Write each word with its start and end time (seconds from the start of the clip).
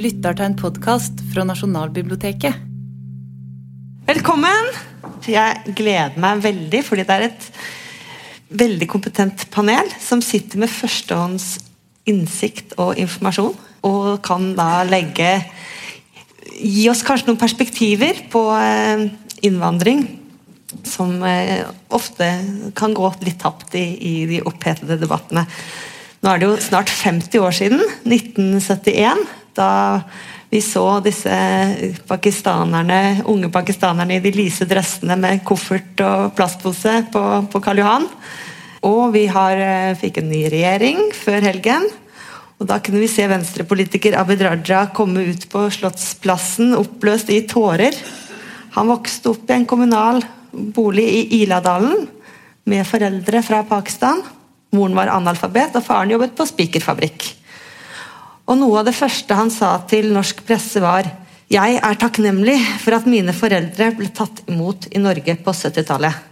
lytter 0.00 0.32
til 0.32 0.46
en 0.48 0.56
podkast 0.56 1.18
fra 1.28 1.44
Nasjonalbiblioteket. 1.44 2.56
Velkommen! 4.08 4.70
Jeg 5.28 5.74
gleder 5.76 6.16
meg 6.20 6.40
veldig, 6.40 6.80
fordi 6.86 7.04
det 7.04 7.16
er 7.16 7.24
et 7.26 7.48
veldig 8.62 8.86
kompetent 8.88 9.44
panel 9.52 9.90
som 10.00 10.22
sitter 10.24 10.62
med 10.62 10.72
førstehånds 10.72 11.50
innsikt 12.08 12.72
og 12.80 12.96
informasjon, 13.02 13.58
og 13.86 14.06
kan 14.24 14.54
da 14.58 14.86
legge 14.88 15.40
Gi 16.60 16.88
oss 16.90 17.00
kanskje 17.06 17.28
noen 17.28 17.38
perspektiver 17.40 18.18
på 18.32 18.40
eh, 18.52 19.04
innvandring 19.46 20.02
som 20.84 21.12
eh, 21.24 21.62
ofte 21.94 22.26
kan 22.76 22.96
gå 22.96 23.06
litt 23.24 23.38
tapt 23.40 23.76
i, 23.78 23.84
i 23.96 24.14
de 24.28 24.40
opphetede 24.44 24.98
debattene. 25.00 25.46
Nå 26.20 26.32
er 26.32 26.40
det 26.40 26.48
jo 26.50 26.58
snart 26.60 26.92
50 26.92 27.40
år 27.40 27.56
siden, 27.56 27.80
1971, 28.04 29.22
da 29.60 29.72
vi 30.50 30.58
så 30.64 30.98
disse 31.04 31.30
pakistanerne, 32.10 33.22
unge 33.30 33.52
pakistanerne 33.54 34.16
i 34.16 34.22
de 34.24 34.32
lyse 34.34 34.66
dressene 34.66 35.14
med 35.20 35.44
koffert 35.46 36.00
og 36.02 36.32
plastpose 36.34 36.96
på, 37.12 37.22
på 37.52 37.62
Karl 37.62 37.84
Johan. 37.84 38.08
Og 38.88 39.12
vi 39.14 39.26
har, 39.30 39.60
eh, 39.60 39.96
fikk 40.00 40.18
en 40.18 40.30
ny 40.32 40.46
regjering 40.50 41.10
før 41.14 41.46
helgen. 41.46 41.86
Og 42.60 42.66
Da 42.66 42.78
kunne 42.78 43.00
vi 43.00 43.08
se 43.08 43.24
venstrepolitiker 43.28 44.18
Abid 44.18 44.42
Raja 44.44 44.86
komme 44.92 45.22
ut 45.30 45.46
på 45.48 45.68
Slottsplassen 45.72 46.74
oppløst 46.76 47.30
i 47.32 47.40
tårer. 47.48 47.94
Han 48.76 48.90
vokste 48.90 49.30
opp 49.30 49.48
i 49.48 49.54
en 49.54 49.66
kommunal 49.66 50.20
bolig 50.52 51.06
i 51.06 51.42
Iladalen 51.42 52.08
med 52.66 52.86
foreldre 52.86 53.42
fra 53.42 53.62
Pakistan. 53.62 54.20
Moren 54.72 54.94
var 54.94 55.08
analfabet, 55.14 55.74
og 55.74 55.84
faren 55.84 56.12
jobbet 56.12 56.36
på 56.36 56.46
spikerfabrikk. 56.46 57.39
Og 58.50 58.58
Noe 58.58 58.80
av 58.80 58.88
det 58.88 58.96
første 58.98 59.36
han 59.38 59.50
sa 59.54 59.76
til 59.86 60.08
norsk 60.10 60.42
presse, 60.46 60.80
var 60.82 61.06
Jeg 61.50 61.76
er 61.78 61.98
takknemlig 61.98 62.56
for 62.82 62.96
at 62.96 63.06
mine 63.10 63.34
foreldre 63.34 63.92
ble 63.94 64.10
tatt 64.14 64.42
imot 64.50 64.88
i 64.90 65.02
Norge 65.02 65.36
på 65.38 65.54
70-tallet. 65.54 66.26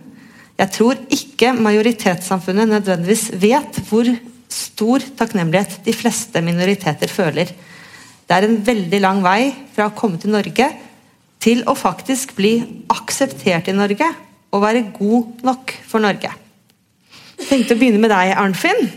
Jeg 0.58 0.74
tror 0.74 0.98
ikke 1.14 1.52
majoritetssamfunnet 1.54 2.70
nødvendigvis 2.72 3.28
vet 3.38 3.78
hvor 3.86 4.10
stor 4.50 5.04
takknemlighet 5.18 5.78
de 5.86 5.94
fleste 5.94 6.42
minoriteter 6.42 7.10
føler. 7.12 7.52
Det 8.26 8.34
er 8.34 8.48
en 8.48 8.58
veldig 8.66 9.00
lang 9.04 9.22
vei 9.22 9.52
fra 9.76 9.86
å 9.86 9.94
komme 9.94 10.18
til 10.18 10.34
Norge 10.34 10.66
til 11.38 11.62
å 11.70 11.76
faktisk 11.78 12.34
bli 12.34 12.56
akseptert 12.90 13.70
i 13.70 13.76
Norge 13.78 14.10
og 14.50 14.64
være 14.64 14.88
god 14.96 15.44
nok 15.46 15.76
for 15.86 16.02
Norge. 16.02 16.34
Jeg 17.38 17.46
tenkte 17.46 17.76
å 17.76 17.78
begynne 17.78 18.02
med 18.02 18.10
deg, 18.10 18.34
Arnfinn. 18.34 18.88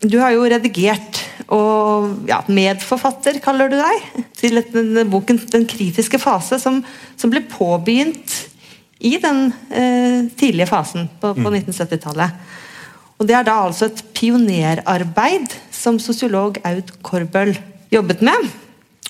Du 0.00 0.16
har 0.22 0.32
jo 0.32 0.48
redigert 0.48 1.20
og 1.50 2.28
ja, 2.30 2.40
medforfatter, 2.46 3.40
kaller 3.42 3.70
du 3.72 3.76
deg, 3.80 4.24
til 4.38 4.62
denne 4.72 5.04
boken 5.10 5.40
'Den 5.50 5.66
kritiske 5.66 6.20
fase', 6.22 6.60
som, 6.62 6.84
som 7.16 7.30
ble 7.30 7.42
påbegynt 7.42 8.36
i 9.00 9.16
den 9.18 9.52
eh, 9.70 10.28
tidlige 10.38 10.68
fasen 10.68 11.08
på, 11.20 11.32
på 11.34 11.50
1970-tallet. 11.50 12.30
Og 13.18 13.26
Det 13.28 13.34
er 13.36 13.44
da 13.44 13.58
altså 13.66 13.90
et 13.90 14.02
pionerarbeid 14.16 15.52
som 15.74 15.98
sosiolog 15.98 16.56
Aud 16.64 16.94
Korbøl 17.02 17.52
jobbet 17.92 18.22
med. 18.22 18.48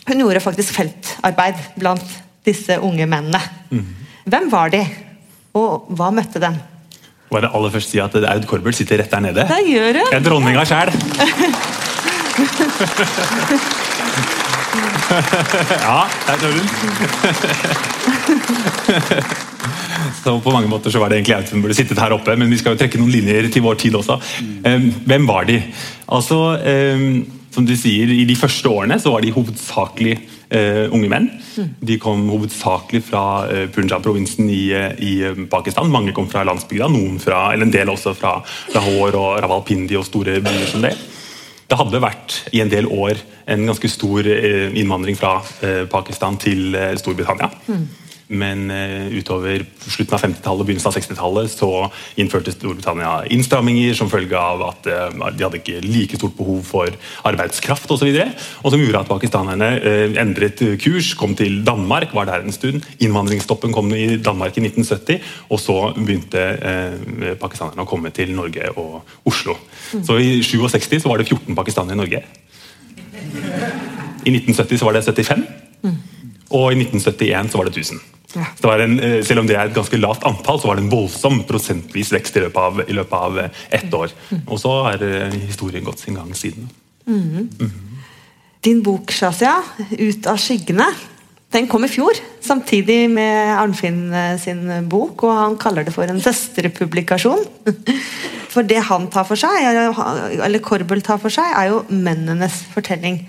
Hun 0.08 0.18
gjorde 0.18 0.40
faktisk 0.42 0.74
feltarbeid 0.74 1.60
blant 1.78 2.18
disse 2.46 2.78
unge 2.80 3.06
mennene. 3.06 3.40
Hvem 4.24 4.50
var 4.50 4.72
de, 4.72 4.82
og 5.54 5.90
hva 5.94 6.10
møtte 6.14 6.42
dem? 6.42 6.56
Bare 7.30 7.50
aller 7.54 7.70
først 7.70 7.92
si 7.92 8.00
at 8.02 8.16
Aud 8.16 8.46
Korbel 8.50 8.74
sitter 8.74 8.98
rett 8.98 9.12
der 9.12 9.22
nede. 9.28 9.46
Det 9.46 9.60
gjør 9.68 10.00
hun. 10.00 10.08
Jeg 10.10 10.18
er 10.18 10.26
dronninga 10.26 10.64
sjæl. 10.66 10.90
ja, 15.86 16.00
der 16.26 16.36
står 16.38 16.52
hun. 16.56 16.68
Så 20.24 20.40
på 20.40 20.52
mange 20.52 20.68
måter 20.68 20.90
så 20.90 20.98
var 21.00 21.08
det 21.08 21.16
egentlig 21.20 21.36
jeg 21.36 21.48
som 21.48 21.62
burde 21.62 21.74
sittet 21.76 21.98
her 22.00 22.12
oppe, 22.16 22.36
men 22.36 22.50
vi 22.52 22.58
skal 22.60 22.72
jo 22.74 22.78
trekke 22.80 22.98
noen 23.00 23.12
linjer 23.12 23.48
til 23.52 23.62
vår 23.64 23.76
tid 23.80 23.94
også. 23.98 24.14
Hvem 25.08 25.28
var 25.28 25.44
de? 25.48 25.58
Altså, 26.12 26.38
som 27.50 27.66
du 27.66 27.74
sier, 27.78 28.10
I 28.14 28.24
de 28.28 28.36
første 28.38 28.70
årene 28.70 28.98
så 29.02 29.10
var 29.14 29.24
de 29.24 29.32
hovedsakelig 29.34 30.14
uh, 30.54 30.86
unge 30.94 31.08
menn. 31.10 31.26
De 31.82 31.96
kom 32.02 32.28
hovedsakelig 32.30 33.02
fra 33.08 33.24
uh, 33.50 33.64
Punjab-provinsen 33.74 34.50
i, 34.52 34.62
uh, 34.74 34.92
i 35.02 35.46
Pakistan. 35.50 35.90
Mange 35.90 36.14
kom 36.16 36.28
fra 36.30 36.44
landsbygda, 36.46 36.90
noen 36.92 37.18
fra, 37.22 37.48
eller 37.54 37.66
en 37.66 37.74
del 37.74 37.90
også 37.90 38.14
fra 38.18 38.36
Lahore 38.74 39.18
og 39.18 39.40
Rawalpindi 39.42 39.98
og 39.98 40.06
store 40.06 40.38
byer 40.44 40.68
som 40.70 40.86
det. 40.86 40.94
Det 41.70 41.78
hadde 41.78 42.02
vært 42.02 42.36
i 42.50 42.60
en 42.64 42.70
del 42.72 42.88
år 42.90 43.20
en 43.50 43.68
ganske 43.68 43.88
stor 43.90 44.26
innvandring 44.26 45.18
fra 45.18 45.36
Pakistan 45.90 46.38
til 46.42 46.74
Storbritannia. 46.98 47.50
Men 48.30 48.68
uh, 48.70 49.08
utover 49.10 49.64
slutten 49.82 50.14
av 50.14 50.22
50-tallet 50.22 50.62
og 50.62 50.68
begynnelsen 50.68 50.90
av 50.90 50.96
60-tallet 50.96 51.50
så 51.50 51.70
innførte 52.22 52.54
Storbritannia 52.54 53.24
innstramminger 53.34 53.96
som 53.98 54.10
følge 54.12 54.38
av 54.38 54.62
at 54.68 54.86
uh, 54.86 55.30
de 55.34 55.42
hadde 55.42 55.58
ikke 55.58 55.80
like 55.82 56.18
stort 56.20 56.36
behov 56.38 56.60
for 56.68 56.94
arbeidskraft 57.26 57.90
osv. 57.90 58.10
Som 58.62 58.78
gjorde 58.78 59.02
at 59.02 59.10
pakistanerne 59.10 59.70
uh, 59.82 60.18
endret 60.22 60.62
kurs, 60.82 61.12
kom 61.18 61.34
til 61.38 61.64
Danmark, 61.66 62.14
var 62.14 62.28
der 62.30 62.46
en 62.46 62.54
stund. 62.54 62.86
Innvandringsstoppen 63.02 63.74
kom 63.74 63.90
i 63.96 64.20
Danmark 64.22 64.54
i 64.60 64.64
1970, 64.68 65.26
og 65.50 65.58
så 65.62 65.78
begynte 65.98 66.46
pakistanerne 67.40 67.82
å 67.82 67.88
komme 67.88 68.12
til 68.14 68.30
Norge 68.36 68.70
og 68.78 69.26
Oslo. 69.28 69.56
Så 69.90 70.18
i 70.22 70.38
67 70.44 71.00
så 71.02 71.10
var 71.10 71.18
det 71.20 71.26
14 71.26 71.56
pakistanere 71.58 71.96
i 71.96 72.00
Norge. 72.00 72.22
I 74.20 74.32
1970 74.36 74.78
så 74.78 74.88
var 74.88 74.98
det 74.98 75.04
75. 75.08 75.44
Mm. 76.50 76.56
Og 76.58 76.72
i 76.72 76.80
1971 76.82 77.52
så 77.52 77.60
var 77.60 77.70
det 77.70 77.76
1000. 77.78 78.00
Ja. 78.30 78.46
En, 78.78 78.98
selv 79.26 79.42
om 79.42 79.46
det 79.48 79.56
er 79.58 79.66
et 79.66 79.74
ganske 79.74 79.98
lavt 79.98 80.26
antall, 80.28 80.60
så 80.62 80.70
var 80.70 80.78
det 80.78 80.84
en 80.84 80.92
voldsom 80.92 81.42
prosentvis 81.48 82.12
vekst 82.14 82.38
i 82.38 82.44
løpet 82.44 82.62
av, 82.62 82.82
i 82.86 82.94
løpet 82.94 83.16
av 83.18 83.38
ett 83.74 83.94
år. 83.94 84.14
Og 84.46 84.60
så 84.62 84.74
har 84.86 85.02
historien 85.34 85.86
gått 85.86 86.04
sin 86.04 86.18
gang 86.18 86.30
siden. 86.38 86.70
Mm. 87.10 87.48
Mm. 87.58 87.72
Din 88.62 88.82
bok, 88.84 89.10
Shazia, 89.10 89.62
'Ut 89.90 90.26
av 90.26 90.36
skyggene', 90.38 90.90
den 91.50 91.66
kom 91.66 91.84
i 91.84 91.90
fjor, 91.90 92.14
samtidig 92.40 93.08
med 93.10 93.56
Arnfinn 93.58 94.12
sin 94.38 94.68
bok, 94.88 95.24
og 95.26 95.34
han 95.34 95.56
kaller 95.58 95.82
det 95.82 95.94
for 95.94 96.06
en 96.06 96.20
søsterpublikasjon. 96.22 97.42
For 98.50 98.66
det 98.66 98.80
han 98.82 99.04
tar 99.06 99.22
for 99.28 99.38
seg, 99.38 99.62
eller 100.42 100.58
Korbel 100.58 101.04
tar 101.06 101.20
for 101.22 101.30
seg, 101.30 101.52
er 101.54 101.68
jo 101.70 101.84
mennenes 101.94 102.56
fortelling. 102.72 103.20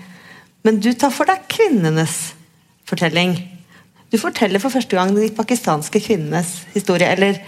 Men 0.66 0.80
du 0.82 0.88
tar 0.98 1.12
for 1.14 1.30
deg 1.30 1.44
kvinnenes 1.46 2.32
fortelling. 2.88 3.36
Du 4.12 4.18
forteller 4.18 4.60
for 4.60 4.68
første 4.68 4.96
gang 4.96 5.16
de 5.16 5.30
pakistanske 5.36 6.00
kvinnenes 6.00 6.66
historie. 6.74 7.08
Eller 7.08 7.38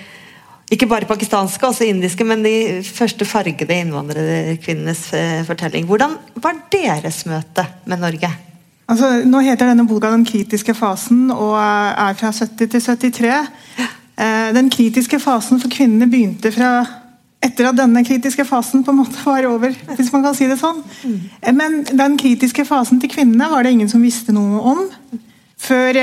ikke 0.73 0.87
bare 0.89 1.05
pakistanske, 1.05 1.67
også 1.67 1.85
indiske, 1.85 2.25
men 2.25 2.45
de 2.45 2.83
første 2.85 3.25
fargede 3.25 3.81
innvandrerkvinnenes 3.81 5.11
fortelling. 5.47 5.87
Hvordan 5.87 6.17
var 6.37 6.57
deres 6.73 7.27
møte 7.27 7.67
med 7.85 8.01
Norge? 8.01 8.31
Altså, 8.89 9.23
nå 9.25 9.41
heter 9.41 9.67
denne 9.67 9.89
boka 9.89 10.11
'Den 10.11 10.25
kritiske 10.25 10.75
fasen' 10.75 11.33
og 11.33 11.57
er 11.59 12.13
fra 12.15 12.31
70 12.33 13.01
til 13.01 13.13
73. 13.13 13.49
Den 14.55 14.71
kritiske 14.71 15.21
fasen 15.21 15.61
for 15.61 15.69
kvinnene 15.69 16.11
begynte 16.11 16.53
fra 16.53 16.87
etter 17.45 17.69
at 17.69 17.77
denne 17.79 18.03
kritiske 18.07 18.47
fasen 18.49 18.85
på 18.85 18.93
en 18.95 19.03
måte 19.03 19.21
var 19.27 19.47
over. 19.51 19.75
hvis 19.97 20.13
man 20.15 20.25
kan 20.25 20.37
si 20.37 20.49
det 20.51 20.59
sånn. 20.61 20.83
Men 21.53 21.83
den 21.91 22.19
kritiske 22.21 22.67
fasen 22.69 23.03
til 23.03 23.13
kvinnene 23.13 23.51
var 23.53 23.65
det 23.65 23.75
ingen 23.77 23.91
som 23.93 24.03
visste 24.05 24.35
noe 24.35 24.63
om. 24.75 24.85
Før 25.61 25.99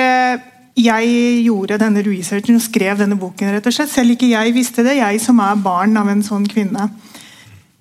jeg 0.81 1.07
gjorde 1.45 1.79
denne 1.81 2.03
researchen 2.05 2.57
og 2.57 2.63
skrev 2.63 3.01
denne 3.01 3.17
boken. 3.19 3.51
rett 3.51 3.67
og 3.67 3.75
slett. 3.75 3.91
Selv 3.91 4.15
ikke 4.15 4.31
jeg 4.31 4.53
visste 4.55 4.85
det, 4.87 4.97
jeg 5.01 5.19
som 5.21 5.39
er 5.43 5.59
barn 5.59 5.97
av 5.99 6.09
en 6.09 6.23
sånn 6.23 6.47
kvinne. 6.49 6.89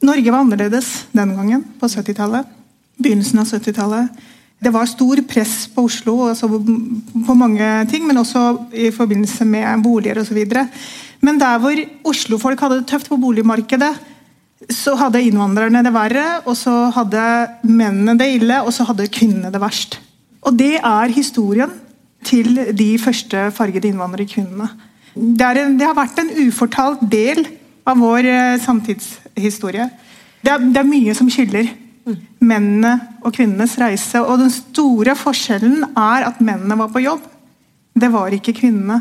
Norge 0.02 0.32
var 0.32 0.42
annerledes 0.42 0.88
den 1.12 1.36
gangen, 1.36 1.64
på 1.78 1.86
70-tallet. 1.86 2.48
Begynnelsen 3.00 3.42
av 3.42 3.48
70-tallet. 3.52 4.22
Det 4.60 4.72
var 4.74 4.88
stor 4.88 5.22
press 5.24 5.64
på 5.72 5.86
Oslo 5.88 6.14
altså 6.28 6.48
på 6.50 7.36
mange 7.38 7.68
ting, 7.88 8.04
men 8.06 8.20
også 8.20 8.42
i 8.76 8.90
forbindelse 8.92 9.46
med 9.48 9.84
boliger 9.84 10.20
osv. 10.20 10.40
Men 11.24 11.40
der 11.40 11.60
hvor 11.62 11.80
Oslo-folk 12.04 12.60
hadde 12.60 12.82
det 12.82 12.88
tøft 12.90 13.08
på 13.08 13.16
boligmarkedet, 13.20 13.94
så 14.68 14.92
hadde 15.00 15.22
innvandrerne 15.24 15.80
det 15.84 15.92
verre, 15.94 16.26
og 16.44 16.56
så 16.56 16.90
hadde 16.92 17.22
mennene 17.64 18.18
det 18.20 18.28
ille, 18.36 18.60
og 18.60 18.72
så 18.76 18.84
hadde 18.84 19.08
kvinnene 19.08 19.52
det 19.52 19.62
verst. 19.62 19.96
Og 20.44 20.56
det 20.56 20.76
er 20.76 21.14
historien 21.14 21.72
til 22.24 22.60
de 22.76 22.90
første 23.00 23.48
fargede 23.56 23.88
innvandrerkvinnene. 23.88 24.68
Det, 25.14 25.46
en, 25.56 25.78
det 25.80 25.88
har 25.88 25.96
vært 25.96 26.20
en 26.20 26.34
ufortalt 26.44 27.00
del 27.10 27.46
av 27.88 27.98
vår 27.98 28.28
eh, 28.28 28.58
samtidshistorie. 28.60 29.88
Det 30.44 30.52
er, 30.52 30.60
det 30.60 30.80
er 30.80 30.88
mye 30.88 31.16
som 31.16 31.30
skiller 31.32 31.72
mennene 32.40 32.94
og 33.24 33.34
kvinnenes 33.36 33.76
reise. 33.80 34.20
Og 34.22 34.40
den 34.42 34.52
store 34.54 35.16
forskjellen 35.18 35.84
er 35.90 36.26
at 36.28 36.40
mennene 36.44 36.78
var 36.80 36.90
på 36.92 37.02
jobb. 37.04 37.22
Det 38.00 38.10
var 38.12 38.34
ikke 38.34 38.56
kvinnene. 38.60 39.00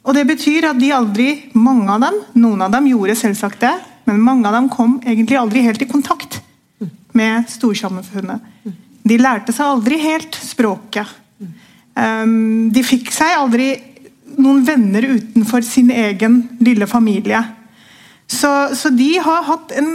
Og 0.00 0.14
Det 0.16 0.26
betyr 0.26 0.70
at 0.70 0.78
de 0.80 0.92
aldri, 0.96 1.28
mange 1.52 1.90
av 1.92 2.00
dem, 2.06 2.20
noen 2.40 2.62
av 2.64 2.72
dem 2.72 2.88
gjorde 2.88 3.18
selvsagt 3.20 3.60
det, 3.60 3.74
men 4.08 4.22
mange 4.24 4.48
av 4.48 4.56
dem 4.56 4.70
kom 4.72 4.96
egentlig 5.04 5.36
aldri 5.38 5.62
helt 5.66 5.82
i 5.82 5.90
kontakt 5.90 6.40
med 7.12 7.44
storsamfunnet. 7.50 8.40
De 9.02 9.18
lærte 9.20 9.52
seg 9.52 9.66
aldri 9.66 9.98
helt 10.00 10.38
språket. 10.40 11.08
Um, 12.00 12.70
de 12.72 12.82
fikk 12.86 13.10
seg 13.12 13.34
aldri 13.36 13.74
noen 14.40 14.62
venner 14.64 15.04
utenfor 15.18 15.64
sin 15.66 15.90
egen 15.92 16.42
lille 16.64 16.86
familie. 16.88 17.42
Så, 18.30 18.50
så 18.78 18.92
de 18.94 19.10
har 19.20 19.46
hatt 19.48 19.74
en 19.76 19.90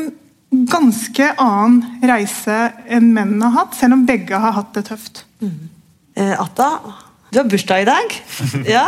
ganske 0.70 1.28
annen 1.42 2.02
reise 2.06 2.58
enn 2.88 3.12
mennene 3.16 3.50
har 3.52 3.66
hatt, 3.66 3.76
selv 3.78 3.98
om 3.98 4.06
begge 4.08 4.40
har 4.40 4.56
hatt 4.58 4.74
det 4.78 4.86
tøft. 4.90 5.26
Eh, 6.16 6.34
Atta, 6.40 6.70
du 7.32 7.42
har 7.42 7.50
bursdag 7.52 7.84
i 7.84 7.90
dag. 7.90 8.16
Ja. 8.76 8.86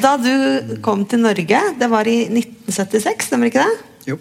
Da 0.00 0.14
du 0.16 0.76
kom 0.84 1.02
til 1.10 1.20
Norge, 1.24 1.60
det 1.78 1.88
var 1.92 2.08
i 2.08 2.22
1976, 2.30 3.26
stemmer 3.28 3.50
ikke 3.50 3.64
det? 3.66 3.78
Jo. 4.12 4.16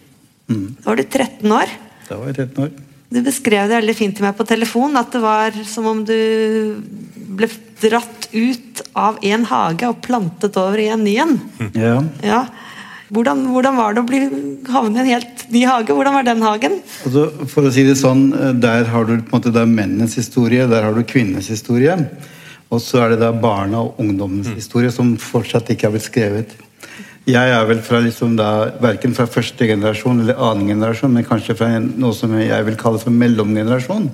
Mm. 0.49 0.75
Da 0.81 0.89
var 0.89 0.99
du 0.99 1.03
13 1.05 1.53
år. 1.55 1.73
Da 2.09 2.17
var 2.19 2.31
jeg 2.31 2.39
13 2.49 2.63
år. 2.65 2.71
Du 3.09 3.21
beskrev 3.25 3.69
det 3.69 3.79
veldig 3.79 3.95
fint 3.97 4.17
til 4.17 4.27
meg 4.27 4.35
på 4.37 4.45
telefon, 4.45 4.97
at 4.99 5.09
det 5.15 5.21
var 5.23 5.55
som 5.65 5.87
om 5.89 6.03
du 6.05 6.13
ble 7.39 7.49
dratt 7.81 8.27
ut 8.33 8.81
av 8.99 9.17
en 9.25 9.45
hage 9.49 9.87
og 9.89 10.01
plantet 10.05 10.57
over 10.59 10.77
i 10.81 10.91
en 10.93 11.05
ny 11.05 11.15
en. 11.23 11.39
Ja. 11.73 11.95
Ja. 12.25 12.43
Hvordan, 13.09 13.47
hvordan 13.49 13.77
var 13.79 13.95
det 13.95 14.03
å 14.03 14.05
bli 14.05 14.19
havne 14.69 14.99
i 14.99 15.01
en 15.01 15.09
helt 15.09 15.45
ny 15.49 15.63
hage? 15.65 15.95
Hvordan 15.97 16.19
var 16.19 16.27
den 16.27 16.43
hagen? 16.45 16.75
Altså, 17.07 17.23
for 17.49 17.65
å 17.65 17.71
si 17.73 17.87
det 17.87 17.97
sånn, 17.97 18.27
eh, 18.37 18.51
Der 18.53 18.85
har 18.91 19.07
du 19.07 19.15
på 19.17 19.33
en 19.33 19.39
måte 19.39 19.53
da 19.53 19.65
mennenes 19.65 20.13
historie, 20.19 20.67
der 20.69 20.85
har 20.85 20.93
du 20.93 21.01
kvinnenes 21.01 21.49
historie. 21.49 21.97
Og 22.69 22.81
så 22.85 23.01
er 23.01 23.15
det 23.15 23.23
da 23.23 23.31
barna 23.33 23.81
og 23.81 23.97
ungdommens 23.97 24.51
historie 24.53 24.91
som 24.93 25.15
fortsatt 25.17 25.71
ikke 25.73 25.87
har 25.87 25.95
blitt 25.95 26.05
skrevet. 26.05 26.53
Jeg 27.29 27.51
er 27.53 27.65
vel 27.69 27.81
fra 27.85 27.99
liksom 28.01 28.33
da, 28.39 28.71
verken 28.81 29.13
fra 29.13 29.27
første 29.29 29.67
generasjon 29.69 30.23
eller 30.23 30.39
annen 30.41 30.71
generasjon, 30.71 31.11
men 31.13 31.27
kanskje 31.27 31.53
fra 31.59 31.67
en, 31.77 31.91
noe 32.01 32.15
som 32.17 32.31
jeg 32.39 32.65
vil 32.65 32.77
kalle 32.79 33.01
for 33.01 33.13
mellomgenerasjon. 33.13 34.07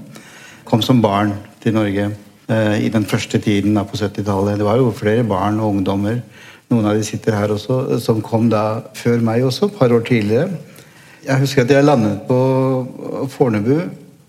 Kom 0.67 0.81
som 0.83 0.99
barn 1.03 1.31
til 1.63 1.77
Norge 1.77 2.09
eh, 2.09 2.75
i 2.83 2.89
den 2.91 3.05
første 3.07 3.39
tiden 3.39 3.77
da 3.77 3.85
på 3.87 3.95
70-tallet. 4.01 4.59
Det 4.59 4.67
var 4.67 4.81
jo 4.81 4.91
flere 4.95 5.23
barn 5.27 5.61
og 5.61 5.77
ungdommer, 5.77 6.19
noen 6.73 6.89
av 6.89 6.97
de 6.97 7.05
sitter 7.07 7.37
her 7.37 7.53
også, 7.55 8.01
som 8.03 8.19
kom 8.25 8.49
da 8.51 8.81
før 8.97 9.23
meg 9.23 9.45
også, 9.47 9.69
et 9.69 9.79
par 9.79 9.95
år 9.95 10.03
tidligere. 10.09 10.49
Jeg 11.25 11.45
husker 11.45 11.63
at 11.63 11.71
jeg 11.71 11.87
landet 11.87 12.25
på 12.27 13.29
Fornebu, 13.31 13.77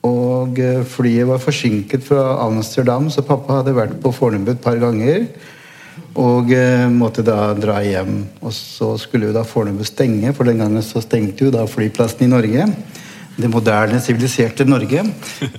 og 0.07 0.63
eh, 0.63 0.85
flyet 0.87 1.27
var 1.33 1.43
forsinket 1.43 2.07
fra 2.07 2.37
Amsterdam, 2.45 3.11
så 3.11 3.27
pappa 3.27 3.65
hadde 3.65 3.75
vært 3.75 3.99
på 4.05 4.15
Fornebu 4.15 4.55
et 4.55 4.63
par 4.63 4.79
ganger. 4.79 5.27
Og 6.17 6.53
eh, 6.55 6.87
måtte 6.93 7.25
da 7.27 7.51
dra 7.57 7.81
hjem. 7.85 8.23
Og 8.41 8.55
så 8.55 8.95
skulle 9.01 9.29
jo 9.29 9.37
da 9.37 9.45
Fornebu 9.47 9.85
stenge, 9.87 10.33
for 10.37 10.49
den 10.49 10.63
gangen 10.63 10.85
så 10.85 11.03
stengte 11.05 11.47
jo 11.47 11.53
da 11.55 11.67
flyplassen 11.69 12.27
i 12.27 12.31
Norge. 12.33 12.69
Det 13.37 13.51
moderne, 13.53 13.99
siviliserte 14.01 14.65
Norge. 14.65 15.03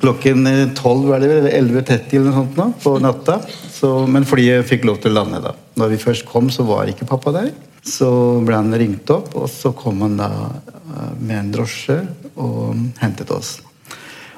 Klokken 0.02 0.50
eh, 0.50 0.64
12 0.74 1.06
var 1.12 1.22
det 1.22 1.30
vel, 1.30 1.50
11.30 1.52 2.18
eller 2.18 2.32
noe 2.32 2.40
sånt 2.40 2.58
nå, 2.58 2.68
på 2.82 2.96
natta. 3.04 3.38
Så, 3.74 3.94
men 4.10 4.26
flyet 4.26 4.66
fikk 4.70 4.88
lov 4.90 5.02
til 5.04 5.14
å 5.14 5.20
lande, 5.20 5.44
da. 5.46 5.54
Når 5.78 5.94
vi 5.94 6.02
først 6.02 6.26
kom, 6.30 6.50
så 6.54 6.66
var 6.66 6.90
ikke 6.90 7.10
pappa 7.10 7.36
der. 7.36 7.54
Så 7.88 8.10
ble 8.44 8.58
han 8.58 8.74
ringt 8.76 9.14
opp, 9.14 9.36
og 9.38 9.46
så 9.52 9.72
kom 9.78 10.02
han 10.08 10.18
da 10.20 10.32
eh, 10.50 11.14
med 11.22 11.38
en 11.44 11.54
drosje 11.54 12.02
og 12.34 12.74
hentet 13.02 13.32
oss. 13.34 13.60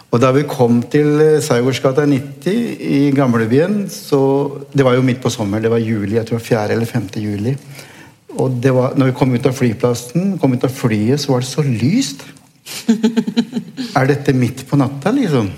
Og 0.09 0.17
da 0.17 0.31
vi 0.33 0.41
kom 0.49 0.79
til 0.89 1.05
Saugårdsgata 1.45 2.01
Seigårdsgata 2.01 2.05
90 2.09 2.79
i 2.81 3.11
gamlebyen, 3.13 3.83
så 3.89 4.19
Det 4.73 4.85
var 4.85 4.95
jo 4.95 5.05
midt 5.05 5.21
på 5.21 5.29
sommeren, 5.29 5.63
det 5.63 5.71
var 5.71 5.77
juli, 5.77 6.15
jeg 6.15 6.25
tror 6.25 6.39
4. 6.39 6.71
eller 6.71 6.85
5. 6.85 7.09
juli. 7.15 7.57
Og 8.37 8.61
det 8.61 8.73
var, 8.73 8.93
når 8.97 9.05
vi 9.05 9.11
kom 9.11 9.33
ut 9.33 9.45
av 9.45 9.53
flyplassen, 9.53 10.37
kom 10.39 10.53
ut 10.53 10.63
av 10.63 10.69
flyet, 10.69 11.19
så 11.19 11.31
var 11.31 11.39
det 11.39 11.47
så 11.47 11.61
lyst. 11.61 12.25
er 13.97 14.07
dette 14.07 14.33
midt 14.33 14.65
på 14.69 14.77
natta, 14.77 15.11
liksom? 15.11 15.49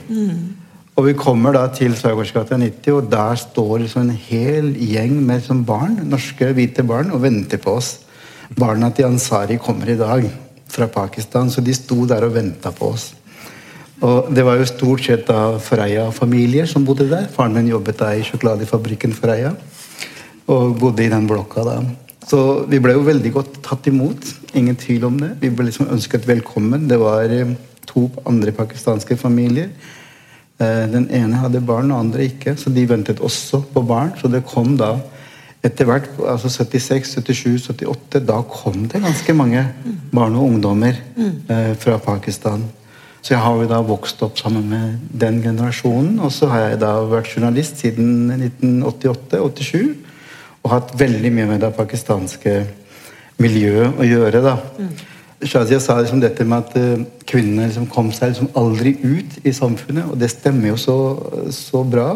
Og 0.95 1.06
vi 1.07 1.13
kommer 1.13 1.56
da 1.56 1.68
til 1.71 1.95
Seigårdsgata 1.95 2.57
90, 2.57 2.92
og 2.94 3.09
der 3.12 3.36
står 3.39 3.80
liksom 3.80 4.01
en 4.01 4.18
hel 4.27 4.74
gjeng 4.75 5.15
med 5.24 5.39
liksom 5.39 5.63
barn, 5.65 5.95
norske 6.12 6.51
hvite 6.53 6.83
barn 6.83 7.12
og 7.12 7.24
venter 7.24 7.57
på 7.57 7.77
oss. 7.80 8.01
Barna 8.57 8.92
til 8.92 9.07
Ansari 9.07 9.57
kommer 9.57 9.89
i 9.89 9.98
dag 10.00 10.27
fra 10.68 10.88
Pakistan, 10.92 11.50
så 11.50 11.63
de 11.63 11.74
sto 11.75 12.06
der 12.06 12.27
og 12.27 12.36
venta 12.36 12.71
på 12.75 12.92
oss. 12.92 13.13
Og 14.01 14.31
Det 14.33 14.44
var 14.45 14.57
jo 14.57 14.65
stort 14.65 15.03
sett 15.06 15.27
da 15.27 15.57
Freia-familier 15.62 16.65
som 16.69 16.86
bodde 16.86 17.09
der. 17.09 17.27
Faren 17.30 17.53
min 17.53 17.69
jobbet 17.69 18.00
da 18.01 18.13
i 18.18 18.24
sjokoladefabrikken 18.25 19.13
Freia 19.13 19.53
og 20.51 20.80
bodde 20.80 21.06
i 21.06 21.12
den 21.12 21.27
blokka 21.30 21.63
da. 21.63 21.75
Så 22.27 22.65
vi 22.69 22.80
ble 22.81 22.95
jo 22.98 23.06
veldig 23.06 23.31
godt 23.33 23.59
tatt 23.65 23.88
imot. 23.88 24.25
Ingen 24.57 24.75
tvil 24.75 25.06
om 25.07 25.19
det. 25.21 25.36
Vi 25.42 25.51
ble 25.53 25.69
liksom 25.69 25.89
ønsket 25.94 26.27
velkommen. 26.27 26.88
Det 26.89 26.98
var 27.00 27.30
eh, 27.30 27.53
to 27.88 28.07
andre 28.25 28.53
pakistanske 28.56 29.18
familier. 29.18 29.69
Eh, 30.59 30.86
Den 30.92 31.07
ene 31.13 31.39
hadde 31.42 31.62
barn, 31.62 31.89
den 31.89 31.98
andre 31.98 32.27
ikke, 32.30 32.56
så 32.57 32.74
de 32.74 32.88
ventet 32.89 33.21
også 33.21 33.62
på 33.74 33.86
barn. 33.86 34.13
Så 34.21 34.31
det 34.31 34.44
kom 34.50 34.75
da 34.80 34.95
etter 35.62 35.86
hvert, 35.86 36.09
altså 36.25 36.50
76, 36.50 37.15
77, 37.21 37.68
78, 37.69 38.24
da 38.25 38.42
kom 38.50 38.88
det 38.89 39.03
ganske 39.03 39.33
mange 39.38 39.62
barn 40.12 40.36
og 40.36 40.48
ungdommer 40.50 40.98
eh, 41.18 41.74
fra 41.77 42.00
Pakistan. 42.01 42.63
Så 43.21 43.35
jeg 43.35 43.44
har 43.44 43.59
jo 43.59 43.69
da 43.69 43.79
vokst 43.85 44.21
opp 44.25 44.39
sammen 44.41 44.65
med 44.71 44.97
den 45.21 45.41
generasjonen. 45.44 46.18
Og 46.25 46.31
så 46.33 46.50
har 46.50 46.71
jeg 46.71 46.81
da 46.81 46.95
vært 47.06 47.29
journalist 47.35 47.81
siden 47.83 48.31
1988-87. 48.33 49.94
Og 50.62 50.73
hatt 50.73 50.94
veldig 50.97 51.31
mye 51.33 51.50
med 51.53 51.62
det 51.62 51.71
pakistanske 51.77 52.56
miljøet 53.41 53.97
å 54.01 54.07
gjøre. 54.07 54.41
da. 54.45 54.57
Shazia 55.41 55.79
sa 55.81 55.97
liksom 56.01 56.21
dette 56.21 56.45
med 56.45 56.65
at 56.65 56.75
eh, 56.77 57.06
kvinnene 57.25 57.65
liksom 57.69 57.88
kom 57.89 58.12
seg 58.13 58.33
liksom 58.33 58.51
aldri 58.57 58.94
ut 59.01 59.39
i 59.41 59.53
samfunnet, 59.56 60.12
og 60.13 60.19
det 60.21 60.29
stemmer 60.29 60.69
jo 60.69 60.77
så, 60.77 60.97
så 61.56 61.81
bra. 61.81 62.12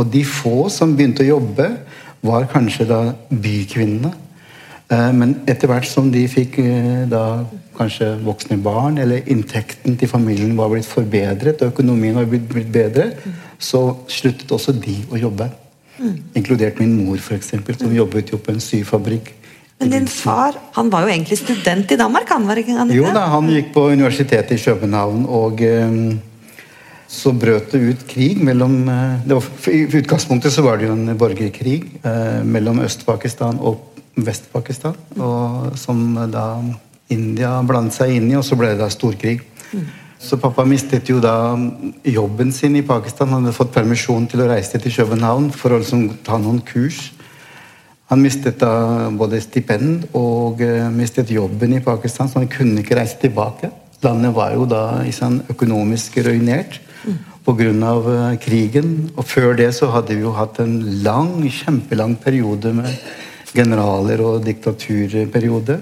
Og 0.00 0.08
de 0.08 0.22
få 0.24 0.70
som 0.72 0.94
begynte 0.96 1.26
å 1.26 1.34
jobbe, 1.34 1.68
var 2.24 2.48
kanskje 2.48 2.86
da 2.88 3.00
bykvinnene. 3.28 4.14
Eh, 4.92 5.12
Men 5.16 5.36
etter 5.48 5.70
hvert 5.70 5.88
som 5.88 6.10
de 6.12 6.24
fikk 6.28 6.58
eh, 6.60 7.04
da 7.08 7.44
kanskje 7.74 8.12
voksne 8.24 8.58
barn, 8.62 8.98
eller 9.02 9.24
inntekten 9.30 9.96
til 9.98 10.10
familien 10.10 10.54
var 10.58 10.70
blitt 10.70 10.88
forbedret, 10.88 11.62
og 11.62 11.72
økonomien 11.72 12.18
var 12.18 12.28
blitt, 12.30 12.50
bedre, 12.72 13.10
så 13.58 13.86
sluttet 14.10 14.52
også 14.52 14.74
de 14.76 14.98
å 15.10 15.18
jobbe. 15.18 15.48
Inkludert 16.36 16.78
min 16.82 16.92
mor, 16.98 17.16
f.eks., 17.18 17.54
som 17.78 17.94
jobbet 17.94 18.34
jo 18.34 18.38
på 18.42 18.52
en 18.52 18.62
syfabrikk. 18.62 19.32
Men 19.80 19.90
din 19.90 20.06
far 20.10 20.54
han 20.76 20.90
var 20.90 21.02
jo 21.02 21.10
egentlig 21.10 21.38
student 21.40 21.90
i 21.90 21.96
Danmark? 21.98 22.28
han 22.30 22.46
var 22.46 22.60
ikke 22.60 22.76
han 22.78 22.92
Jo 22.94 23.08
da, 23.10 23.24
han 23.32 23.48
gikk 23.50 23.72
på 23.74 23.88
universitetet 23.90 24.54
i 24.54 24.62
København, 24.62 25.24
og 25.26 25.62
eh, 25.66 25.96
så 27.10 27.32
brøt 27.34 27.74
det 27.74 27.80
ut 27.82 28.04
krig 28.10 28.38
mellom 28.42 28.76
det 29.26 29.34
var, 29.34 29.48
I 29.70 29.82
utgangspunktet 29.98 30.54
så 30.54 30.62
var 30.66 30.78
det 30.78 30.86
jo 30.86 30.94
en 30.94 31.18
borgerkrig 31.18 31.80
eh, 32.04 32.40
mellom 32.46 32.84
Øst-Pakistan 32.86 33.58
og 33.58 33.93
Vest-Pakistan, 34.16 34.94
som 35.74 36.02
da 36.30 36.46
India 37.12 37.56
blandet 37.66 37.96
seg 37.96 38.14
inn 38.14 38.30
i, 38.30 38.36
og 38.38 38.44
så 38.46 38.56
ble 38.58 38.72
det 38.72 38.80
da 38.82 38.90
storkrig. 38.92 39.40
Så 40.24 40.38
pappa 40.40 40.64
mistet 40.64 41.10
jo 41.10 41.18
da 41.20 41.56
jobben 42.08 42.52
sin 42.54 42.78
i 42.78 42.84
Pakistan. 42.86 43.28
Han 43.34 43.44
hadde 43.44 43.56
fått 43.56 43.74
permisjon 43.74 44.28
til 44.30 44.44
å 44.44 44.48
reise 44.48 44.78
til 44.80 44.94
København 44.94 45.50
for 45.52 45.74
å 45.74 45.80
liksom 45.82 46.06
ta 46.24 46.38
noen 46.40 46.62
kurs. 46.64 47.10
Han 48.12 48.22
mistet 48.24 48.60
da 48.62 49.10
både 49.16 49.40
stipend 49.42 50.06
og 50.16 50.62
eh, 50.64 50.88
mistet 50.92 51.32
jobben 51.32 51.74
i 51.76 51.82
Pakistan, 51.84 52.28
så 52.28 52.40
han 52.40 52.50
kunne 52.52 52.80
ikke 52.80 52.96
reise 52.98 53.18
tilbake. 53.20 53.72
Landet 54.04 54.34
var 54.36 54.52
jo 54.56 54.66
da 54.68 54.84
i 55.04 55.12
sånn 55.12 55.40
økonomisk 55.52 56.20
ruinert 56.24 56.80
pga. 57.44 57.70
Uh, 57.74 58.36
krigen. 58.40 59.10
Og 59.16 59.26
før 59.28 59.52
det 59.56 59.70
så 59.76 59.90
hadde 59.92 60.16
vi 60.16 60.24
jo 60.24 60.32
hatt 60.36 60.60
en 60.62 60.78
lang, 61.04 61.42
kjempelang 61.44 62.16
periode 62.16 62.72
med 62.72 62.88
generaler 63.54 64.22
og 64.24 64.42
diktaturperiode. 64.46 65.80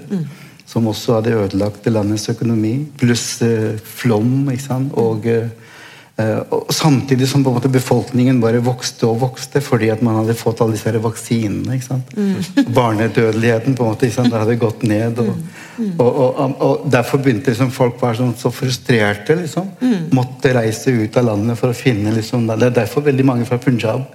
Som 0.69 0.87
også 0.89 1.19
hadde 1.19 1.35
ødelagt 1.37 1.89
landets 1.91 2.29
økonomi. 2.31 2.77
Pluss 2.97 3.41
eh, 3.45 3.75
flom. 3.83 4.47
ikke 4.49 4.63
sant? 4.63 4.93
Og, 4.97 5.27
eh, 5.27 6.39
og 6.53 6.71
samtidig 6.73 7.27
som 7.29 7.43
på 7.43 7.51
en 7.51 7.57
måte 7.57 7.69
befolkningen 7.73 8.39
bare 8.41 8.61
vokste 8.63 9.09
og 9.09 9.19
vokste 9.25 9.61
fordi 9.61 9.89
at 9.93 10.01
man 10.05 10.21
hadde 10.21 10.37
fått 10.39 10.61
alle 10.63 10.77
disse 10.77 11.03
vaksinene. 11.03 11.75
ikke 11.75 11.89
sant? 11.89 12.15
Barnedødeligheten 12.73 13.75
på 13.75 13.83
en 13.85 13.91
måte, 13.91 14.07
ikke 14.07 14.21
sant? 14.21 14.31
det 14.33 14.41
hadde 14.45 14.57
gått 14.61 14.87
ned. 14.87 15.19
Og, 15.19 15.33
og, 15.97 16.07
og, 16.07 16.39
og, 16.39 16.55
og 16.69 16.89
Derfor 16.93 17.21
begynte 17.21 17.51
liksom 17.53 17.73
folk 17.73 17.99
å 17.99 18.07
være 18.07 18.21
sånn, 18.23 18.35
så 18.39 18.53
frustrerte. 18.53 19.37
liksom. 19.43 19.69
Måtte 20.15 20.55
reise 20.57 20.95
ut 20.95 21.21
av 21.21 21.27
landet 21.33 21.59
for 21.59 21.73
å 21.73 21.77
finne 21.77 22.15
liksom, 22.15 22.47
Det 22.47 22.71
er 22.71 22.79
derfor 22.81 23.05
veldig 23.11 23.25
mange 23.33 23.49
fra 23.49 23.61
Punjab 23.61 24.07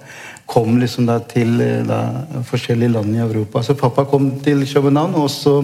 kom 0.49 0.79
liksom 0.81 1.07
da 1.09 1.19
til 1.29 1.61
eh, 1.61 1.85
da, 1.87 2.01
forskjellige 2.49 2.95
land 2.95 3.15
i 3.17 3.23
Europa. 3.23 3.63
Så 3.63 3.77
pappa 3.77 4.07
kom 4.09 4.31
til 4.45 4.65
København, 4.67 5.17
og 5.21 5.29
så 5.31 5.61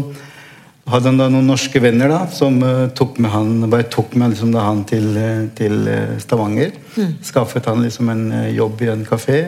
hadde 0.92 1.08
han 1.08 1.20
da 1.20 1.30
noen 1.32 1.48
norske 1.48 1.80
venner 1.80 2.10
da, 2.12 2.18
som 2.28 2.58
uh, 2.60 2.90
tok 2.92 3.16
med 3.24 3.32
han, 3.32 3.54
bare 3.72 3.86
tok 3.88 4.12
med 4.20 4.34
liksom 4.34 4.50
da 4.52 4.66
han 4.66 4.82
til, 4.84 5.06
eh, 5.16 5.46
til 5.56 5.78
Stavanger. 6.20 6.74
Stavanger. 6.76 7.16
Skaffet 7.24 7.70
han 7.70 7.80
liksom 7.86 8.12
en 8.12 8.26
jobb 8.52 8.84
i 8.84 8.92
en 8.92 9.06
kafé. 9.08 9.40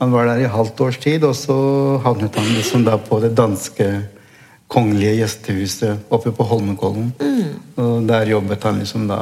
Han 0.00 0.12
var 0.12 0.28
der 0.28 0.44
i 0.44 0.48
halvt 0.48 0.80
års 0.86 0.98
tid, 1.00 1.24
og 1.24 1.36
så 1.36 1.56
havnet 2.04 2.36
han 2.36 2.48
liksom 2.56 2.88
da 2.88 2.96
på 3.00 3.20
det 3.20 3.34
danske 3.36 3.90
kongelige 4.72 5.20
gjestehuset 5.20 6.08
oppe 6.12 6.32
på 6.32 6.48
Holmenkollen. 6.48 7.12
Og 7.76 8.08
der 8.08 8.32
jobbet 8.32 8.64
han 8.64 8.80
liksom 8.80 9.06
da 9.08 9.20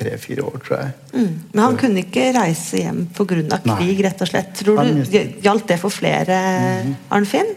tre-fire 0.00 0.46
år, 0.46 0.60
tror 0.64 0.76
jeg. 0.78 0.94
Mm. 1.12 1.34
Men 1.52 1.64
han 1.64 1.80
kunne 1.80 2.04
ikke 2.04 2.30
reise 2.36 2.80
hjem 2.82 3.04
pga. 3.16 3.42
Nei. 3.42 3.76
krig, 3.80 4.00
rett 4.06 4.24
og 4.24 4.30
slett. 4.32 4.54
Tror 4.60 4.80
du, 4.80 5.18
Gjaldt 5.44 5.68
det 5.70 5.80
for 5.82 5.94
flere, 5.94 6.40
Arnfinn? 7.12 7.54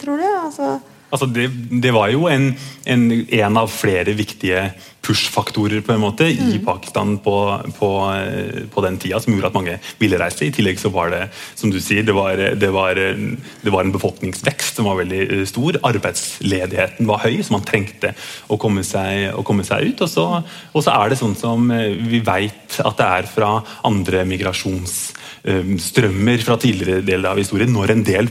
Tror 0.00 0.20
du? 0.20 0.28
Altså, 0.28 0.76
Altså 1.06 1.28
det, 1.30 1.46
det 1.82 1.92
var 1.94 2.10
jo 2.10 2.26
en, 2.26 2.48
en, 2.84 3.02
en 3.12 3.58
av 3.60 3.70
flere 3.70 4.10
viktige 4.18 4.64
push-faktorer 5.06 5.80
på 5.86 5.92
en 5.94 6.02
måte 6.02 6.26
i 6.28 6.58
Pakistan 6.64 7.18
på, 7.22 7.36
på, 7.78 7.90
eh, 8.16 8.66
på 8.72 8.80
den 8.84 8.98
tida 9.02 9.20
som 9.22 9.32
gjorde 9.34 9.48
at 9.52 9.56
mange 9.56 9.74
ville 10.00 10.18
reise. 10.20 10.44
I 10.46 10.54
tillegg 10.54 10.78
så 10.82 10.88
var 10.94 11.06
det 11.14 11.22
som 11.54 11.70
du 11.72 11.78
sier, 11.82 12.02
det 12.06 12.14
var, 12.16 12.32
det 12.36 12.70
var, 12.74 12.94
det 12.96 13.72
var 13.72 13.82
en 13.84 13.94
befolkningsvekst 13.94 14.76
som 14.80 14.86
var 14.90 14.96
veldig 15.02 15.22
eh, 15.24 15.44
stor. 15.48 15.72
Arbeidsledigheten 15.86 17.06
var 17.08 17.22
høy, 17.24 17.36
så 17.42 17.52
man 17.54 17.66
trengte 17.66 18.08
å 18.50 18.56
komme 18.60 18.82
seg, 18.86 19.10
å 19.36 19.42
komme 19.46 19.64
seg 19.66 19.78
ut. 19.92 20.00
Og 20.06 20.10
så, 20.10 20.26
og 20.72 20.80
så 20.84 20.90
er 20.96 21.06
det 21.12 21.20
sånn 21.22 21.36
som 21.38 21.70
eh, 21.74 21.96
vi 21.96 22.20
vet 22.26 22.80
at 22.82 22.98
det 22.98 23.06
er 23.20 23.26
fra 23.30 23.50
andre 23.86 24.24
migrasjonsstrømmer 24.28 26.38
fra 26.44 26.56
tidligere 26.60 27.06
deler 27.06 27.30
av 27.32 27.38
historien, 27.40 27.72
når 27.72 27.90
en 27.94 28.04
del 28.06 28.26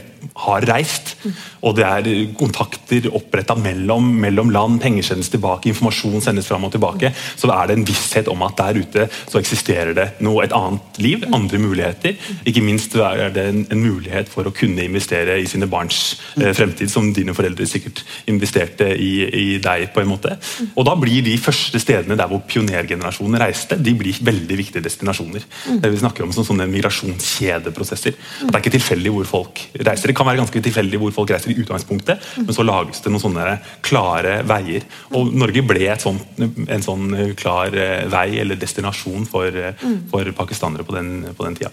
har 0.46 0.62
reist, 0.68 1.16
og 1.64 1.76
det 1.78 1.86
er 1.86 2.34
kontakter 2.38 3.08
oppretta 3.16 3.56
mellom, 3.60 4.08
mellom 4.24 4.52
land, 4.54 4.82
penger 4.84 5.04
sendes 5.12 5.30
tilbake, 5.34 5.70
informasjon 5.72 6.24
sendes 6.24 6.48
fram 6.50 6.65
og 6.68 6.74
tilbake, 6.76 7.12
så 7.36 7.52
er 7.54 7.70
det 7.70 7.78
en 7.78 7.88
visshet 7.88 8.30
om 8.32 8.44
at 8.46 8.58
der 8.60 8.82
ute 8.82 9.08
så 9.26 9.40
eksisterer 9.40 9.94
det 9.98 10.08
noe, 10.26 10.44
et 10.44 10.56
annet 10.56 11.00
liv, 11.02 11.26
andre 11.36 11.60
muligheter. 11.62 12.16
Ikke 12.48 12.64
minst 12.66 12.96
er 13.00 13.32
det 13.36 13.46
en, 13.52 13.64
en 13.72 13.84
mulighet 13.84 14.30
for 14.32 14.48
å 14.48 14.54
kunne 14.56 14.86
investere 14.86 15.38
i 15.42 15.48
sine 15.50 15.70
barns 15.72 16.18
eh, 16.40 16.52
fremtid, 16.56 16.92
som 16.92 17.12
dine 17.16 17.36
foreldre 17.38 17.68
sikkert 17.70 18.04
investerte 18.32 18.92
i, 18.94 19.12
i 19.26 19.48
deg, 19.64 19.88
på 19.96 20.04
en 20.04 20.12
måte. 20.12 20.36
Og 20.74 20.88
da 20.88 20.96
blir 21.00 21.24
de 21.26 21.36
første 21.42 21.80
stedene 21.82 22.18
der 22.20 22.30
hvor 22.32 22.44
pionergenerasjonen 22.50 23.40
reiste, 23.42 23.80
de 23.82 23.96
blir 23.98 24.20
veldig 24.26 24.60
viktige 24.60 24.86
destinasjoner. 24.86 25.46
Det 25.82 25.92
vi 25.92 26.02
snakker 26.02 26.26
om 26.26 26.34
som 26.36 26.48
sånne 26.48 26.68
migrasjonskjedeprosesser. 26.72 28.16
Det 28.46 28.52
er 28.52 28.62
ikke 28.62 28.76
tilfeldig 28.78 29.14
hvor 29.16 29.30
folk 29.30 29.64
reiser. 29.80 30.12
Det 30.12 30.18
kan 30.18 30.30
være 30.30 30.42
ganske 30.44 30.64
tilfeldig 30.68 31.02
hvor 31.02 31.16
folk 31.16 31.34
reiser 31.34 31.54
i 31.54 31.60
utgangspunktet, 31.64 32.32
men 32.42 32.56
så 32.56 32.66
lages 32.66 33.04
det 33.04 33.14
noen 33.14 33.24
sånne 33.24 33.58
klare 33.86 34.40
veier. 34.48 34.86
Og 35.16 35.34
Norge 35.36 35.64
ble 35.66 35.90
et 35.92 36.04
sånt, 36.04 36.40
en 36.56 36.84
sånn 36.86 37.12
klar 37.38 37.76
eh, 37.76 38.06
vei 38.12 38.40
eller 38.42 38.60
destinasjon 38.60 39.28
for, 39.30 39.52
mm. 39.52 39.98
for 40.12 40.32
pakistanere 40.38 40.86
på 40.88 40.96
den, 40.96 41.12
på 41.36 41.48
den 41.48 41.60
tida. 41.60 41.72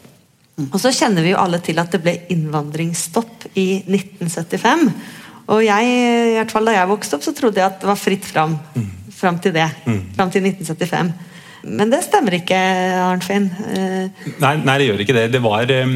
Og 0.69 0.79
så 0.81 0.93
kjenner 0.93 1.25
vi 1.25 1.33
jo 1.33 1.41
alle 1.41 1.63
til 1.65 1.81
at 1.81 1.95
det 1.95 2.03
ble 2.05 2.15
innvandringsstopp 2.35 3.49
i 3.57 3.69
1975. 3.87 4.89
Og 5.53 5.63
jeg, 5.65 5.93
i 6.33 6.35
hvert 6.37 6.53
fall 6.55 6.69
da 6.69 6.77
jeg 6.77 6.91
vokste 6.91 7.19
opp, 7.19 7.25
så 7.25 7.35
trodde 7.37 7.61
jeg 7.61 7.67
at 7.67 7.81
det 7.83 7.89
var 7.89 7.99
fritt 7.99 8.27
fram. 8.29 8.59
Fram 9.17 9.41
til 9.43 9.55
det. 9.57 9.69
Fram 10.17 10.31
til 10.35 10.45
1975. 10.51 11.13
Men 11.63 11.93
det 11.93 12.03
stemmer 12.07 12.35
ikke, 12.35 12.59
Arnfinn. 12.99 13.47
Eh, 13.71 14.29
Nei, 14.43 14.57
nei, 14.65 14.77
det 14.81 14.89
gjør 14.89 15.03
ikke 15.05 15.15
det. 15.15 15.27
det 15.35 15.41
var, 15.45 15.71
eh, 15.71 15.93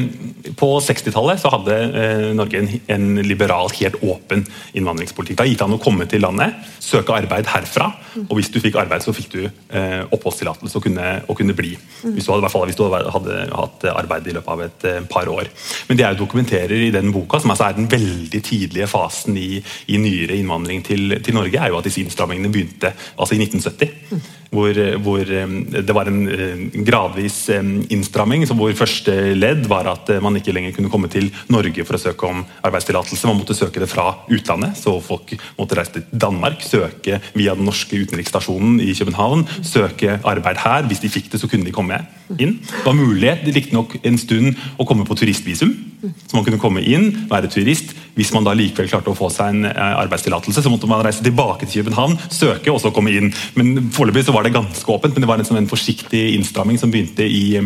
på 0.57 0.69
60-tallet 0.83 1.41
så 1.41 1.51
hadde 1.51 1.75
eh, 1.75 2.27
Norge 2.37 2.61
en, 2.61 2.69
en 2.93 3.07
liberal, 3.27 3.71
helt 3.75 3.99
åpen 3.99 4.45
innvandringspolitikk. 4.77 5.39
Da 5.41 5.47
gikk 5.47 5.63
an 5.65 5.75
å 5.75 5.81
komme 5.83 6.07
til 6.07 6.23
landet, 6.23 6.55
søke 6.83 7.15
arbeid 7.17 7.49
herfra, 7.51 7.89
og 8.23 8.33
hvis 8.39 8.51
du 8.53 8.61
fikk 8.63 8.79
arbeid, 8.79 9.03
så 9.03 9.13
fikk 9.15 9.33
du 9.35 9.41
eh, 9.43 10.03
oppholdstillatelse 10.07 10.79
og 10.79 10.85
og 10.87 11.35
kunne 11.35 11.53
bli. 11.57 11.73
Hvis 12.13 12.25
du 12.25 12.31
hadde, 12.31 12.49
fall, 12.49 12.63
hvis 12.69 12.77
du 12.79 12.85
hadde, 12.87 13.35
hatt 13.51 13.83
arbeid 13.91 14.29
i 14.29 14.35
løpet 14.37 14.53
av 14.53 14.61
et 14.63 14.85
par 15.11 15.27
år. 15.27 15.49
Men 15.89 15.99
det 15.99 16.05
jeg 16.05 16.19
dokumenterer 16.21 16.85
i 16.87 16.93
den 16.95 17.11
boka, 17.11 17.41
som 17.43 17.51
altså 17.51 17.67
er 17.67 17.75
den 17.75 17.89
veldig 17.91 18.41
tidlige 18.45 18.87
fasen 18.87 19.35
i, 19.37 19.59
i 19.91 19.99
nyere 19.99 20.37
innvandring 20.39 20.85
til, 20.87 21.17
til 21.19 21.35
Norge, 21.35 21.59
er 21.59 21.73
jo 21.73 21.81
at 21.81 21.89
disse 21.89 21.99
innstrammingene 22.05 22.53
begynte 22.53 22.93
altså 23.17 23.35
i 23.35 23.41
1970. 23.43 24.46
Hvor, 24.53 24.77
hvor 25.03 25.21
eh, 25.21 25.55
det 25.75 25.95
var 25.95 26.09
en 26.09 26.21
eh, 26.31 26.61
gradvis 26.87 27.39
eh, 27.53 27.71
innstramming, 27.93 28.45
så 28.47 28.55
hvor 28.57 28.73
første 28.77 29.15
ledd 29.35 29.65
var 29.69 29.89
at 29.91 30.11
man 30.23 30.39
ikke 30.39 30.53
lenger 30.55 30.75
kunne 30.75 30.91
komme 30.91 31.09
til 31.11 31.29
Norge 31.53 31.85
for 31.87 31.97
å 31.97 32.01
søke 32.01 32.29
om 32.29 32.43
arbeidstillatelse. 32.67 33.27
Man 33.27 33.41
måtte 33.41 33.57
søke 33.57 33.83
det 33.83 33.89
fra 33.91 34.09
utlandet, 34.31 34.79
så 34.79 34.95
folk 35.03 35.35
måtte 35.57 35.79
reise 35.79 35.97
til 35.97 36.07
Danmark, 36.11 36.63
søke 36.65 37.19
via 37.35 37.55
den 37.57 37.67
norske 37.67 37.99
utenriksstasjonen 37.99 38.79
i 38.83 38.93
København, 38.97 39.45
søke 39.67 40.19
arbeid 40.27 40.63
her. 40.63 40.87
Hvis 40.87 41.03
de 41.03 41.11
fikk 41.11 41.31
det, 41.33 41.41
så 41.41 41.51
kunne 41.51 41.67
de 41.67 41.75
komme 41.75 41.99
inn. 42.37 42.57
Det 42.63 42.85
var 42.85 42.97
mulighet 42.97 43.45
riktignok 43.55 43.99
en 44.03 44.19
stund 44.19 44.55
å 44.79 44.87
komme 44.87 45.07
på 45.07 45.15
turistvisum, 45.19 45.75
så 46.01 46.37
man 46.37 46.45
kunne 46.45 46.59
komme 46.61 46.83
inn, 46.85 47.09
være 47.29 47.49
turist. 47.51 47.95
Hvis 48.17 48.31
man 48.33 48.45
da 48.45 48.53
likevel 48.57 48.89
klarte 48.89 49.11
å 49.11 49.17
få 49.17 49.29
seg 49.33 49.53
en 49.53 49.69
eh, 49.69 49.93
arbeidstillatelse, 50.03 50.63
så 50.63 50.71
måtte 50.73 50.89
man 50.89 51.01
reise 51.05 51.25
tilbake 51.25 51.65
til 51.65 51.83
København, 51.83 52.17
søke 52.33 52.73
og 52.73 52.81
så 52.83 52.91
komme 52.93 53.13
inn. 53.13 53.31
Men 53.57 53.89
Foreløpig 53.95 54.27
var 54.33 54.45
det 54.45 54.55
ganske 54.55 54.93
åpent, 54.93 55.15
men 55.15 55.25
det 55.25 55.31
var 55.31 55.41
en, 55.41 55.49
en 55.61 55.69
forsiktig 55.69 56.23
innstramming 56.35 56.77
som 56.81 56.93
begynte 56.93 57.25
i, 57.25 57.57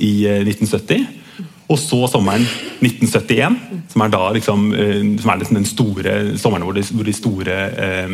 i 0.00 0.14
eh, 0.30 0.42
1970. 0.44 1.23
Og 1.72 1.78
så 1.80 1.96
sommeren 2.12 2.44
1971, 2.84 3.54
som 3.88 4.02
er 4.04 4.10
da 4.12 4.20
liksom, 4.34 4.64
eh, 4.76 5.04
som 5.22 5.30
er 5.32 5.40
liksom 5.40 5.56
den 5.56 5.68
store 5.68 6.14
sommeren 6.40 6.66
hvor 6.66 6.76
de, 6.76 6.82
hvor 6.92 7.08
de 7.08 7.14
store 7.16 7.54
eh, 7.86 8.12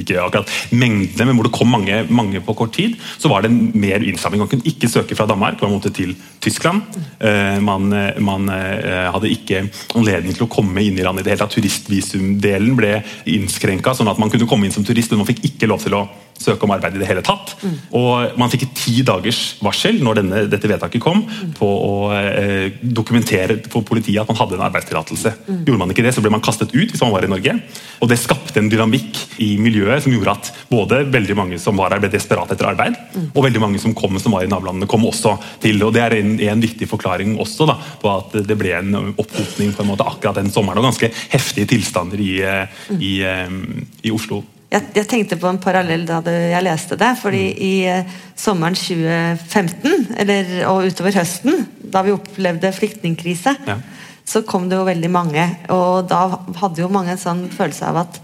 Ikke 0.00 0.20
akkurat 0.22 0.48
mengdene, 0.72 1.26
men 1.28 1.36
hvor 1.36 1.48
det 1.48 1.54
kom 1.56 1.68
mange, 1.68 1.98
mange 2.08 2.40
på 2.44 2.54
kort 2.56 2.72
tid, 2.78 2.96
så 3.20 3.28
var 3.28 3.44
det 3.44 3.52
mer 3.52 4.00
innstramming. 4.00 4.40
Man 4.40 4.48
kunne 4.48 4.68
ikke 4.68 4.88
søke 4.88 5.18
fra 5.18 5.28
Danmark, 5.28 5.60
man 5.60 5.74
måtte 5.74 5.92
til 5.92 6.14
Tyskland. 6.40 6.82
Eh, 7.20 7.60
man 7.60 7.90
man 8.20 8.48
hadde 8.50 9.30
ikke 9.32 9.62
anledning 9.98 10.34
til 10.36 10.44
å 10.46 10.50
komme 10.50 10.82
inn 10.84 10.98
i 10.98 11.04
landet 11.04 11.24
i 11.24 11.26
det 11.26 11.34
hele 11.34 11.42
tatt. 11.42 11.54
Turistvisumdelen 11.56 12.76
ble 12.78 13.00
innskrenka, 13.28 13.92
sånn 13.96 14.08
at 14.10 14.20
man 14.20 14.30
kunne 14.32 14.48
komme 14.48 14.68
inn 14.68 14.74
som 14.74 14.86
turist, 14.86 15.10
men 15.12 15.22
man 15.22 15.28
fikk 15.28 15.42
ikke 15.50 15.68
lov 15.70 15.82
til 15.84 15.96
å 15.98 16.04
søke 16.40 16.64
om 16.64 16.74
arbeid 16.74 16.96
i 16.96 17.02
det 17.02 17.08
hele 17.10 17.24
tatt. 17.26 17.49
Og 17.96 18.38
man 18.40 18.50
fikk 18.52 18.66
et 18.66 18.76
ti 18.78 18.94
dagers 19.06 19.40
varsel 19.64 20.00
når 20.02 20.20
denne, 20.20 20.42
dette 20.50 20.70
vedtaket 20.70 21.02
kom, 21.02 21.22
på 21.56 21.68
å 21.68 21.94
eh, 22.16 22.80
dokumentere 22.80 23.58
for 23.70 23.86
politiet 23.86 24.22
at 24.22 24.30
man 24.30 24.38
hadde 24.38 24.58
en 24.58 24.66
arbeidstillatelse. 24.68 25.34
Gjorde 25.66 25.80
man 25.80 25.92
ikke 25.94 26.04
det, 26.06 26.14
så 26.16 26.24
ble 26.24 26.32
man 26.32 26.44
kastet 26.44 26.74
ut 26.74 26.92
hvis 26.92 27.02
man 27.04 27.14
var 27.14 27.26
i 27.26 27.30
Norge. 27.30 27.56
Og 28.00 28.10
det 28.10 28.20
skapte 28.20 28.60
en 28.60 28.70
dynamikk 28.72 29.18
i 29.44 29.52
miljøet 29.60 30.04
som 30.04 30.14
gjorde 30.14 30.36
at 30.36 30.52
både 30.70 31.02
veldig 31.12 31.36
mange 31.38 31.60
som 31.62 31.78
var 31.80 31.94
her, 31.94 32.02
ble 32.02 32.12
desperate 32.12 32.56
etter 32.56 32.70
arbeid, 32.70 32.96
og 33.34 33.44
veldig 33.44 33.62
mange 33.62 33.82
som 33.82 33.94
kom 33.96 34.18
som 34.22 34.36
var 34.36 34.46
i 34.46 34.50
nabolandene, 34.50 34.88
kom 34.90 35.04
også 35.08 35.36
til. 35.62 35.80
Og 35.86 35.94
det 35.96 36.04
er 36.06 36.16
en, 36.20 36.36
en 36.50 36.64
viktig 36.64 36.88
forklaring 36.90 37.36
også 37.40 37.68
da, 37.70 37.76
på 38.00 38.14
at 38.14 38.38
det 38.46 38.58
ble 38.58 38.72
en 38.78 39.12
opphopning 39.12 39.74
på 39.76 39.84
en 39.84 39.92
måte 39.92 40.06
akkurat 40.06 40.40
den 40.40 40.52
sommeren, 40.52 40.80
og 40.80 40.90
ganske 40.90 41.12
heftige 41.32 41.74
tilstander 41.74 42.20
i, 42.20 42.32
i, 42.40 43.10
i, 43.10 43.12
eh, 43.26 43.60
i 44.06 44.14
Oslo. 44.14 44.42
Jeg, 44.70 44.84
jeg 44.94 45.06
tenkte 45.10 45.36
på 45.40 45.48
en 45.50 45.58
parallell 45.62 46.04
da 46.06 46.20
jeg 46.30 46.62
leste 46.62 46.96
det. 47.00 47.12
fordi 47.18 47.44
i 47.66 47.72
eh, 47.90 48.04
sommeren 48.38 48.74
2015, 48.78 50.14
eller, 50.22 50.52
og 50.70 50.86
utover 50.90 51.16
høsten, 51.18 51.64
da 51.90 52.02
vi 52.06 52.12
opplevde 52.14 52.70
flyktningkrise, 52.72 53.56
Ja. 53.66 53.78
så 54.24 54.42
kom 54.46 54.68
det 54.70 54.76
jo 54.78 54.84
veldig 54.86 55.10
mange. 55.10 55.42
Og 55.74 56.06
da 56.08 56.20
hadde 56.60 56.82
jo 56.84 56.88
mange 56.92 57.10
en 57.16 57.18
sånn 57.18 57.48
følelse 57.50 57.88
av 57.88 57.96
at 58.04 58.20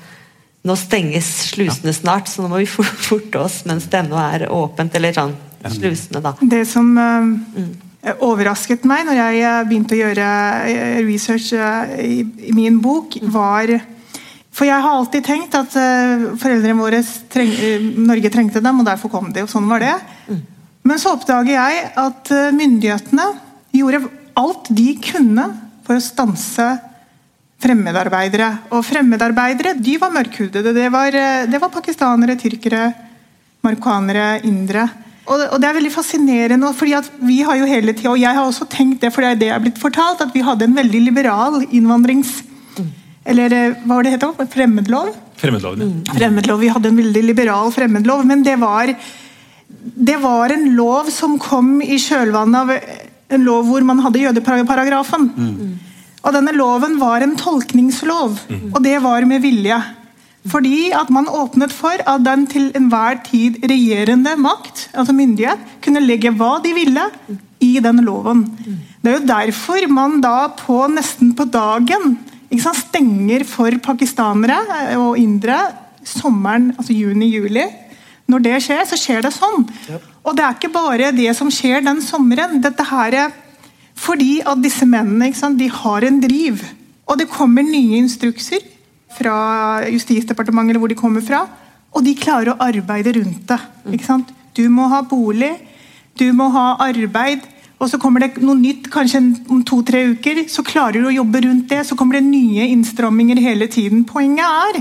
nå 0.67 0.75
stenges 0.79 1.27
slusene 1.53 1.93
snart, 1.95 2.27
så 2.31 2.43
nå 2.43 2.49
må 2.51 2.59
vi 2.63 2.67
for- 2.71 2.85
forte 3.11 3.39
oss 3.43 3.65
mens 3.67 3.87
det 3.91 4.01
ennå 4.05 4.19
er 4.19 4.47
åpent. 4.51 4.95
Eller 4.95 5.13
sånn 5.15 5.35
slusene, 5.67 6.23
da. 6.23 6.33
Det 6.43 6.63
som 6.71 6.93
eh, 6.99 8.15
overrasket 8.23 8.85
meg 8.87 9.07
når 9.09 9.19
jeg 9.19 9.43
eh, 9.43 9.65
begynte 9.67 9.97
å 9.97 10.01
gjøre 10.01 10.31
eh, 10.71 10.99
research 11.07 11.53
eh, 11.59 11.97
i, 12.07 12.19
i 12.51 12.55
min 12.55 12.79
bok, 12.83 13.19
var 13.35 13.75
For 14.57 14.65
jeg 14.65 14.81
har 14.81 14.97
alltid 14.97 15.25
tenkt 15.27 15.57
at 15.59 15.75
eh, 15.77 16.29
foreldrene 16.41 16.81
våre 16.81 17.03
treng, 17.33 17.53
eh, 17.61 17.83
Norge 18.09 18.33
trengte 18.33 18.63
dem, 18.65 18.81
og 18.81 18.89
derfor 18.89 19.13
kom 19.13 19.29
de. 19.35 19.45
og 19.45 19.53
Sånn 19.53 19.69
var 19.69 19.85
det. 19.85 19.95
Men 20.87 21.01
så 21.03 21.13
oppdager 21.13 21.53
jeg 21.53 21.89
at 22.01 22.33
eh, 22.33 22.55
myndighetene 22.57 23.27
gjorde 23.77 24.07
alt 24.41 24.71
de 24.73 24.95
kunne 25.05 25.47
for 25.85 25.99
å 25.99 26.05
stanse 26.05 26.71
fremmedarbeidere. 27.61 28.49
Og 28.73 28.85
fremmedarbeidere 28.85 29.75
de 29.77 29.99
var 30.01 30.15
mørkhudede. 30.15 30.73
Det 30.77 30.89
var, 30.93 31.15
det 31.49 31.61
var 31.61 31.73
pakistanere, 31.73 32.37
tyrkere, 32.41 32.89
marokkanere, 33.65 34.41
indere. 34.49 34.89
Og 35.27 35.41
og 35.51 35.61
det 35.61 35.69
er 35.69 35.77
veldig 35.77 35.93
fascinerende, 35.93 36.73
fordi 36.77 36.97
at 36.97 37.09
vi 37.19 37.41
har 37.45 37.59
jo 37.59 37.69
hele 37.69 37.93
tida, 37.97 38.13
og 38.13 38.21
jeg 38.21 38.37
har 38.37 38.45
også 38.45 38.69
tenkt 38.71 39.03
det, 39.03 39.11
for 39.13 39.25
det 39.25 39.31
er 39.31 39.41
det 39.41 39.49
jeg 39.49 39.57
er 39.57 39.65
blitt 39.65 39.81
fortalt, 39.83 40.23
at 40.23 40.37
vi 40.37 40.45
hadde 40.47 40.69
en 40.69 40.79
veldig 40.81 41.07
liberal 41.11 41.65
innvandrings... 41.67 42.39
Eller 43.27 43.53
eh, 43.53 43.79
hva 43.85 43.99
var 43.99 44.07
det 44.07 44.17
het? 44.17 44.27
Fremmedlov? 44.53 45.15
Fremmedloven. 45.41 45.83
ja. 46.07 46.15
fremmedlov. 46.19 46.61
Vi 46.63 46.71
hadde 46.73 46.93
en 46.93 47.01
veldig 47.03 47.25
liberal 47.27 47.73
fremmedlov, 47.75 48.25
men 48.29 48.45
det 48.47 48.57
var, 48.63 48.95
det 50.11 50.17
var 50.23 50.55
en 50.55 50.71
lov 50.79 51.11
som 51.15 51.39
kom 51.43 51.81
i 51.83 51.99
kjølvannet 52.01 52.63
av 52.63 52.73
en 53.37 53.45
lov 53.45 53.67
hvor 53.67 53.85
man 53.87 54.01
hadde 54.05 54.23
jødeparagrafen. 54.23 55.29
Og 56.27 56.35
denne 56.35 56.55
loven 56.57 56.97
var 56.99 57.23
en 57.23 57.37
tolkningslov, 57.39 58.39
og 58.73 58.83
det 58.83 58.99
var 59.03 59.27
med 59.29 59.43
vilje. 59.45 59.79
Fordi 60.47 60.93
at 60.95 61.11
man 61.11 61.27
åpnet 61.27 61.73
for 61.75 62.03
at 62.07 62.23
den 62.23 62.47
til 62.51 62.69
enhver 62.79 63.19
tid 63.27 63.59
regjerende 63.67 64.37
makt, 64.39 64.89
altså 64.95 65.15
myndighet, 65.17 65.59
kunne 65.83 66.05
legge 66.05 66.31
hva 66.39 66.57
de 66.63 66.75
ville 66.77 67.07
i 67.63 67.73
den 67.83 68.05
loven. 68.07 68.45
Det 69.03 69.11
er 69.11 69.19
jo 69.19 69.27
derfor 69.27 69.89
man 69.91 70.21
da 70.23 70.49
på 70.55 70.85
nesten 70.93 71.35
på 71.39 71.49
dagen 71.51 72.17
stenger 72.61 73.45
for 73.49 73.75
pakistanere 73.83 74.59
og 74.97 75.19
indere 75.19 75.59
sommeren, 76.07 76.73
altså 76.77 76.95
juni-juli. 76.95 77.65
Når 78.27 78.43
det 78.43 78.55
skjer, 78.65 78.85
så 78.87 78.99
skjer 78.99 79.23
det 79.23 79.33
sånn. 79.35 79.67
Og 80.27 80.35
det 80.35 80.45
er 80.45 80.57
ikke 80.57 80.73
bare 80.75 81.13
det 81.15 81.31
som 81.39 81.51
skjer 81.53 81.85
den 81.87 82.01
sommeren. 82.03 82.61
dette 82.63 82.83
her 82.83 83.15
er 83.27 83.35
fordi 83.97 84.43
at 84.45 84.61
disse 84.61 84.85
mennene 84.85 85.33
sant, 85.35 85.59
de 85.59 85.71
har 85.73 86.05
en 86.05 86.21
driv. 86.21 86.61
Og 87.07 87.19
det 87.19 87.31
kommer 87.31 87.63
nye 87.63 87.97
instrukser 88.03 88.61
fra 89.17 89.87
Justisdepartementet 89.89 90.75
eller 90.75 90.83
hvor 90.83 90.93
de 90.93 90.99
kommer 90.99 91.25
fra, 91.25 91.47
og 91.95 92.05
de 92.05 92.13
klarer 92.19 92.53
å 92.53 92.61
arbeide 92.61 93.15
rundt 93.17 93.49
det. 93.49 93.61
Du 94.57 94.67
må 94.69 94.89
ha 94.93 95.01
bolig, 95.07 95.55
du 96.19 96.29
må 96.37 96.51
ha 96.53 96.77
arbeid, 96.85 97.45
og 97.77 97.91
så 97.91 97.99
kommer 98.01 98.25
det 98.25 98.41
noe 98.41 98.57
nytt 98.57 98.89
kanskje 98.93 99.21
om 99.53 99.61
to-tre 99.67 100.07
uker. 100.15 100.41
Så 100.49 100.65
klarer 100.65 101.03
du 101.03 101.11
å 101.11 101.19
jobbe 101.19 101.43
rundt 101.45 101.69
det, 101.69 101.83
så 101.85 101.97
kommer 101.99 102.17
det 102.17 102.25
nye 102.25 102.71
innstramminger 102.73 103.41
hele 103.45 103.69
tiden. 103.69 104.07
Poenget 104.09 104.49
er 104.49 104.81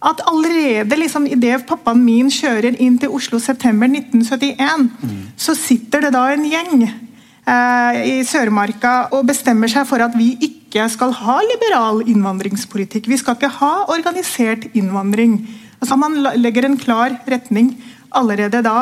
at 0.00 0.22
allerede 0.24 0.96
liksom, 0.96 1.26
idet 1.28 1.66
pappaen 1.68 2.00
min 2.00 2.30
kjører 2.32 2.78
inn 2.80 2.96
til 3.00 3.12
Oslo 3.12 3.36
september 3.42 3.90
1971, 3.90 4.88
mm. 4.88 5.20
så 5.36 5.52
sitter 5.58 6.06
det 6.06 6.14
da 6.16 6.24
en 6.32 6.46
gjeng 6.48 6.86
eh, 6.86 8.00
i 8.08 8.16
Sørmarka 8.24 9.10
og 9.12 9.28
bestemmer 9.28 9.68
seg 9.68 9.84
for 9.90 10.00
at 10.00 10.16
vi 10.16 10.32
ikke 10.40 10.88
skal 10.88 11.12
ha 11.20 11.36
liberal 11.44 12.00
innvandringspolitikk. 12.08 13.10
Vi 13.12 13.20
skal 13.20 13.36
ikke 13.36 13.52
ha 13.60 13.74
organisert 13.92 14.70
innvandring. 14.72 15.42
Altså 15.82 16.00
Man 16.00 16.22
legger 16.40 16.70
en 16.70 16.80
klar 16.80 17.20
retning 17.28 17.74
allerede 18.08 18.64
da. 18.64 18.78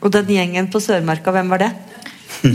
Og 0.00 0.08
den 0.16 0.32
gjengen 0.32 0.72
på 0.72 0.80
Sørmarka, 0.80 1.36
hvem 1.36 1.52
var 1.52 1.66
det? 1.66 1.74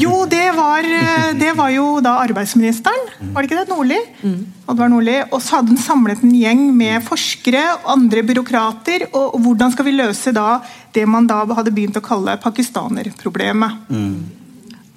Jo, 0.03 0.25
det 0.29 0.51
var, 0.55 0.84
eh, 0.84 1.34
det 1.39 1.53
var, 1.55 1.69
jo 1.72 2.00
da 2.03 2.17
arbeidsministeren, 2.24 3.10
var 3.34 3.43
det 3.43 3.50
ikke 3.50 3.60
det? 3.62 3.69
Nordli? 3.72 4.00
Mm. 4.22 4.39
Oddvar 4.67 4.91
Nordli. 4.91 5.17
Og 5.31 5.41
så 5.41 5.57
hadde 5.57 5.74
han 5.74 5.81
samlet 5.81 6.24
en 6.25 6.34
gjeng 6.36 6.63
med 6.75 7.05
forskere 7.05 7.63
og 7.77 7.91
andre 7.96 8.24
byråkrater. 8.27 9.07
Og 9.13 9.38
hvordan 9.46 9.72
skal 9.75 9.88
vi 9.88 9.96
løse 9.96 10.34
da 10.36 10.60
det 10.96 11.05
man 11.07 11.29
da 11.29 11.43
hadde 11.46 11.74
begynt 11.75 12.00
å 12.00 12.03
kalle 12.03 12.36
pakistanerproblemet? 12.43 13.88
Mm. 13.93 14.17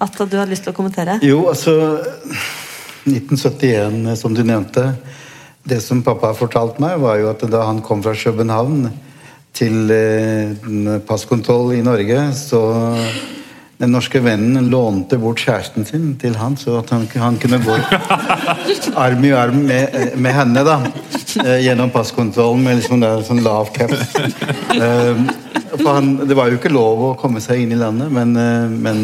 Atta, 0.01 0.25
du 0.25 0.35
hadde 0.39 0.51
lyst 0.51 0.65
til 0.65 0.73
å 0.73 0.77
kommentere? 0.77 1.19
Jo, 1.23 1.45
altså 1.51 1.75
1971, 3.05 4.15
som 4.19 4.35
du 4.35 4.43
nevnte. 4.43 4.89
Det 5.63 5.77
som 5.83 6.01
pappa 6.03 6.31
har 6.31 6.39
fortalt 6.39 6.81
meg, 6.81 6.97
var 7.03 7.19
jo 7.21 7.29
at 7.31 7.45
da 7.51 7.67
han 7.67 7.83
kom 7.85 8.01
fra 8.03 8.15
København 8.17 8.89
til 9.53 9.91
eh, 9.93 10.97
passkontroll 11.05 11.75
i 11.75 11.83
Norge, 11.85 12.31
så 12.37 12.61
den 13.81 13.95
norske 13.95 14.19
vennen 14.21 14.69
lånte 14.69 15.17
bort 15.17 15.41
kjæresten 15.41 15.87
sin 15.87 16.11
til 16.21 16.35
han, 16.37 16.53
så 16.59 16.77
at 16.81 16.91
han, 16.93 17.07
han 17.17 17.37
kunne 17.41 17.57
gå 17.63 17.77
arm 19.05 19.25
i 19.25 19.31
arm 19.33 19.63
med, 19.65 20.13
med 20.21 20.35
henne 20.37 20.63
da, 20.67 20.77
eh, 21.41 21.57
gjennom 21.65 21.89
passkontrollen 21.93 22.61
med 22.65 22.77
liksom 22.77 23.01
der, 23.01 23.23
sånn 23.25 23.41
lav 23.45 23.73
cap. 23.75 23.93
Eh, 24.71 25.17
han, 25.85 26.13
det 26.27 26.35
var 26.37 26.51
jo 26.51 26.59
ikke 26.59 26.71
lov 26.71 27.01
å 27.03 27.13
komme 27.19 27.41
seg 27.43 27.63
inn 27.63 27.73
i 27.75 27.79
landet, 27.79 28.11
men, 28.13 28.35
eh, 28.37 28.69
men 28.69 29.01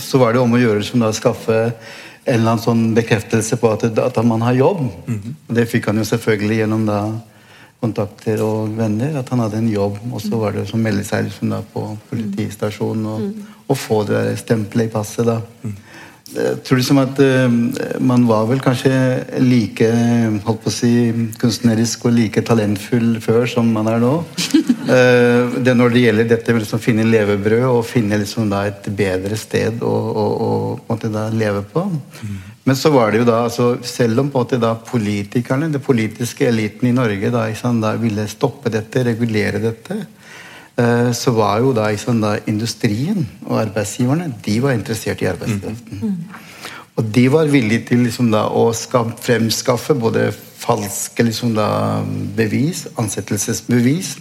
så 0.00 0.20
var 0.22 0.34
det 0.34 0.42
om 0.42 0.56
å 0.56 0.60
gjøre 0.60 0.82
som 0.86 1.02
da 1.04 1.12
skaffe 1.14 1.58
en 1.60 2.34
eller 2.34 2.54
annen 2.54 2.62
sånn 2.62 2.82
bekreftelse 2.96 3.58
på 3.60 3.70
at, 3.74 3.86
at 4.00 4.20
man 4.26 4.42
har 4.44 4.56
jobb. 4.58 4.82
Mhm. 5.06 5.36
Det 5.56 5.68
fikk 5.70 5.90
han 5.90 6.00
jo 6.00 6.08
selvfølgelig 6.08 6.62
gjennom 6.62 6.88
da 6.88 7.00
kontakter 7.80 8.42
og 8.44 8.74
venner 8.76 9.18
at 9.20 9.30
han 9.32 9.42
hadde 9.44 9.60
en 9.60 9.70
jobb. 9.72 10.00
Og 10.12 10.22
så 10.22 10.40
var 10.40 10.56
det 10.56 10.68
å 10.68 10.80
melde 10.80 11.04
seg 11.06 11.28
liksom 11.28 11.54
da 11.54 11.62
på 11.72 11.86
politistasjonen 12.10 13.06
og, 13.14 13.46
og 13.66 13.78
få 13.78 14.02
det 14.08 14.24
stempelet 14.42 14.90
i 14.90 14.92
passet. 14.92 15.28
da. 15.28 15.40
Jeg 16.30 16.60
tror 16.62 16.78
liksom 16.78 16.98
at 17.02 17.18
uh, 17.18 17.54
man 18.06 18.26
var 18.28 18.44
vel 18.46 18.60
kanskje 18.62 18.92
like 19.42 19.88
holdt 20.44 20.60
på 20.62 20.70
å 20.70 20.74
si, 20.74 20.92
kunstnerisk 21.40 22.04
og 22.06 22.14
like 22.14 22.44
talentfull 22.46 23.16
før 23.24 23.48
som 23.50 23.72
man 23.74 23.90
er 23.90 23.98
nå. 24.02 24.12
uh, 24.86 25.58
det 25.64 25.74
Når 25.74 25.96
det 25.96 26.04
gjelder 26.04 26.30
dette 26.30 26.54
med 26.54 26.60
å 26.60 26.64
liksom 26.66 26.84
finne 26.84 27.08
levebrød 27.08 27.66
og 27.72 27.82
finne 27.88 28.20
liksom 28.22 28.52
da 28.52 28.62
et 28.70 28.86
bedre 28.94 29.38
sted 29.40 29.82
å, 29.82 29.90
å, 29.90 30.28
å, 30.46 30.52
å 30.86 31.00
da 31.08 31.26
leve 31.34 31.64
på. 31.72 31.88
Mm. 31.90 32.38
Men 32.68 32.76
så 32.76 32.90
var 32.92 33.10
det 33.10 33.22
jo 33.22 33.26
da, 33.28 33.38
altså, 33.46 33.70
selv 33.86 34.20
om 34.20 34.30
da 34.60 34.74
politikerne, 34.74 35.70
den 35.72 35.80
politiske 35.80 36.46
eliten 36.46 36.88
i 36.88 36.92
Norge, 36.92 37.30
da, 37.32 37.46
sant, 37.54 37.82
da 37.82 37.94
ville 37.96 38.28
stoppe 38.28 38.70
dette, 38.70 39.04
regulere 39.04 39.62
dette, 39.62 39.96
eh, 40.76 41.10
så 41.16 41.32
var 41.32 41.60
jo 41.64 41.72
da, 41.72 41.88
sant, 41.96 42.22
da, 42.22 42.36
industrien 42.46 43.26
og 43.46 43.62
arbeidsgiverne 43.64 44.34
de 44.44 44.60
var 44.60 44.76
interessert 44.76 45.22
i 45.22 45.30
arbeidskraften. 45.32 46.02
Mm. 46.02 46.08
Mm. 46.10 46.46
Og 47.00 47.08
de 47.16 47.26
var 47.32 47.48
villige 47.48 47.86
til 47.88 48.04
liksom, 48.04 48.28
da, 48.32 48.44
å 48.52 48.70
fremskaffe 49.24 49.96
både 49.96 50.28
falske 50.60 51.24
liksom, 51.24 51.54
da, 51.56 52.02
bevis, 52.36 52.84
ansettelsesbevis, 53.00 54.18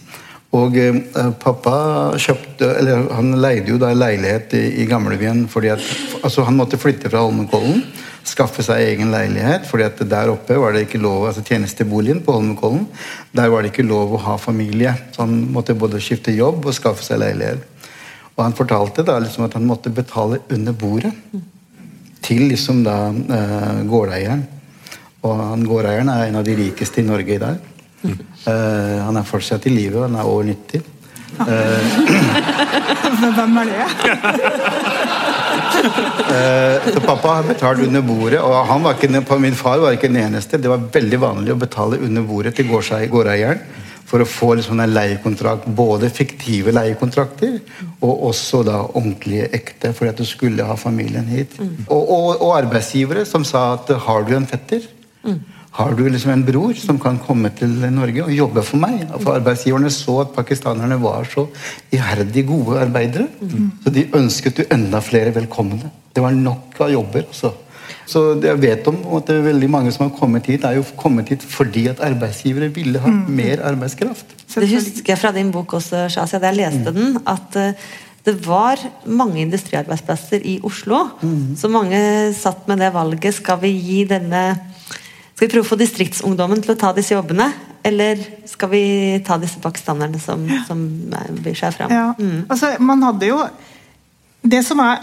og 0.57 0.77
eh, 0.81 1.01
pappa 1.41 1.75
kjøpte, 2.17 2.71
eller 2.79 3.09
han 3.13 3.35
leide 3.37 3.69
jo 3.69 3.79
da 3.81 3.91
leilighet 3.93 4.55
i, 4.57 4.63
i 4.81 4.87
gamlebyen 4.89 5.43
fordi 5.51 5.73
at 5.75 5.83
altså, 6.23 6.45
han 6.47 6.57
måtte 6.57 6.79
flytte 6.81 7.11
fra 7.11 7.21
Holmenkollen 7.25 7.83
skaffe 8.29 8.63
seg 8.65 8.83
egen 8.83 9.11
leilighet. 9.13 9.65
fordi 9.67 9.85
at 9.85 10.01
der 10.09 10.31
oppe 10.31 10.57
var 10.59 10.73
det 10.73 10.85
ikke 10.87 11.01
lov, 11.01 11.27
altså 11.27 11.43
tjenesteboligen 11.45 12.21
på 12.25 12.35
Holmenkollen, 12.35 12.87
der 13.35 13.49
var 13.49 13.61
det 13.61 13.71
ikke 13.73 13.87
lov 13.87 14.13
å 14.13 14.23
ha 14.25 14.37
familie. 14.37 14.93
Så 15.13 15.23
han 15.25 15.51
måtte 15.53 15.77
både 15.77 16.01
skifte 16.03 16.35
jobb 16.35 16.65
og 16.65 16.75
skaffe 16.75 17.05
seg 17.05 17.21
leilighet. 17.23 17.63
Og 18.35 18.43
han 18.45 18.55
fortalte 18.55 19.03
da 19.03 19.17
liksom 19.19 19.47
at 19.47 19.57
han 19.57 19.67
måtte 19.67 19.91
betale 19.91 20.41
under 20.49 20.73
bordet 20.73 21.11
til 22.23 22.45
liksom 22.51 22.83
da 22.85 23.09
eh, 23.09 23.81
gårdeieren. 23.89 24.45
Og 25.25 25.41
han 25.41 25.65
gårdeieren 25.67 26.11
er 26.13 26.27
en 26.27 26.39
av 26.39 26.47
de 26.47 26.55
rikeste 26.55 27.01
i 27.01 27.07
Norge 27.07 27.35
i 27.35 27.41
dag. 27.41 27.59
Uh, 28.03 28.99
han 29.05 29.19
er 29.19 29.27
fortsatt 29.27 29.67
i 29.67 29.73
live, 29.73 30.05
han 30.05 30.15
er 30.15 30.29
over 30.29 30.43
90. 30.47 30.85
Uh, 31.39 31.45
Hvem 33.35 33.57
er 33.61 33.73
det? 33.73 33.85
Eh, 36.29 36.93
så 36.93 37.01
pappa 37.01 37.35
har 37.39 37.43
betalt 37.47 37.81
under 37.83 38.01
bordet, 38.05 38.39
og 38.43 38.55
han 38.67 38.83
var 38.83 38.97
ikke, 38.97 39.37
min 39.41 39.55
far 39.57 39.79
var 39.81 39.95
ikke 39.95 40.09
den 40.11 40.21
eneste. 40.21 40.59
Det 40.61 40.69
var 40.71 40.89
veldig 40.93 41.19
vanlig 41.21 41.53
å 41.53 41.59
betale 41.59 41.99
under 42.05 42.25
bordet 42.27 42.55
til 42.57 42.69
gårdeieren 42.69 43.61
for 44.09 44.23
å 44.23 44.27
få 44.27 44.55
liksom 44.57 44.79
en 44.81 44.93
leiekontrakt, 44.93 45.67
både 45.77 46.09
fiktive 46.09 46.73
leiekontrakter 46.73 47.59
og 48.01 48.23
også 48.31 48.63
da 48.65 48.79
ordentlige 48.87 49.49
ekte, 49.53 49.93
fordi 49.93 50.13
at 50.13 50.21
du 50.21 50.25
skulle 50.25 50.65
ha 50.65 50.77
familien 50.79 51.29
hit. 51.29 51.59
Mm. 51.61 51.85
Og, 51.87 52.01
og, 52.01 52.29
og, 52.39 52.55
arbeidsgivere 52.57 53.25
som 53.29 53.45
sa 53.45 53.75
at 53.75 53.91
har 54.07 54.25
du 54.25 54.33
en 54.37 54.49
fetter? 54.49 54.87
Mm. 55.21 55.39
Har 55.79 55.93
du 55.95 56.01
liksom 56.11 56.33
en 56.33 56.43
bror 56.43 56.75
som 56.75 56.97
kan 56.99 57.17
komme 57.23 57.53
til 57.55 57.71
Norge 57.95 58.25
og 58.25 58.33
jobbe 58.35 58.63
for 58.67 58.81
meg? 58.81 59.05
For 59.23 59.37
Arbeidsgiverne 59.37 59.91
så 59.95 60.17
at 60.25 60.33
pakistanerne 60.35 60.97
var 60.99 61.23
så 61.31 61.45
iherdig 61.95 62.43
gode 62.49 62.81
arbeidere. 62.81 63.29
Mm. 63.39 63.69
Så 63.85 63.93
de 63.95 64.03
ønsket 64.19 64.59
jo 64.59 64.65
enda 64.75 64.99
flere 64.99 65.31
velkomne. 65.37 65.87
Det 66.11 66.23
var 66.25 66.35
nok 66.35 66.81
av 66.83 66.91
jobber. 66.91 67.23
også. 67.31 67.53
Så 68.09 68.23
jeg 68.43 68.59
vet 68.59 68.87
om 68.91 68.97
at 69.15 69.29
det 69.29 69.37
er 69.37 69.47
veldig 69.47 69.69
mange 69.71 69.93
som 69.95 70.07
har 70.07 70.17
kommet 70.17 70.49
hit, 70.51 70.65
er 70.67 70.81
jo 70.81 70.83
kommet 70.99 71.31
hit 71.31 71.45
fordi 71.47 71.85
at 71.91 72.03
arbeidsgivere 72.03 72.67
ville 72.75 72.99
ha 72.99 73.13
mm. 73.13 73.23
mer 73.39 73.63
arbeidskraft. 73.71 74.35
Det 74.55 74.69
husker 74.69 75.13
jeg 75.13 75.21
fra 75.21 75.31
din 75.31 75.51
bok 75.53 75.77
også, 75.79 76.07
Shazia, 76.11 76.41
da 76.41 76.51
jeg 76.51 76.59
leste 76.59 76.91
mm. 76.91 76.97
den, 76.97 77.19
at 77.29 77.55
uh, 77.55 77.89
det 78.25 78.35
var 78.43 78.81
mange 79.05 79.45
industriarbeidsplasser 79.45 80.43
i 80.43 80.57
Oslo. 80.65 81.05
Mm. 81.21 81.55
Så 81.55 81.71
mange 81.71 82.01
satt 82.35 82.67
med 82.67 82.81
det 82.83 82.91
valget 82.93 83.37
skal 83.37 83.61
vi 83.61 83.71
gi 83.77 84.03
denne 84.09 84.43
skal 85.39 85.47
vi 85.47 85.53
prøve 85.53 85.63
å 85.63 85.69
få 85.69 85.79
distriktsungdommen 85.79 86.59
til 86.59 86.73
å 86.73 86.79
ta 86.79 86.89
disse 86.91 87.13
jobbene? 87.13 87.45
Eller 87.87 88.19
skal 88.43 88.67
vi 88.73 88.83
ta 89.23 89.37
disse 89.39 89.61
pakistanerne 89.63 90.19
som, 90.19 90.41
som 90.67 90.81
byr 91.39 91.55
seg 91.55 91.77
fram? 91.77 91.93
Ja. 91.95 92.09
Mm. 92.19 92.41
Altså, 92.51 92.73
man 92.83 93.05
hadde 93.07 93.29
jo 93.29 93.37
Det 94.43 94.59
som 94.67 94.81
er 94.83 94.99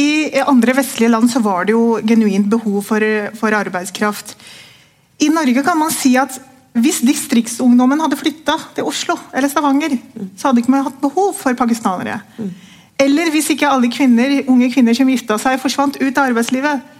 I 0.00 0.40
andre 0.48 0.78
vestlige 0.78 1.12
land 1.12 1.28
så 1.28 1.44
var 1.44 1.68
det 1.68 1.76
jo 1.76 1.98
genuint 2.08 2.48
behov 2.48 2.80
for, 2.88 3.04
for 3.36 3.52
arbeidskraft. 3.52 4.32
I 5.20 5.28
Norge 5.28 5.62
kan 5.62 5.76
man 5.78 5.92
si 5.92 6.16
at 6.16 6.40
hvis 6.80 7.02
distriktsungdommen 7.04 8.00
hadde 8.00 8.18
flytta 8.18 8.56
til 8.74 8.88
Oslo 8.88 9.18
eller 9.28 9.52
Stavanger, 9.52 9.92
mm. 9.92 10.32
så 10.40 10.48
hadde 10.48 10.64
ikke 10.64 10.72
man 10.72 10.88
hatt 10.88 10.98
behov 11.04 11.36
for 11.36 11.54
pakistanere. 11.54 12.16
Mm. 12.40 12.50
Eller 13.04 13.30
hvis 13.30 13.52
ikke 13.52 13.68
alle 13.68 13.92
kvinner, 13.92 14.40
unge 14.48 14.72
kvinner 14.72 14.96
som 14.96 15.12
gifta 15.12 15.36
seg, 15.38 15.60
forsvant 15.62 16.00
ut 16.00 16.16
av 16.16 16.32
arbeidslivet, 16.32 16.90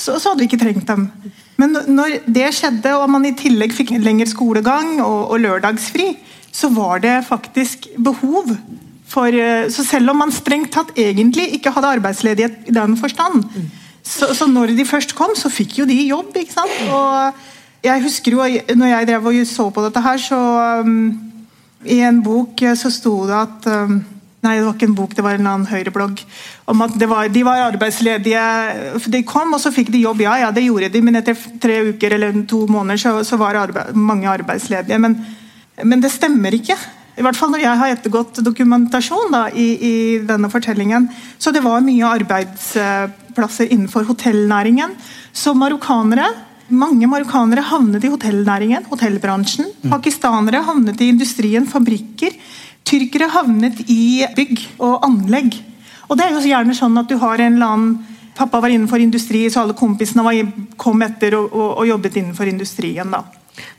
så, 0.00 0.16
så, 0.16 0.30
hadde 0.30 0.40
vi 0.40 0.48
ikke 0.48 0.60
trengt 0.62 0.88
dem. 0.88 1.08
Men 1.60 1.76
når 1.92 2.20
det 2.24 2.48
skjedde, 2.56 2.94
og 2.96 3.10
man 3.12 3.26
i 3.28 3.34
tillegg 3.36 3.74
fikk 3.76 3.92
lengre 4.00 4.28
skolegang 4.28 4.96
og, 5.04 5.34
og 5.34 5.42
lørdagsfri, 5.44 6.14
så 6.50 6.70
var 6.72 7.02
det 7.04 7.18
faktisk 7.28 7.90
behov 8.00 8.54
for 9.10 9.26
eh, 9.34 9.68
Så 9.70 9.84
selv 9.86 10.12
om 10.12 10.20
man 10.22 10.32
strengt 10.34 10.72
tatt 10.74 10.92
egentlig 10.98 11.48
ikke 11.56 11.72
hadde 11.74 11.94
arbeidsledighet 11.98 12.70
i 12.70 12.74
den 12.74 12.96
forstand, 12.98 13.42
så, 14.02 14.30
så, 14.34 14.46
når 14.46 14.72
de 14.78 14.86
først 14.86 15.14
kom, 15.18 15.34
så 15.36 15.50
fikk 15.52 15.80
jo 15.80 15.86
de 15.86 15.98
jobb. 16.08 16.36
ikke 16.36 16.54
sant? 16.54 16.78
Og 16.90 17.84
jeg 17.84 18.02
husker 18.02 18.36
jo, 18.36 18.46
når 18.76 18.92
jeg 18.92 19.08
drev 19.10 19.26
og 19.26 19.40
så 19.46 19.68
på 19.70 19.84
dette 19.84 20.02
her, 20.04 20.22
så 20.22 20.38
um, 20.86 21.10
I 21.84 22.00
en 22.06 22.22
bok 22.22 22.62
så 22.76 22.90
sto 22.92 23.14
det 23.28 23.36
at 23.36 23.68
um, 23.84 24.00
Nei, 24.40 24.54
det 24.56 24.64
var 24.64 24.76
ikke 24.76 24.86
en 24.88 24.94
bok, 24.96 25.14
det 25.16 25.24
var 25.24 25.36
en 25.36 25.48
annen 25.50 25.68
høyreblogg. 25.68 26.22
Om 26.72 26.84
at 26.86 26.94
var, 27.10 27.28
de 27.28 27.42
var 27.44 27.66
arbeidsledige. 27.66 28.44
De 29.12 29.20
kom, 29.28 29.52
og 29.52 29.60
så 29.60 29.72
fikk 29.74 29.90
de 29.92 30.00
jobb. 30.06 30.22
Ja, 30.24 30.38
ja, 30.46 30.48
det 30.54 30.64
gjorde 30.64 30.88
de, 30.94 31.02
men 31.04 31.20
etter 31.20 31.36
tre 31.60 31.76
uker 31.90 32.16
eller 32.16 32.40
to 32.48 32.62
måneder 32.70 33.02
så, 33.02 33.12
så 33.26 33.36
var 33.40 33.58
arbeid, 33.60 33.92
mange 33.92 34.30
arbeidsledige. 34.32 34.96
Men, 35.02 35.18
men, 35.84 36.00
det 36.00 36.12
stemmer 36.14 36.56
ikke. 36.56 36.78
I 37.20 37.26
hvert 37.26 37.36
fall 37.36 37.52
når 37.52 37.66
jeg 37.66 37.80
har 37.82 37.92
ettergått 37.92 38.40
dokumentasjon 38.46 39.34
da, 39.34 39.42
i, 39.52 39.68
i, 39.76 39.94
denne 40.24 40.48
fortellingen. 40.48 41.10
Så 41.36 41.52
det 41.52 41.60
var 41.66 41.84
mye 41.84 42.14
arbeidsplasser 42.16 43.68
innenfor 43.68 44.08
hotellnæringen. 44.08 44.96
Så 45.36 45.52
marokkanere 45.52 46.30
mange 46.70 47.08
marokkanere 47.10 47.64
havnet 47.66 48.04
i 48.06 48.10
hotellnæringen, 48.12 48.84
hotellbransjen. 48.90 49.68
Mm. 49.82 49.90
Pakistanere 49.90 50.62
havnet 50.62 51.00
i 51.02 51.08
industrien, 51.10 51.66
fabrikker. 51.66 52.36
Tyrkere 52.88 53.30
havnet 53.32 53.84
i 53.88 54.26
bygg 54.36 54.64
og 54.78 55.04
anlegg. 55.06 55.58
Og 56.08 56.18
det 56.18 56.26
er 56.26 56.34
jo 56.34 56.42
gjerne 56.50 56.74
sånn 56.74 56.98
at 56.98 57.10
du 57.10 57.18
har 57.22 57.38
en 57.38 57.58
eller 57.58 57.74
annen 57.74 57.98
Pappa 58.40 58.60
var 58.62 58.72
innenfor 58.72 59.02
industri, 59.02 59.42
så 59.50 59.60
alle 59.60 59.74
kompisene 59.76 60.22
var, 60.24 60.36
kom 60.80 61.02
etter 61.04 61.34
og, 61.36 61.50
og, 61.50 61.66
og, 61.74 61.82
jobbet 61.84 62.14
innenfor 62.16 62.48
industrien. 62.48 63.10
da. 63.12 63.24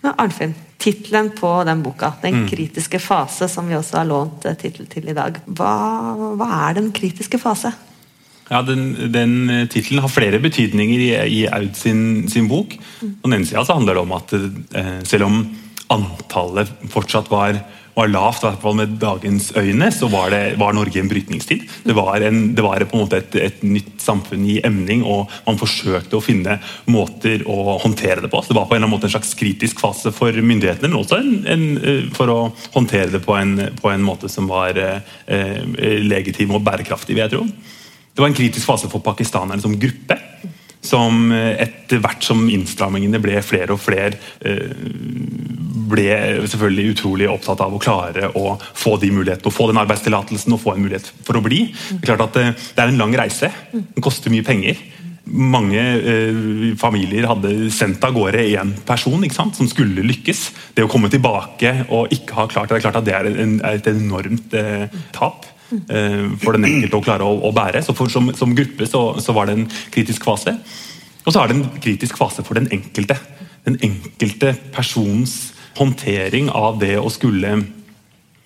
Men 0.04 0.14
Arnfinn, 0.22 0.54
tittelen 0.78 1.32
på 1.34 1.50
den 1.66 1.82
boka, 1.82 2.12
'Den 2.22 2.44
mm. 2.44 2.50
kritiske 2.50 3.00
fase', 3.00 3.48
som 3.50 3.68
vi 3.68 3.74
også 3.74 3.98
har 3.98 4.06
lånt 4.06 4.46
eh, 4.46 4.54
tittel 4.54 4.86
til 4.86 5.10
i 5.10 5.16
dag, 5.18 5.40
hva, 5.48 5.72
hva 6.38 6.50
er 6.68 6.78
den 6.78 6.92
kritiske 6.92 7.40
fase? 7.42 7.74
Ja, 8.52 8.62
Den, 8.62 9.12
den 9.12 9.50
eh, 9.50 9.68
tittelen 9.68 10.04
har 10.04 10.12
flere 10.12 10.40
betydninger 10.40 11.00
i, 11.00 11.12
i 11.42 11.42
Aud 11.48 11.74
sin, 11.76 12.30
sin, 12.30 12.48
bok. 12.52 12.76
På 13.00 13.30
den 13.30 13.40
ene 13.40 13.48
sida 13.48 13.64
handler 13.74 13.96
det 13.96 14.02
om 14.06 14.12
at 14.18 14.34
eh, 14.34 14.98
selv 15.08 15.30
om 15.30 15.42
antallet 15.92 16.70
fortsatt 16.92 17.32
var 17.32 17.58
var 17.94 18.12
lavt, 18.12 18.44
i 18.44 18.48
hvert 18.48 18.62
fall 18.64 18.78
med 18.80 18.94
dagens 19.02 19.50
øyne, 19.60 19.90
så 19.92 20.08
var, 20.12 20.32
det, 20.32 20.56
var 20.60 20.76
Norge 20.76 21.02
en 21.02 21.10
brytningstid. 21.12 21.66
Det 21.84 21.96
var, 21.98 22.22
en, 22.24 22.54
det 22.56 22.64
var 22.64 22.84
på 22.88 22.98
en 22.98 23.04
måte 23.04 23.20
et, 23.20 23.36
et, 23.36 23.64
nytt 23.68 24.00
samfunn 24.02 24.46
i 24.48 24.60
emning, 24.66 25.04
og 25.04 25.32
man 25.48 25.60
forsøkte 25.60 26.18
å 26.18 26.24
finne 26.24 26.58
måter 26.92 27.44
å 27.50 27.78
håndtere 27.84 28.24
det 28.24 28.32
på. 28.32 28.42
Så 28.42 28.54
det 28.54 28.60
var 28.60 28.70
på 28.70 28.76
en 28.76 28.82
eller 28.82 28.88
annen 28.88 28.96
måte 28.96 29.10
en 29.10 29.16
slags 29.16 29.36
kritisk 29.38 29.84
fase 29.84 30.14
for 30.16 30.36
myndighetene, 30.36 30.90
men 30.90 31.02
også 31.02 31.20
en, 31.20 31.36
en, 31.52 31.68
eh, 31.82 32.08
for 32.16 32.32
å 32.32 32.40
håndtere 32.78 33.12
det 33.14 33.24
på 33.26 33.36
en, 33.38 33.58
på 33.82 33.94
måte 34.02 34.32
som 34.32 34.48
var 34.50 34.80
eh, 34.80 35.62
legitim 36.02 36.56
og 36.56 36.66
bærekraftig, 36.66 37.16
vil 37.16 37.26
jeg 37.26 37.36
tro. 37.36 37.46
Det 38.12 38.24
var 38.24 38.32
en 38.32 38.36
kritisk 38.36 38.68
fase 38.68 38.90
for 38.92 39.04
pakistanerne 39.04 39.64
som 39.64 39.78
gruppe 39.80 40.20
som 40.82 41.32
eh, 41.32 41.56
etter 41.62 42.02
hvert 42.02 42.26
som 42.26 42.48
innstrammingene 42.50 43.22
ble 43.22 43.40
flere 43.46 43.76
og 43.76 43.82
flere, 43.82 44.18
eh, 44.42 44.74
ble 45.92 46.08
selvfølgelig 46.50 46.96
utrolig 46.96 47.30
opptatt 47.32 47.62
av 47.64 47.76
å 47.76 47.82
klare 47.82 48.32
å 48.38 48.56
få 48.60 48.98
de 49.02 49.12
mulighetene, 49.14 49.52
å 49.52 49.56
få 49.56 49.70
den 49.72 49.82
arbeidstillatelsen 49.82 50.56
og 50.56 50.64
få 50.64 50.76
en 50.76 50.86
mulighet 50.86 51.12
for 51.28 51.40
å 51.40 51.44
bli. 51.46 51.66
Det 51.92 52.02
er 52.02 52.10
klart 52.14 52.26
at 52.30 52.42
eh, 52.42 52.56
det 52.56 52.84
er 52.84 52.94
en 52.94 53.02
lang 53.02 53.16
reise. 53.18 53.52
Den 53.72 54.04
koster 54.04 54.34
mye 54.34 54.48
penger. 54.48 54.80
Mange 55.32 55.80
eh, 55.80 56.74
familier 56.82 57.28
hadde 57.30 57.70
sendt 57.72 58.04
av 58.04 58.16
gårde 58.16 58.42
én 58.42 58.74
person 58.88 59.22
som 59.30 59.70
skulle 59.70 60.04
lykkes. 60.08 60.42
Det 60.76 60.84
å 60.84 60.90
komme 60.92 61.12
tilbake 61.14 61.86
og 61.94 62.12
ikke 62.12 62.40
ha 62.40 62.48
klart 62.50 62.72
det, 62.72 62.80
er 62.80 62.86
klart 62.88 63.02
at 63.04 63.08
det 63.08 63.16
er, 63.16 63.30
en, 63.30 63.60
er 63.62 63.78
et 63.78 63.92
enormt 63.94 64.54
eh, 64.58 64.88
tap. 65.14 65.46
Eh, 65.72 66.26
for 66.42 66.58
den 66.58 66.68
enkelte 66.68 66.98
å 67.00 67.06
klare 67.06 67.28
å, 67.28 67.38
å 67.48 67.54
bære. 67.56 67.84
Så 67.86 67.96
for, 67.96 68.12
som, 68.12 68.32
som, 68.36 68.56
gruppe 68.58 68.88
så, 68.90 69.04
så, 69.24 69.36
var 69.38 69.48
det 69.48 69.60
en 69.60 69.68
kritisk 69.94 70.26
fase. 70.28 70.58
Og 71.24 71.32
så 71.32 71.40
er 71.40 71.52
det 71.52 71.60
en 71.60 71.70
kritisk 71.80 72.18
fase 72.20 72.44
for 72.44 72.60
den 72.60 72.68
enkelte. 72.74 73.16
Den 73.68 73.78
enkelte 73.86 74.56
persons 74.74 75.54
håndtering 75.80 76.50
av 76.50 76.80
det 76.82 76.98
å 77.00 77.12
skulle 77.14 77.60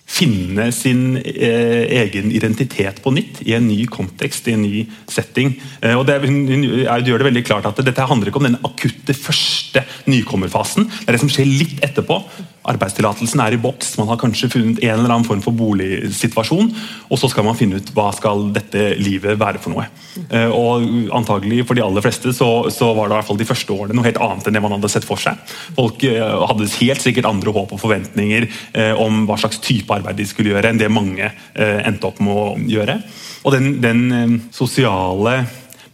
finne 0.06 0.68
sin 0.74 1.16
eh, 1.18 1.82
egen 1.98 2.30
identitet 2.30 3.00
på 3.02 3.10
nytt 3.14 3.40
i 3.42 3.56
en 3.56 3.66
ny 3.66 3.80
kontekst, 3.90 4.46
i 4.46 4.54
en 4.54 4.62
ny 4.62 4.84
setting. 5.10 5.56
Eh, 5.80 5.96
og 5.98 6.06
det, 6.06 6.20
hun, 6.22 6.46
gjør 6.46 7.18
det 7.18 7.28
veldig 7.28 7.44
klart 7.48 7.66
at 7.68 7.82
Dette 7.82 8.06
handler 8.06 8.30
ikke 8.30 8.40
om 8.42 8.46
den 8.48 8.60
akutte 8.66 9.16
første 9.18 9.82
nykommerfasen. 10.06 10.86
Det 10.86 11.08
er 11.08 11.18
det 11.18 11.24
som 11.24 11.32
skjer 11.32 11.50
litt 11.50 11.82
etterpå. 11.84 12.20
Arbeidstillatelsen 12.66 13.40
er 13.44 13.54
i 13.54 13.60
boks, 13.60 13.94
man 14.00 14.08
har 14.10 14.18
kanskje 14.20 14.50
funnet 14.52 14.80
en 14.82 14.94
eller 14.96 15.12
annen 15.12 15.26
form 15.26 15.42
for 15.44 15.56
boligsituasjon, 15.56 16.72
og 17.10 17.20
så 17.20 17.30
skal 17.30 17.46
man 17.46 17.58
finne 17.58 17.80
ut 17.80 17.92
hva 17.96 18.08
skal 18.16 18.48
dette 18.54 18.88
livet 18.98 19.38
være 19.40 19.62
for 19.62 19.74
noe. 19.74 19.86
Eh, 20.30 20.50
og 20.50 20.84
antagelig 21.14 21.66
For 21.66 21.76
de 21.76 21.84
aller 21.84 22.04
fleste 22.04 22.32
så, 22.32 22.48
så 22.72 22.92
var 22.96 23.08
det 23.08 23.14
i 23.14 23.18
hvert 23.18 23.28
fall 23.28 23.40
de 23.40 23.48
første 23.48 23.74
årene 23.74 23.96
noe 23.96 24.06
helt 24.06 24.20
annet 24.22 24.48
enn 24.48 24.56
det 24.56 24.62
man 24.64 24.74
hadde 24.76 24.90
sett 24.92 25.06
for 25.06 25.20
seg. 25.20 25.38
Folk 25.76 26.02
eh, 26.08 26.22
hadde 26.22 26.70
helt 26.78 27.04
sikkert 27.04 27.28
andre 27.28 27.54
håp 27.54 27.74
og 27.76 27.82
forventninger 27.82 28.48
eh, 28.48 28.94
om 29.02 29.24
hva 29.28 29.38
slags 29.40 29.60
type 29.64 29.92
arbeid 29.92 30.18
de 30.18 30.26
skulle 30.28 30.54
gjøre, 30.54 30.72
enn 30.72 30.80
det 30.80 30.92
mange 30.92 31.30
endte 31.56 32.08
opp 32.08 32.18
med 32.24 32.32
å 32.32 32.46
gjøre. 32.70 32.98
Og 33.46 33.54
den, 33.54 33.76
den 33.82 34.40
sosiale 34.54 35.38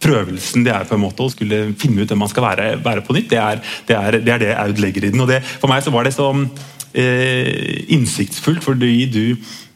prøvelsen 0.03 0.67
det 0.67 0.75
er 0.75 0.89
på 0.89 0.99
en 0.99 1.05
måte 1.05 1.25
å 1.25 1.33
skulle 1.33 1.65
finne 1.79 2.03
ut 2.03 2.13
hvem 2.13 2.23
man 2.25 2.31
skal 2.31 2.47
være, 2.47 2.69
være 2.85 3.05
på 3.07 3.17
nytt, 3.17 3.31
det 3.33 3.41
er, 3.41 3.65
det 3.89 3.99
er, 3.99 4.21
det 4.21 4.35
er 4.35 4.45
det 4.45 4.53
Aud 4.59 4.83
legger 4.83 5.07
i 5.07 5.13
den. 5.15 5.25
og 5.25 5.31
det, 5.31 5.43
For 5.63 5.71
meg 5.71 5.85
så 5.85 5.95
var 5.95 6.09
det 6.09 6.15
så 6.17 6.29
eh, 6.95 7.85
innsiktsfullt, 7.95 8.65
fordi 8.65 9.07
du 9.13 9.25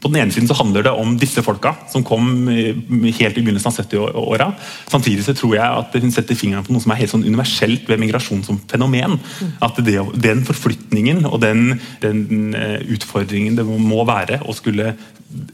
på 0.06 0.14
den 0.14 0.22
ene 0.22 0.34
siden 0.34 0.48
så 0.48 0.56
handler 0.58 0.86
det 0.86 0.94
om 0.94 1.16
disse 1.20 1.42
folka 1.44 1.74
som 1.90 2.04
kom 2.06 2.48
eh, 2.52 2.78
helt 3.18 3.38
i 3.38 3.42
begynnelsen 3.42 3.72
av 3.72 3.80
70-åra. 3.82 4.48
Samtidig 4.88 5.26
så 5.26 5.34
tror 5.36 5.56
jeg 5.58 5.82
at 5.82 5.98
hun 6.02 6.14
setter 6.14 6.38
fingeren 6.38 6.66
på 6.66 6.74
noe 6.74 6.84
som 6.84 6.94
er 6.94 7.00
helt 7.02 7.12
sånn 7.12 7.26
universelt 7.26 7.88
ved 7.90 8.00
migrasjon 8.02 8.44
som 8.46 8.60
fenomen. 8.70 9.18
At 9.64 9.78
det, 9.84 9.98
Den 10.22 10.44
forflytningen 10.46 11.24
og 11.26 11.40
den, 11.42 11.80
den 12.04 12.54
eh, 12.56 12.80
utfordringen 12.96 13.58
det 13.58 13.66
må 13.66 14.04
være 14.06 14.40
å 14.46 14.54
skulle 14.56 14.94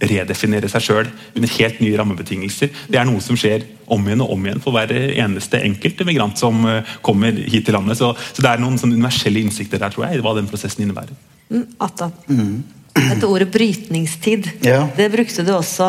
redefinere 0.02 0.68
seg 0.70 0.84
sjøl 0.84 1.08
under 1.08 1.54
helt 1.56 1.80
nye 1.82 1.96
rammebetingelser. 1.98 2.70
Det 2.92 2.98
er 3.00 3.08
noe 3.08 3.22
som 3.24 3.38
skjer 3.38 3.64
om 3.92 4.04
igjen 4.06 4.22
og 4.24 4.34
om 4.34 4.46
igjen 4.46 4.62
for 4.62 4.76
hver 4.76 4.92
eneste 4.92 5.62
enkelte 5.64 6.06
migrant 6.08 6.38
som 6.40 6.60
eh, 6.68 6.94
kommer 7.04 7.32
hit 7.32 7.66
til 7.68 7.76
landet. 7.78 7.98
Så, 8.00 8.12
så 8.32 8.44
det 8.44 8.52
er 8.52 8.62
noen 8.62 8.78
sånn 8.80 8.94
universelle 8.94 9.42
innsikter 9.42 9.80
der, 9.82 9.94
tror 9.94 10.08
jeg, 10.08 10.22
hva 10.24 10.36
den 10.38 10.50
prosessen 10.50 10.84
innebærer. 10.84 11.16
Mm, 11.52 11.66
Atta. 11.82 12.10
Mm. 12.28 12.81
Dette 12.92 13.28
ordet 13.28 13.48
brytningstid, 13.52 14.48
ja. 14.66 14.82
det 14.96 15.08
brukte 15.12 15.44
du 15.46 15.52
også 15.54 15.86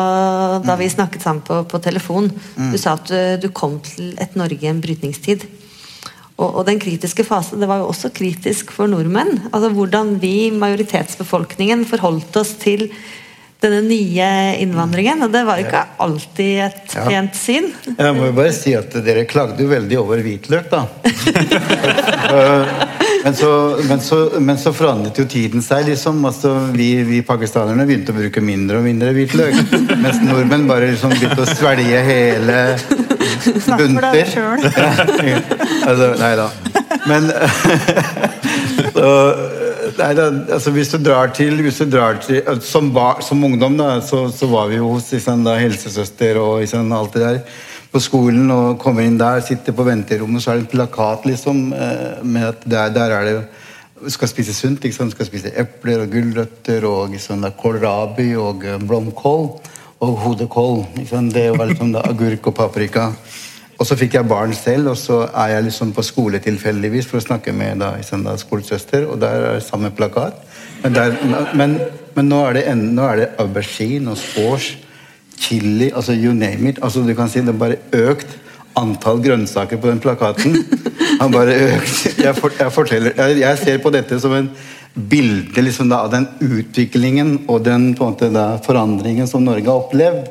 da 0.64 0.76
vi 0.80 0.88
snakket 0.88 1.24
sammen 1.24 1.42
på, 1.44 1.58
på 1.68 1.80
telefon. 1.84 2.30
Mm. 2.56 2.70
Du 2.72 2.78
sa 2.80 2.94
at 2.96 3.10
du, 3.10 3.18
du, 3.44 3.50
kom 3.52 3.76
til 3.84 4.14
et 4.22 4.36
Norge 4.38 4.64
i 4.64 4.70
en 4.70 4.80
brytningstid. 4.80 5.44
Og, 6.34 6.48
og, 6.48 6.62
den 6.66 6.80
kritiske 6.82 7.26
fasen 7.26 7.62
det 7.62 7.68
var 7.70 7.82
jo 7.82 7.90
også 7.92 8.10
kritisk 8.14 8.72
for 8.74 8.90
nordmenn. 8.90 9.36
Altså 9.52 9.70
Hvordan 9.76 10.16
vi, 10.22 10.50
majoritetsbefolkningen, 10.50 11.84
forholdt 11.86 12.40
oss 12.40 12.56
til 12.62 12.88
denne 13.64 13.82
nye 13.88 14.28
innvandringen. 14.62 15.22
Og 15.26 15.30
det 15.32 15.42
var 15.48 15.56
ikke 15.62 15.82
alltid 16.04 16.52
et 16.66 16.96
ja. 16.96 17.04
pent 17.08 17.34
syn. 17.38 17.66
Jeg 17.90 18.12
må 18.16 18.22
jo 18.28 18.34
bare 18.36 18.52
si 18.56 18.70
at 18.76 18.90
dere 19.04 19.24
klagde 19.30 19.62
jo 19.64 19.68
veldig 19.72 19.96
over 20.00 20.16
hvitløk, 20.24 20.66
da. 20.72 20.82
men, 23.24 23.34
så, 23.36 23.50
men, 23.88 24.00
så, 24.04 24.18
men, 24.38 24.58
så, 24.60 24.72
forandret 24.76 25.18
jo 25.18 25.24
tiden 25.30 25.62
seg, 25.64 25.86
liksom. 25.90 26.16
Altså, 26.28 26.50
vi, 26.74 26.88
vi, 27.08 27.18
pakistanerne 27.26 27.86
begynte 27.88 28.12
å 28.14 28.16
bruke 28.18 28.40
mindre 28.44 28.74
og 28.80 28.84
mindre 28.88 29.08
hvitløk. 29.16 29.54
Mens 29.94 30.18
nordmenn 30.24 30.68
bare 30.70 30.86
liksom 30.92 31.10
begynte 31.16 31.42
å 31.44 31.50
svelge 31.50 31.98
hele 32.08 32.58
bunter. 32.84 33.60
Snakk 33.64 33.80
for 33.88 34.02
deg 34.10 34.24
sjøl. 34.32 34.58
nei 36.20 36.34
da. 36.40 36.48
Men 37.04 37.22
så, 38.96 39.08
Nei, 39.94 40.10
da, 40.18 40.24
altså 40.56 40.72
hvis 40.74 40.90
du 40.90 40.98
drar 40.98 41.30
til, 41.36 41.60
du 41.60 41.84
drar 41.90 42.18
til 42.22 42.42
som, 42.66 42.90
bar, 42.94 43.20
som, 43.22 43.42
ungdom 43.46 43.76
da, 43.78 44.00
så, 44.02 44.26
så, 44.34 44.48
var 44.50 44.70
vi 44.72 44.80
jo 44.80 44.88
hos 44.94 45.12
liksom, 45.14 45.44
da, 45.46 45.54
helsesøster 45.60 46.40
og 46.40 46.64
liksom, 46.64 46.90
alt 46.92 47.14
det 47.14 47.22
der 47.22 47.38
på 47.94 48.02
skolen. 48.02 48.50
og 48.50 48.80
Kommer 48.82 49.06
inn 49.06 49.20
der, 49.20 49.44
sitter 49.46 49.76
på 49.76 49.86
venterommet, 49.86 50.42
så 50.42 50.52
er 50.52 50.58
det 50.58 50.66
en 50.66 50.72
plakat 50.72 51.28
liksom, 51.30 51.68
eh, 51.72 52.24
med 52.26 52.48
at 52.50 52.66
der, 52.66 52.90
der 52.96 53.14
er 53.18 53.28
det 53.28 53.36
du 54.04 54.10
skal 54.10 54.28
spise 54.28 54.54
sunt. 54.54 54.82
Liksom. 54.84 55.08
Du 55.08 55.16
skal 55.16 55.30
spise 55.30 55.54
epler 55.60 56.02
og 56.04 56.10
gulrøtter 56.12 56.84
og 56.88 57.14
liksom, 57.14 57.46
kålrabi 57.60 58.34
og 58.40 58.66
eh, 58.66 58.80
blomkål 58.82 59.48
og 60.04 60.18
hodekål. 60.24 60.84
Liksom. 60.98 61.30
Det 61.32 61.50
var 61.54 61.70
liksom 61.70 61.94
da, 61.94 62.04
agurk 62.10 62.50
og 62.50 62.58
paprika. 62.58 63.12
Og 63.78 63.88
så 63.88 63.96
fikk 63.98 64.14
jeg 64.14 64.28
barn 64.30 64.54
selv, 64.54 64.92
og 64.92 64.98
så 64.98 65.24
er 65.26 65.56
jeg 65.56 65.66
liksom 65.68 65.92
på 65.96 66.04
skole 66.06 66.38
tilfeldigvis 66.42 67.08
for 67.10 67.18
å 67.18 67.24
snakke 67.24 67.52
med 67.56 67.82
da, 67.82 67.94
da, 67.98 68.36
skolesøster, 68.38 69.08
og 69.10 69.18
der 69.22 69.48
er 69.48 69.58
det 69.58 69.66
samme 69.66 69.90
plakat. 69.94 70.38
Men, 70.84 70.94
der, 70.94 71.16
men, 71.58 71.78
men 72.14 72.30
nå, 72.30 72.40
er 72.48 72.58
det, 72.58 72.64
nå 72.78 73.08
er 73.08 73.22
det 73.22 73.28
aubergine 73.42 74.14
og 74.14 74.20
squash, 74.20 74.78
chili, 75.40 75.90
altså 75.90 76.14
you 76.14 76.32
name 76.32 76.70
it. 76.70 76.78
altså 76.82 77.02
du 77.02 77.10
kan 77.14 77.28
si 77.28 77.40
Det 77.42 77.50
er 77.50 77.58
bare 77.58 77.80
økt 77.92 78.36
antall 78.78 79.18
grønnsaker 79.22 79.80
på 79.82 79.90
den 79.90 80.00
plakaten. 80.02 80.54
Han 81.20 81.32
bare 81.34 81.56
økt. 81.74 82.06
Jeg, 82.18 82.34
for, 82.38 82.54
jeg, 82.58 82.72
forteller, 82.72 83.14
jeg, 83.16 83.40
jeg 83.42 83.58
ser 83.58 83.82
på 83.82 83.90
dette 83.94 84.18
som 84.22 84.34
en 84.34 84.48
bilde 84.94 85.62
liksom 85.62 85.90
da, 85.90 86.04
av 86.06 86.12
den 86.12 86.28
utviklingen 86.42 87.36
og 87.50 87.64
den 87.66 87.92
måte, 87.98 88.30
da, 88.34 88.54
forandringen 88.62 89.28
som 89.30 89.44
Norge 89.46 89.66
har 89.66 89.82
opplevd. 89.82 90.30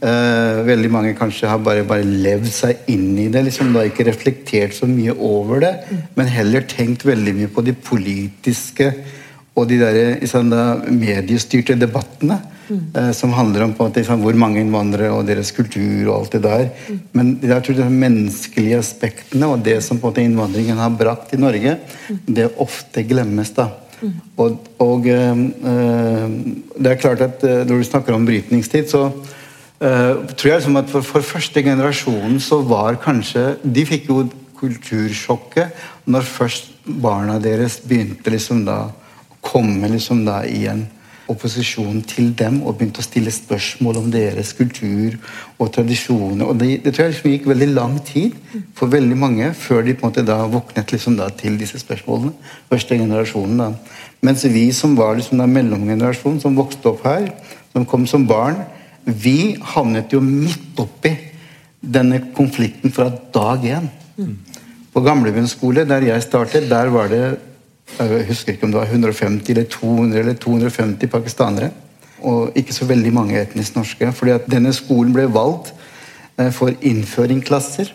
Uh, 0.00 0.62
veldig 0.64 0.88
mange 0.88 1.10
kanskje 1.12 1.48
har 1.50 1.58
bare, 1.60 1.84
bare 1.84 2.06
levd 2.08 2.48
seg 2.48 2.86
inn 2.88 3.18
i 3.20 3.26
det. 3.28 3.42
liksom 3.44 3.74
da 3.74 3.84
Ikke 3.84 4.06
reflektert 4.08 4.72
så 4.72 4.88
mye 4.88 5.12
over 5.12 5.60
det, 5.60 5.74
mm. 5.90 5.98
men 6.16 6.30
heller 6.32 6.64
tenkt 6.64 7.04
veldig 7.04 7.34
mye 7.36 7.50
på 7.52 7.64
de 7.66 7.74
politiske 7.76 8.94
og 9.60 9.66
de 9.68 9.76
der, 9.80 9.98
liksom, 10.22 10.48
da, 10.52 10.62
mediestyrte 10.88 11.76
debattene. 11.76 12.40
eh, 12.94 13.10
som 13.10 13.32
handler 13.34 13.64
om 13.64 13.72
på 13.74 13.84
en 13.84 13.92
liksom, 13.96 14.20
hvor 14.22 14.36
mange 14.38 14.60
innvandrere 14.62 15.10
og 15.10 15.24
deres 15.26 15.50
kultur 15.50 16.06
og 16.06 16.12
alt 16.14 16.36
det 16.36 16.42
der. 16.44 16.68
Men 17.12 17.32
jeg 17.42 17.64
tror 17.66 17.76
de 17.80 17.88
menneskelige 17.90 18.78
aspektene 18.78 19.48
og 19.50 19.64
det 19.66 19.80
som 19.82 19.98
på 19.98 20.06
en 20.06 20.12
måte 20.12 20.22
innvandringen 20.22 20.78
har 20.78 20.94
brakt 20.94 21.34
i 21.34 21.40
Norge, 21.40 21.76
det 22.26 22.46
ofte 22.62 23.02
glemmes. 23.02 23.50
da. 23.58 23.72
Og, 24.38 24.70
og 24.78 25.10
uh, 25.10 26.30
det 26.78 26.92
er 26.92 27.02
klart 27.02 27.26
at 27.26 27.42
når 27.42 27.74
du 27.74 27.84
snakker 27.84 28.14
om 28.14 28.24
brytningstid, 28.24 28.88
så 28.88 29.10
eh, 29.80 30.14
tror 30.36 30.50
jeg 30.50 30.60
liksom 30.60 30.78
at 30.80 30.92
for, 30.92 31.06
for 31.06 31.26
første 31.26 31.62
generasjonen 31.64 32.40
så 32.40 32.60
var 32.66 33.00
kanskje 33.02 33.56
De 33.64 33.86
fikk 33.88 34.08
jo 34.12 34.22
kultursjokket 34.60 36.06
når 36.10 36.26
først 36.28 36.72
barna 36.84 37.38
deres 37.40 37.80
begynte 37.84 38.32
liksom 38.32 38.64
da 38.66 38.82
å 38.90 39.36
komme 39.44 39.88
liksom 39.88 40.24
da 40.26 40.42
i 40.44 40.66
en 40.68 40.84
opposisjon 41.30 42.00
til 42.08 42.32
dem 42.36 42.60
og 42.64 42.76
begynte 42.76 43.02
å 43.02 43.06
stille 43.06 43.32
spørsmål 43.32 44.00
om 44.00 44.08
deres 44.12 44.52
kultur 44.58 45.16
og 45.60 45.70
tradisjoner. 45.74 46.46
og 46.46 46.58
Det, 46.58 46.80
det 46.84 46.94
tror 46.94 47.06
jeg 47.06 47.14
liksom 47.14 47.34
gikk 47.34 47.46
veldig 47.52 47.68
lang 47.72 47.96
tid 48.06 48.34
for 48.76 48.90
veldig 48.90 49.18
mange 49.18 49.52
før 49.54 49.84
de 49.86 49.94
på 49.94 50.06
en 50.06 50.10
måte 50.10 50.26
da 50.26 50.40
våknet 50.50 50.92
liksom 50.92 51.16
da 51.20 51.30
til 51.30 51.58
disse 51.60 51.78
spørsmålene. 51.82 52.34
Første 52.72 52.98
generasjonen 52.98 53.62
da. 53.62 53.70
Mens 54.26 54.44
vi 54.44 54.66
som 54.76 54.96
var 54.98 55.16
liksom 55.16 55.40
da 55.40 55.46
mellomgenerasjonen, 55.48 56.42
som 56.42 56.58
vokste 56.58 56.90
opp 56.90 57.06
her, 57.06 57.30
som 57.72 57.86
kom 57.88 58.06
som 58.10 58.26
barn, 58.28 58.58
vi 59.04 59.56
havnet 59.74 60.12
jo 60.12 60.20
midt 60.24 60.78
oppi 60.80 61.12
denne 61.80 62.20
konflikten 62.36 62.92
fra 62.92 63.08
dag 63.10 63.64
én. 63.64 63.88
På 64.92 65.00
Gamlebyen 65.00 65.48
skole, 65.48 65.86
der 65.88 66.04
jeg 66.04 66.22
startet, 66.22 66.68
der 66.70 66.90
var 66.92 67.08
det 67.08 67.38
jeg 67.98 68.26
husker 68.28 68.54
ikke 68.54 68.68
om 68.68 68.72
det 68.72 68.80
var 68.80 68.90
150 68.92 69.50
eller 69.50 69.64
200 69.64 70.20
eller 70.20 70.34
250 70.38 71.10
pakistanere. 71.10 71.70
Og 72.22 72.52
ikke 72.54 72.74
så 72.76 72.86
veldig 72.86 73.12
mange 73.12 73.40
etnisk 73.40 73.76
norske. 73.76 74.12
fordi 74.12 74.30
at 74.30 74.50
denne 74.50 74.72
skolen 74.72 75.12
ble 75.12 75.26
valgt 75.32 75.72
eh, 76.38 76.52
for 76.52 76.70
innføringsklasser. 76.80 77.92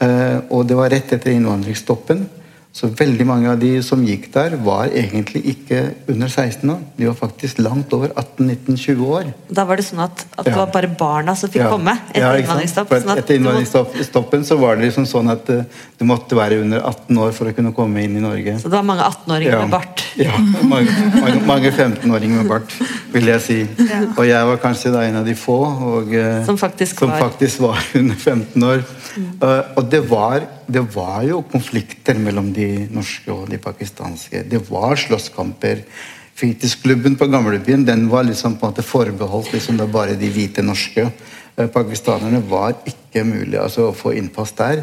Eh, 0.00 0.38
og 0.50 0.66
det 0.68 0.76
var 0.76 0.90
rett 0.90 1.12
etter 1.12 1.30
innvandringsstoppen. 1.32 2.26
Så 2.76 2.90
veldig 2.92 3.24
mange 3.24 3.48
av 3.48 3.56
de 3.56 3.70
som 3.80 4.02
gikk 4.04 4.26
der, 4.34 4.52
var 4.60 4.90
egentlig 4.92 5.40
ikke 5.54 5.78
under 6.12 6.28
16 6.28 6.68
år. 6.74 6.80
De 6.98 7.06
var 7.08 7.14
faktisk 7.16 7.62
langt 7.64 7.92
over 7.96 8.10
18-19-20 8.20 9.04
år. 9.16 9.30
Da 9.48 9.64
var 9.64 9.80
det 9.80 9.86
sånn 9.86 10.02
at, 10.04 10.26
at 10.36 10.44
det 10.44 10.52
var 10.58 10.68
bare 10.74 10.90
barna 11.00 11.32
som 11.40 11.48
fikk 11.48 11.62
Ja. 11.62 11.70
komme 11.72 11.94
etter 12.10 12.20
Ja, 12.20 12.34
innvandringsstopp? 12.42 12.90
For 12.90 13.00
sånn 13.00 13.20
etter 13.22 13.38
innvandringsstoppen 13.40 14.44
så 14.44 14.58
var 14.60 14.76
det 14.76 14.90
liksom 14.90 15.06
sånn 15.08 15.30
at 15.32 15.48
eh, 15.54 15.62
du 15.96 16.04
måtte 16.04 16.36
være 16.36 16.58
under 16.66 16.84
18 16.84 17.16
år 17.24 17.32
for 17.38 17.48
å 17.48 17.54
kunne 17.56 17.72
komme 17.72 18.02
inn 18.04 18.18
i 18.20 18.24
Norge. 18.26 18.58
Så 18.60 18.68
det 18.68 18.76
var 18.76 18.84
mange 18.90 19.06
18-åringer 19.08 19.62
med 19.64 19.72
bart? 19.72 20.04
Ja, 20.20 20.36
mange, 20.62 20.92
mange, 21.16 21.40
mange 21.48 21.72
15-åringer 21.72 22.42
med 22.42 22.50
bart, 22.52 22.76
vil 23.14 23.24
jeg 23.32 23.40
si. 23.46 23.58
Og 24.18 24.22
jeg 24.28 24.50
var 24.52 24.60
kanskje 24.60 24.92
da 24.92 25.06
en 25.08 25.16
av 25.22 25.24
de 25.24 25.34
få 25.34 25.56
og, 25.94 26.12
eh, 26.12 26.44
Som 26.44 26.60
faktisk 26.60 26.98
som 27.00 27.08
var- 27.14 27.24
faktisk 27.30 27.60
var 27.64 27.80
under 28.02 28.14
15 28.20 28.62
år. 28.68 28.84
Eh, 29.16 29.62
og 29.80 29.88
det 29.90 30.04
var, 30.10 30.44
det 30.66 30.82
var 30.94 31.22
jo 31.26 31.42
konflikter 31.46 32.18
mellom 32.18 32.52
de 32.54 32.86
norske 32.92 33.32
og 33.32 33.50
de 33.50 33.58
pakistanske. 33.62 34.42
Det 34.50 34.60
var 34.70 34.96
slåsskamper. 34.98 35.84
Fritidsklubben 36.36 37.16
på 37.16 37.28
Gamlebyen 37.32 37.86
den 37.86 38.08
var 38.12 38.26
liksom 38.28 38.58
på 38.58 38.66
en 38.66 38.74
måte 38.74 38.84
forbeholdt 38.84 39.54
liksom 39.54 39.78
da 39.80 39.86
bare 39.88 40.18
de 40.18 40.30
hvite 40.32 40.64
norske. 40.66 41.06
Eh, 41.56 41.68
Pakistanerne 41.72 42.42
var 42.50 42.74
ikke 42.84 43.22
mulig 43.24 43.56
altså, 43.56 43.86
å 43.88 43.94
få 43.96 44.10
innpass 44.18 44.50
der. 44.58 44.82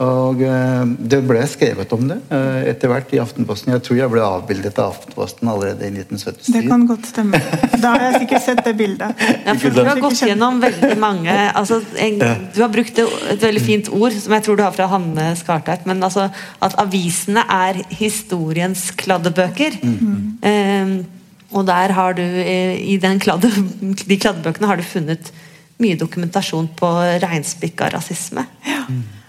Og 0.00 0.40
eh, 0.40 0.86
det 1.12 1.18
ble 1.28 1.42
skrevet 1.50 1.92
om 1.92 2.06
det 2.08 2.16
eh, 2.32 2.70
etter 2.70 2.88
hvert 2.88 3.12
i 3.12 3.20
Aftenposten. 3.20 3.74
Jeg 3.74 3.84
tror 3.84 3.98
jeg 3.98 4.12
ble 4.14 4.24
avbildet 4.24 4.80
av 4.80 4.94
Aftenposten 4.94 5.52
allerede 5.52 5.84
i 5.84 5.92
1977. 5.92 6.48
Det 6.56 6.64
kan 6.70 6.88
godt 6.88 7.10
stemme. 7.12 7.42
Da 7.76 7.92
har 7.92 8.06
jeg 8.06 8.24
sikkert 8.24 8.46
sett 8.46 8.64
det 8.64 8.74
bildet. 8.80 9.24
Ja, 9.44 9.58
for 9.60 9.76
du 9.76 9.82
har 9.84 10.00
gått 10.00 10.24
gjennom 10.24 10.64
veldig 10.64 10.94
mange 11.02 11.36
altså, 11.52 11.82
jeg, 11.98 12.16
Du 12.56 12.62
har 12.62 12.72
brukt 12.72 13.04
et, 13.04 13.42
veldig 13.44 13.64
fint 13.68 13.92
ord, 13.92 14.16
som 14.16 14.38
jeg 14.38 14.48
tror 14.48 14.56
du 14.56 14.64
har 14.64 14.72
fra 14.76 14.88
Hanne 14.94 15.30
Skartveit, 15.36 15.84
men 15.90 16.00
altså 16.08 16.30
at 16.64 16.80
avisene 16.80 17.44
er 17.52 17.84
historiens 17.92 18.88
kladdebøker. 18.96 19.76
Eh, 20.40 21.00
og 21.54 21.68
der 21.68 21.92
har 21.94 22.16
du, 22.16 22.24
i 22.24 22.96
den 22.98 23.20
kladde, 23.22 23.52
de 24.08 24.16
kladdebøkene 24.16 24.72
har 24.72 24.80
du 24.80 24.88
funnet 24.88 25.28
mye 25.82 25.98
dokumentasjon 25.98 26.68
på 26.78 26.90
reinspikka 27.22 27.90
rasisme. 27.94 28.46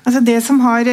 Altså 0.05 0.21
det 0.25 0.41
som 0.45 0.61
har 0.65 0.89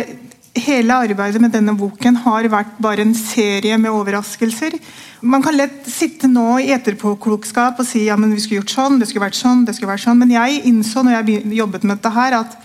Hele 0.52 0.92
arbeidet 0.92 1.40
med 1.40 1.54
denne 1.54 1.72
boken 1.72 2.18
har 2.26 2.44
vært 2.52 2.74
bare 2.84 3.00
en 3.00 3.14
serie 3.16 3.78
med 3.80 3.88
overraskelser. 3.88 4.74
Man 5.24 5.40
kan 5.40 5.56
lett 5.56 5.86
sitte 5.88 6.28
nå 6.28 6.58
i 6.60 6.74
etterpåklokskap 6.74 7.80
og 7.80 7.88
si 7.88 8.02
ja, 8.04 8.18
men 8.20 8.34
vi 8.36 8.42
skulle 8.44 8.58
gjort 8.60 8.74
sånn, 8.74 8.98
det 9.00 9.08
skulle 9.08 9.24
vært 9.24 9.38
sånn, 9.38 9.62
det 9.64 9.72
skulle 9.78 9.88
vært 9.94 10.04
sånn. 10.04 10.20
Men 10.20 10.34
jeg 10.34 10.60
innså 10.68 11.06
når 11.06 11.16
jeg 11.16 11.56
jobbet 11.56 11.86
med 11.88 11.96
dette 11.96 12.12
her, 12.12 12.36
at 12.42 12.58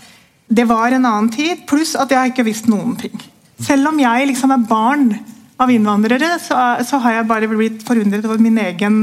det 0.52 0.66
var 0.68 0.92
en 0.92 1.08
annen 1.08 1.32
tid, 1.32 1.64
pluss 1.70 1.94
at 1.96 2.12
jeg 2.12 2.34
ikke 2.34 2.44
visste 2.50 2.68
noen 2.68 2.92
ting. 3.00 3.16
Selv 3.56 3.88
om 3.88 4.04
jeg 4.04 4.28
liksom 4.34 4.52
er 4.52 4.68
barn 4.68 5.08
av 5.56 5.72
innvandrere, 5.72 6.34
så, 6.44 6.60
så 6.84 7.00
har 7.02 7.18
jeg 7.18 7.28
bare 7.32 7.48
blitt 7.50 7.80
forundret 7.88 8.28
over 8.28 8.36
min 8.42 8.60
egen 8.62 9.00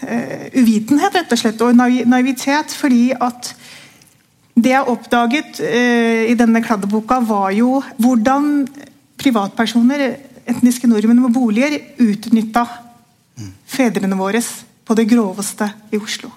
uvitenhet, 0.00 1.14
rett 1.14 1.32
og 1.32 1.38
slett, 1.38 1.60
og 1.60 1.74
naiv- 1.76 2.06
naivitet. 2.08 2.72
fordi 2.76 3.12
at 3.12 3.54
det 4.60 4.72
jeg 4.72 4.88
oppdaget 4.92 5.60
eh, 5.64 6.30
i 6.30 6.36
denne 6.36 6.62
kladdeboka, 6.62 7.20
var 7.24 7.50
jo 7.56 7.80
hvordan 8.00 8.66
privatpersoner, 9.20 10.16
etniske 10.50 10.88
nordmenn 10.90 11.22
med 11.22 11.32
boliger, 11.32 11.78
utnytta 12.00 12.66
fedrene 13.70 14.16
våre 14.18 14.40
på 14.84 14.96
det 14.98 15.06
groveste 15.08 15.68
i 15.92 16.00
Oslo. 16.00 16.30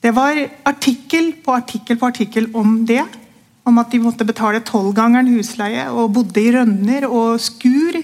Det 0.00 0.12
var 0.16 0.38
artikkel 0.64 1.32
på 1.44 1.52
artikkel 1.52 1.98
på 2.00 2.08
artikkel 2.08 2.48
om 2.56 2.84
det. 2.88 3.02
Om 3.68 3.78
at 3.82 3.90
de 3.92 4.00
måtte 4.00 4.24
betale 4.24 4.62
tolvgangeren 4.64 5.28
husleie 5.34 5.84
og 5.92 6.14
bodde 6.14 6.40
i 6.40 6.52
rønner 6.54 7.04
og 7.10 7.36
skur. 7.42 7.98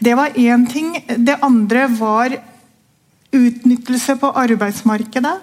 Det 0.00 0.14
var 0.16 0.32
én 0.38 0.64
ting. 0.70 0.94
Det 1.06 1.36
andre 1.44 1.84
var 1.98 2.38
utnyttelse 3.36 4.16
på 4.20 4.32
arbeidsmarkedet 4.44 5.36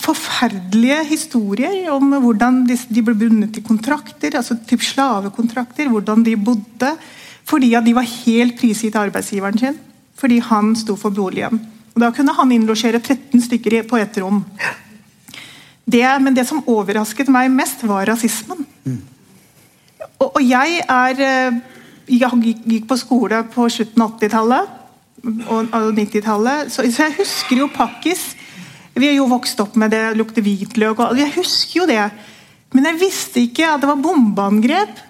forferdelige 0.00 1.00
historier 1.10 1.90
om 1.92 2.14
hvordan 2.22 2.62
de, 2.68 3.02
ble 3.04 3.14
bundet 3.18 3.52
til 3.54 3.64
kontrakter, 3.66 4.36
altså 4.38 4.56
typ 4.68 4.82
slavekontrakter, 4.84 5.90
hvordan 5.92 6.24
de 6.24 6.36
bodde, 6.40 6.94
fordi 7.48 7.74
at 7.76 7.84
de 7.84 7.94
var 7.96 8.08
helt 8.08 8.56
prisgitt 8.60 8.96
arbeidsgiveren 8.96 9.58
sin. 9.60 9.78
Fordi 10.20 10.38
han 10.44 10.74
sto 10.76 10.96
for 11.00 11.12
boligen. 11.16 11.60
Og 11.94 12.00
Da 12.00 12.10
kunne 12.14 12.34
han 12.36 12.52
innlosjere 12.52 13.00
13 13.00 13.40
stykker 13.40 13.82
på 13.88 13.98
ett 13.98 14.18
rom. 14.20 14.44
Det, 15.84 16.04
men 16.20 16.36
det 16.36 16.46
som 16.46 16.62
overrasket 16.68 17.28
meg 17.32 17.50
mest, 17.50 17.82
var 17.88 18.06
rasismen. 18.06 18.66
Og, 20.20 20.28
og 20.36 20.42
jeg 20.44 20.82
er 20.84 21.22
eh, 21.24 21.60
Jeg 22.10 22.54
gikk 22.66 22.88
på 22.90 22.96
skole 22.98 23.44
på 23.54 23.68
slutten 23.70 24.02
av 24.02 24.16
80-tallet 24.18 24.79
og, 25.24 25.72
og 25.76 25.90
90-tallet, 25.96 26.70
så, 26.72 26.84
så 26.92 27.08
jeg 27.08 27.18
husker 27.18 27.62
jo 27.62 27.70
pakkis. 27.74 28.30
Vi 28.96 29.08
er 29.08 29.18
jo 29.18 29.28
vokst 29.30 29.60
opp 29.62 29.76
med 29.80 29.92
det, 29.94 30.02
lukter 30.18 30.44
hvitløk 30.44 31.02
og 31.04 31.18
Jeg 31.18 31.32
husker 31.36 31.82
jo 31.82 31.88
det. 31.90 32.06
Men 32.74 32.90
jeg 32.90 33.00
visste 33.00 33.44
ikke 33.44 33.68
at 33.68 33.82
det 33.82 33.90
var 33.90 34.02
bombeangrep 34.02 35.04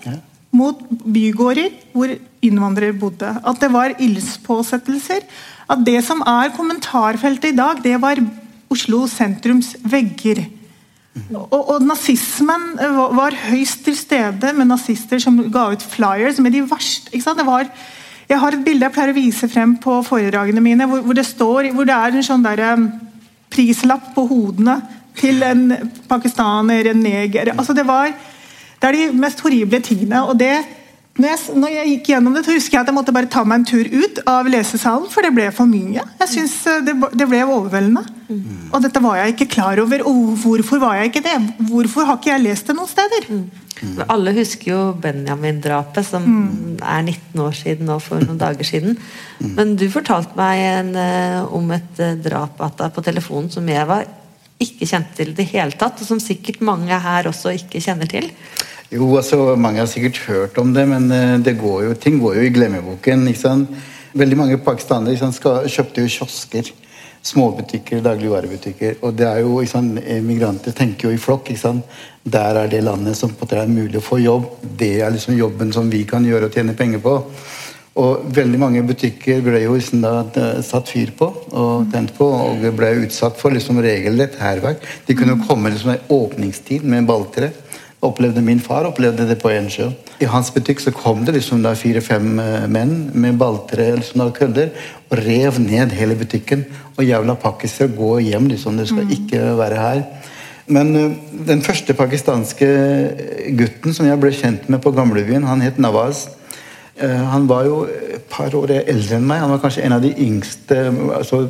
mot 0.57 0.81
bygårder 0.88 1.75
hvor 1.92 2.12
innvandrere 2.44 2.96
bodde. 2.96 3.31
At 3.44 3.61
det 3.61 3.70
var 3.73 3.96
ildspåsettelser. 4.01 5.27
At 5.70 5.83
det 5.87 6.01
som 6.07 6.23
er 6.27 6.55
kommentarfeltet 6.57 7.53
i 7.53 7.59
dag, 7.59 7.83
det 7.85 7.99
var 8.03 8.23
Oslo 8.70 9.05
sentrums 9.11 9.75
vegger. 9.83 10.44
Og, 11.35 11.59
og 11.59 11.83
nazismen 11.83 12.77
var, 12.79 13.14
var 13.18 13.37
høyst 13.51 13.83
til 13.87 13.96
stede 13.99 14.53
med 14.57 14.70
nazister 14.70 15.18
som 15.23 15.40
ga 15.53 15.66
ut 15.75 15.83
flyers 15.83 16.38
med 16.42 16.55
de 16.55 16.62
verste 16.70 17.11
ikke 17.11 17.25
sant? 17.25 17.40
Det 17.40 17.49
var, 17.49 17.66
Jeg 18.30 18.38
har 18.38 18.54
et 18.54 18.64
bilde 18.64 18.86
jeg 18.86 18.94
pleier 18.94 19.10
å 19.10 19.16
vise 19.16 19.48
frem 19.50 19.74
på 19.82 19.96
foredragene 20.06 20.62
mine, 20.62 20.86
hvor, 20.86 21.02
hvor 21.02 21.16
det 21.18 21.26
står, 21.26 21.72
hvor 21.74 21.88
det 21.88 21.96
er 21.96 22.14
en 22.14 22.26
sånn 22.26 22.44
der, 22.46 22.62
um, 22.76 22.86
prislapp 23.50 24.12
på 24.14 24.26
hodene 24.30 24.76
til 25.18 25.42
en 25.42 25.64
pakistaner, 26.08 26.92
en 26.92 27.00
neger 27.02 27.50
altså 27.56 27.74
det, 27.74 27.82
var, 27.88 28.12
det 28.78 28.86
er 28.86 28.96
de 28.96 29.08
mest 29.18 29.42
horrible 29.42 29.80
tingene. 29.82 30.22
og 30.22 30.38
det 30.38 30.54
når 31.20 31.26
jeg, 31.26 31.54
når 31.58 31.72
jeg 31.74 31.88
gikk 31.90 32.08
gjennom 32.12 32.36
det, 32.36 32.42
så 32.46 32.54
husker 32.54 32.76
jeg 32.76 32.84
at 32.84 32.88
jeg 32.88 32.96
måtte 32.96 33.12
bare 33.12 33.28
ta 33.28 33.42
meg 33.44 33.60
en 33.60 33.66
tur 33.68 33.88
ut 33.92 34.20
av 34.30 34.46
lesesalen, 34.48 35.08
for 35.10 35.26
det 35.26 35.32
ble 35.36 35.48
for 35.52 35.68
mye. 35.68 36.04
Jeg 36.22 36.30
synes 36.30 36.54
eh, 36.70 36.78
det, 36.86 36.94
det 37.18 37.26
ble 37.28 37.42
overveldende. 37.44 38.04
Og 38.70 38.84
dette 38.84 39.02
var 39.04 39.18
jeg 39.18 39.34
ikke 39.34 39.48
klar 39.56 39.82
over. 39.82 40.04
Og 40.06 40.30
hvorfor 40.40 40.80
var 40.80 41.00
jeg 41.00 41.10
ikke 41.10 41.24
det? 41.26 41.34
Hvorfor 41.68 42.08
har 42.08 42.20
ikke 42.20 42.30
jeg 42.30 42.44
lest 42.46 42.70
det 42.70 42.78
noen 42.78 42.88
steder? 42.88 43.26
Alle 44.12 44.34
husker 44.36 44.72
jo 44.72 44.80
Benjamin-drapet, 45.00 46.04
som 46.04 46.24
er 46.84 47.04
19 47.04 47.40
år 47.40 47.54
siden 47.56 47.88
nå 47.88 47.96
for 48.02 48.20
noen 48.22 48.40
dager 48.40 48.66
siden. 48.66 48.98
Men 49.56 49.76
du 49.80 49.86
fortalte 49.92 50.36
meg 50.36 50.64
en, 50.66 50.90
eh, 51.00 51.54
om 51.56 51.70
et 51.72 52.02
eh, 52.02 52.18
drap 52.20 52.60
på 52.60 53.04
telefonen 53.06 53.50
som 53.52 53.68
jeg 53.68 53.86
var 53.88 54.04
ikke 54.60 54.88
kjente 54.88 55.16
til 55.16 55.30
i 55.32 55.38
det 55.38 55.48
hele 55.54 55.72
tatt, 55.80 56.02
og 56.02 56.06
som 56.06 56.20
sikkert 56.20 56.60
mange 56.60 56.92
her 56.92 57.30
også 57.30 57.54
ikke 57.56 57.80
kjenner 57.80 58.10
til. 58.10 58.28
Jo, 58.90 59.06
altså 59.16 59.54
Mange 59.56 59.78
har 59.78 59.86
sikkert 59.86 60.18
hørt 60.26 60.58
om 60.58 60.74
det, 60.74 60.86
men 60.88 61.10
eh, 61.10 61.38
det 61.38 61.56
går 61.60 61.88
jo, 61.88 61.94
ting 61.94 62.20
går 62.20 62.36
jo 62.36 62.44
i 62.44 62.52
glemmeboken. 62.52 63.26
Veldig 64.12 64.36
mange 64.36 64.58
pakistanere 64.58 65.16
sant, 65.16 65.38
skal, 65.38 65.68
kjøpte 65.70 66.02
jo 66.02 66.10
kiosker 66.10 66.72
Småbutikker, 67.22 68.00
dagligvarebutikker. 68.00 68.94
Og 69.04 69.16
det 69.16 69.26
er 69.28 69.42
jo, 69.44 69.59
sant, 69.68 69.98
Migranter 70.24 70.72
tenker 70.72 71.09
jo 71.11 71.14
i 71.14 71.20
flokk. 71.20 71.50
Der 72.24 72.56
er 72.62 72.68
det 72.72 72.80
landet 72.85 73.18
som 73.18 73.35
på 73.37 73.48
det 73.48 73.59
er 73.61 73.68
mulig 73.68 74.00
å 74.00 74.04
få 74.04 74.20
jobb. 74.22 74.46
Det 74.62 75.00
er 75.04 75.12
liksom 75.12 75.37
jobben 75.37 75.72
som 75.72 75.90
vi 75.92 76.06
kan 76.09 76.24
gjøre 76.24 76.48
og 76.48 76.56
tjene 76.56 76.76
penger 76.78 77.02
på. 77.04 77.18
Og 78.00 78.28
veldig 78.33 78.59
mange 78.62 78.83
butikker 78.87 79.42
ble 79.44 79.64
jo 79.64 79.74
liksom 79.74 80.04
da 80.04 80.12
eh, 80.38 80.61
satt 80.64 80.88
fyr 80.92 81.11
på 81.18 81.26
og 81.59 81.88
tent 81.92 82.12
på 82.16 82.24
og 82.24 82.62
ble 82.78 82.92
utsatt 83.02 83.37
for 83.40 83.52
liksom 83.52 83.83
regelrett 83.83 84.38
hærverk. 84.40 84.85
De 85.09 85.16
kunne 85.18 85.40
komme 85.42 85.72
liksom 85.74 85.96
i 85.96 86.00
åpningstid 86.14 86.87
med 86.87 87.09
balltre. 87.11 87.50
Opplevde 88.00 88.40
Min 88.40 88.60
far 88.64 88.86
opplevde 88.88 89.26
det 89.28 89.36
på 89.42 89.50
Ensjø. 89.52 89.90
I 90.24 90.28
hans 90.32 90.48
butikk 90.54 90.80
så 90.80 90.92
kom 90.96 91.26
det 91.26 91.34
liksom 91.36 91.60
fire-fem 91.76 92.38
eh, 92.40 92.66
menn 92.68 93.10
med 93.12 93.36
balltre 93.40 93.90
liksom 93.98 94.22
sånne 94.22 94.36
kødder 94.38 94.70
og 95.10 95.18
rev 95.20 95.58
ned 95.60 95.92
hele 95.92 96.16
butikken. 96.16 96.64
Og 96.96 97.04
jævla 97.04 97.36
pakkiser, 97.36 97.92
gå 97.92 98.18
hjem, 98.24 98.48
liksom. 98.48 98.78
Du 98.80 98.86
skal 98.88 99.12
ikke 99.12 99.42
være 99.58 99.80
her. 99.80 100.02
Men 100.70 100.96
uh, 100.96 101.12
den 101.46 101.62
første 101.66 101.94
pakistanske 101.98 102.68
gutten 103.58 103.96
som 103.96 104.06
jeg 104.06 104.20
ble 104.22 104.32
kjent 104.32 104.68
med 104.70 104.80
på 104.84 104.92
gamlebyen, 104.96 105.44
han 105.48 105.64
het 105.64 105.80
Nawaz. 105.82 106.28
Uh, 107.00 107.24
han 107.32 107.48
var 107.50 107.66
jo 107.66 107.82
et 107.84 108.24
par 108.30 108.54
år 108.56 108.78
eldre 108.80 109.18
enn 109.18 109.26
meg. 109.26 109.42
Han 109.42 109.52
var 109.56 109.62
kanskje 109.64 109.84
en 109.84 109.96
av 109.96 110.04
de 110.04 110.12
yngste 110.24 110.86
altså, 111.16 111.48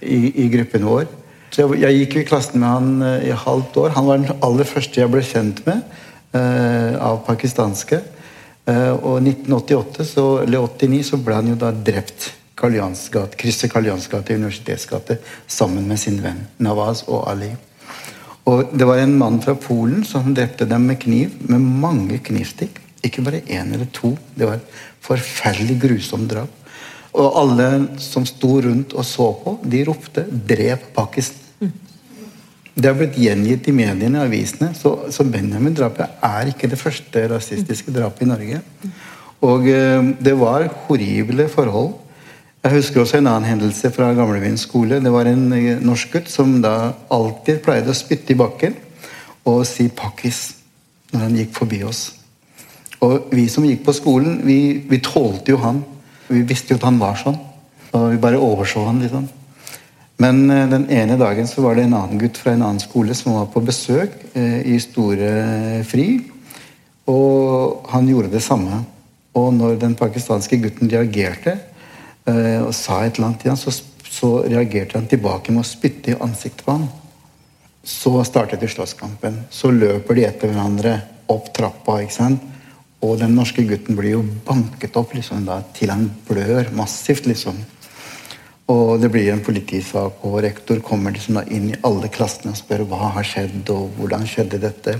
i, 0.00 0.32
i, 0.34 0.48
gruppen 0.50 0.86
vår. 0.88 1.06
Så 1.52 1.62
jeg, 1.62 1.82
jeg, 1.82 1.98
gikk 2.00 2.16
jo 2.16 2.22
i 2.22 2.28
klassen 2.28 2.62
med 2.62 2.72
han 2.72 2.92
uh, 3.04 3.24
i 3.28 3.32
halvt 3.36 3.76
år. 3.82 3.94
Han 3.98 4.08
var 4.08 4.22
den 4.22 4.44
aller 4.44 4.68
første 4.68 5.02
jeg 5.02 5.12
ble 5.12 5.24
kjent 5.26 5.64
med 5.68 5.84
av 6.32 7.18
pakistanske. 7.26 7.98
og 8.64 9.18
i 9.20 9.32
1988, 9.34 10.06
så, 10.14 10.22
eller 10.40 10.64
89 10.64 11.02
så 11.10 11.18
ble 11.20 11.34
han 11.36 11.50
jo 11.50 11.56
da 11.60 11.68
drept. 11.76 12.30
krysset 12.56 13.68
Kallians 13.70 14.08
gate, 14.08 14.34
Universitetsgate, 14.34 15.18
sammen 15.46 15.84
med 15.84 16.00
sin 16.00 16.22
venn 16.22 16.46
Nawaz 16.56 17.04
og 17.06 17.28
Ali. 17.28 17.50
Og 18.44 18.72
Det 18.72 18.86
var 18.86 18.98
en 18.98 19.18
mann 19.18 19.40
fra 19.42 19.54
Polen 19.54 20.04
som 20.04 20.34
drepte 20.34 20.64
dem 20.66 20.86
med 20.86 21.00
kniv, 21.00 21.30
med 21.48 21.60
mange 21.60 22.18
knivstikk. 22.18 22.80
Ikke 23.02 23.22
bare 23.22 23.42
én 23.46 23.74
eller 23.74 23.86
to. 23.92 24.16
Det 24.34 24.46
var 24.46 24.54
et 24.54 24.74
forferdelig 25.02 25.78
grusomt 25.82 26.30
drap. 26.30 26.50
Og 27.12 27.36
alle 27.36 27.68
som 28.00 28.24
sto 28.26 28.60
rundt 28.62 28.94
og 28.94 29.04
så 29.04 29.32
på, 29.44 29.58
de 29.64 29.84
ropte 29.84 30.26
'drep 30.30 30.94
Pakistan'. 30.96 31.41
Det 32.74 32.88
har 32.88 32.96
blitt 32.96 33.18
gjengitt 33.20 33.66
i 33.68 33.74
mediene 33.76 34.22
og 34.22 34.30
avisene. 34.30 34.70
Så, 34.76 34.94
så 35.12 35.26
Benjamin-drapet 35.28 36.22
er 36.24 36.52
ikke 36.52 36.70
det 36.72 36.80
første 36.80 37.26
rasistiske 37.34 37.92
drapet 37.92 38.24
i 38.24 38.30
Norge. 38.30 38.62
Og 39.44 39.66
eh, 39.68 40.12
det 40.22 40.32
var 40.40 40.70
horrible 40.86 41.48
forhold. 41.52 41.92
Jeg 42.62 42.76
husker 42.76 43.02
også 43.02 43.18
en 43.18 43.26
annen 43.26 43.48
hendelse 43.50 43.90
fra 43.92 44.12
Gamlebyen 44.16 44.56
skole. 44.60 45.02
Det 45.02 45.12
var 45.12 45.28
en 45.28 45.44
eh, 45.56 45.82
norsk 45.82 46.16
gutt 46.16 46.32
som 46.32 46.60
da 46.64 46.94
alltid 47.12 47.60
pleide 47.64 47.92
å 47.92 47.98
spytte 47.98 48.32
i 48.32 48.38
bakken 48.38 48.78
og 49.50 49.64
si 49.66 49.88
'pakkis' 49.90 50.54
når 51.12 51.24
han 51.26 51.38
gikk 51.40 51.56
forbi 51.58 51.82
oss. 51.84 52.02
Og 53.02 53.34
vi 53.34 53.48
som 53.50 53.66
gikk 53.66 53.82
på 53.84 53.92
skolen, 53.96 54.40
vi, 54.46 54.84
vi 54.88 55.02
tålte 55.02 55.52
jo 55.52 55.58
han. 55.58 55.82
Vi 56.28 56.44
visste 56.46 56.72
jo 56.72 56.78
at 56.78 56.86
han 56.86 57.00
var 57.02 57.18
sånn. 57.18 57.36
Og 57.92 58.12
vi 58.14 58.20
bare 58.22 58.40
overså 58.40 58.86
han 58.86 59.02
liksom. 59.02 59.26
Men 60.22 60.44
eh, 60.50 60.68
den 60.70 60.86
ene 60.92 61.18
dagen 61.20 61.50
så 61.50 61.64
var 61.64 61.76
det 61.76 61.88
en 61.88 61.98
annen 61.98 62.20
gutt 62.20 62.38
fra 62.38 62.54
en 62.54 62.62
annen 62.62 62.82
skole 62.82 63.16
som 63.18 63.34
var 63.38 63.50
på 63.52 63.64
besøk 63.64 64.14
eh, 64.38 64.60
i 64.74 64.78
Store 64.82 65.82
Fri. 65.88 66.08
Og 67.10 67.90
han 67.90 68.08
gjorde 68.08 68.32
det 68.32 68.44
samme. 68.44 68.84
Og 69.36 69.52
når 69.56 69.78
den 69.80 69.96
pakistanske 69.98 70.60
gutten 70.60 70.90
reagerte, 70.92 71.56
Eh, 72.22 72.60
og 72.62 72.70
sa 72.74 73.00
et 73.02 73.16
eller 73.16 73.32
annet 73.32 73.42
til 73.42 73.50
ham, 73.50 73.58
så, 73.58 73.72
så, 74.06 74.30
reagerte 74.46 74.98
han 74.98 75.08
tilbake 75.10 75.54
med 75.54 75.64
å 75.64 75.66
spytte 75.66 76.12
i 76.12 76.20
ansiktet 76.22 76.62
på 76.66 76.76
ham. 76.76 76.86
Så 77.82 78.14
startet 78.28 78.62
de 78.62 78.70
slåsskampen. 78.70 79.40
Så 79.50 79.72
løper 79.74 80.18
de 80.18 80.26
etter 80.28 80.52
hverandre 80.52 80.94
opp 81.32 81.50
trappa. 81.56 81.98
ikke 82.02 82.14
sant? 82.14 82.44
Og 83.02 83.16
den 83.18 83.34
norske 83.34 83.64
gutten 83.66 83.98
blir 83.98 84.14
jo 84.14 84.22
banket 84.46 84.94
opp 85.00 85.16
liksom, 85.16 85.42
da, 85.48 85.58
til 85.74 85.90
han 85.90 86.06
blør 86.28 86.70
massivt. 86.78 87.26
liksom. 87.26 87.58
Og 88.70 89.00
det 89.02 89.10
blir 89.10 89.32
en 89.32 89.42
politisak, 89.42 90.22
og 90.22 90.42
rektor 90.44 90.78
kommer 90.84 91.14
liksom 91.14 91.40
da 91.40 91.42
inn 91.50 91.72
i 91.72 91.78
alle 91.86 92.10
klassene 92.12 92.52
og 92.54 92.60
spør 92.60 92.84
hva 92.88 93.10
har 93.16 93.26
skjedd, 93.26 93.66
og 93.74 93.96
hvordan 93.98 94.26
skjedde 94.28 94.60
dette. 94.62 94.96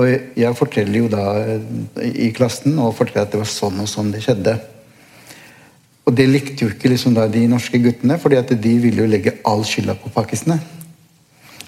Og 0.00 0.08
jeg 0.40 0.56
forteller 0.56 1.02
jo 1.02 1.08
da 1.12 1.24
i 2.00 2.30
klassen 2.32 2.78
og 2.80 2.94
forteller 2.96 3.26
at 3.26 3.34
det 3.34 3.42
var 3.42 3.50
sånn 3.50 3.82
og 3.82 3.90
sånn 3.90 4.12
det 4.14 4.22
skjedde. 4.24 4.56
Og 6.08 6.16
det 6.16 6.26
likte 6.30 6.64
jo 6.64 6.72
ikke 6.72 6.90
liksom 6.90 7.14
da 7.14 7.28
de 7.30 7.44
norske 7.50 7.78
guttene, 7.82 8.16
fordi 8.18 8.40
at 8.40 8.54
de 8.64 8.72
ville 8.82 9.04
jo 9.04 9.10
legge 9.10 9.36
all 9.46 9.66
skylda 9.68 9.94
på 10.00 10.10
pakistene. 10.14 10.58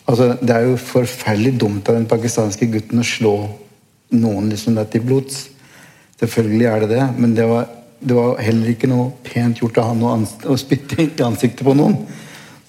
Altså, 0.05 0.35
det 0.41 0.57
er 0.57 0.67
jo 0.67 0.81
forferdelig 0.81 1.55
dumt 1.61 1.89
av 1.89 1.97
den 1.97 2.09
pakistanske 2.09 2.69
gutten 2.73 3.01
å 3.01 3.07
slå 3.09 3.35
noen 4.15 4.51
liksom 4.53 4.77
der 4.77 4.89
til 4.91 5.05
blods. 5.05 5.47
Selvfølgelig 6.21 6.67
er 6.71 6.85
det 6.85 6.91
det, 6.97 7.05
men 7.19 7.37
det 7.37 7.47
var, 7.49 7.69
det 8.01 8.17
var 8.17 8.41
heller 8.43 8.73
ikke 8.73 8.91
noe 8.91 9.11
pent 9.27 9.61
gjort 9.63 9.79
av 9.81 9.93
han 9.93 10.27
å, 10.27 10.57
spytte 10.61 11.03
i 11.03 11.09
ansiktet 11.25 11.65
på 11.67 11.75
noen. 11.77 11.99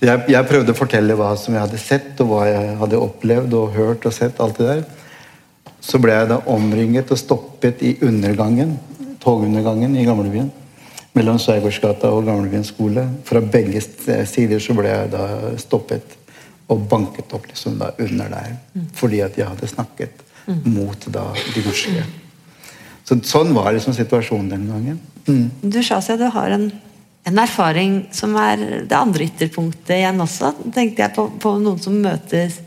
Jeg, 0.03 0.25
jeg, 0.29 0.47
prøvde 0.49 0.75
å 0.75 0.77
fortelle 0.77 1.15
hva 1.17 1.31
som 1.39 1.55
jeg 1.55 1.63
hadde 1.63 1.79
sett, 1.81 2.11
og 2.23 2.29
hva 2.29 2.43
jeg 2.49 2.75
hadde 2.81 3.01
opplevd 3.01 3.55
og 3.57 3.73
hørt 3.75 4.05
og 4.05 4.13
sett. 4.15 4.39
alt 4.39 4.59
det 4.59 4.67
der. 4.69 4.83
Så 5.81 6.01
ble 6.01 6.13
jeg 6.15 6.29
da 6.31 6.41
omringet 6.51 7.11
og 7.13 7.19
stoppet 7.21 7.81
i 7.85 7.95
undergangen, 8.05 8.77
togundergangen 9.23 9.95
i 9.97 10.05
gamlebyen 10.05 10.51
mellom 11.15 11.39
Sveigårdsgata 11.39 12.11
og 12.11 12.25
Gamlebyen 12.27 12.65
skole. 12.67 13.05
Fra 13.27 13.41
begge 13.41 13.81
sider 14.27 14.61
så 14.63 14.75
ble 14.77 14.91
jeg 14.91 15.11
da 15.13 15.55
stoppet 15.61 16.17
og 16.71 16.85
banket 16.89 17.33
opp 17.37 17.47
liksom 17.47 17.79
da 17.79 17.91
under 18.01 18.31
der. 18.33 18.55
Mm. 18.73 18.87
Fordi 18.97 19.21
at 19.23 19.37
jeg 19.39 19.47
hadde 19.47 19.69
snakket 19.69 20.23
mm. 20.47 20.61
mot 20.75 21.07
da 21.13 21.29
de 21.53 21.65
norske. 21.65 22.05
Så, 23.05 23.17
sånn 23.27 23.53
var 23.53 23.73
liksom 23.75 23.93
situasjonen 23.93 24.49
den 24.49 24.65
gangen. 24.71 24.99
Mm. 25.27 25.45
Du 25.61 25.77
Shazia, 25.83 26.17
du 26.17 26.25
har 26.33 26.55
en, 26.55 26.69
en, 27.25 27.41
erfaring 27.41 27.99
som 28.15 28.33
er 28.41 28.63
det 28.89 28.97
andre 28.97 29.27
ytterpunktet 29.27 29.99
igjen 29.99 30.21
også. 30.25 30.53
tenkte 30.73 31.05
jeg 31.05 31.13
på, 31.17 31.27
på 31.41 31.53
noen 31.61 31.81
som, 31.81 31.99
møtes, 32.01 32.59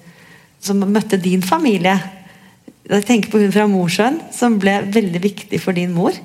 som 0.63 0.83
møtte 0.87 1.19
din 1.23 1.43
familie. 1.43 1.97
Jeg 2.89 3.05
tenker 3.09 3.33
på 3.33 3.43
hun 3.43 3.53
fra 3.53 3.67
Mosjøen, 3.69 4.23
som 4.33 4.57
ble 4.63 4.79
veldig 4.95 5.23
viktig 5.27 5.61
for 5.61 5.77
din 5.77 5.93
mor. 5.95 6.17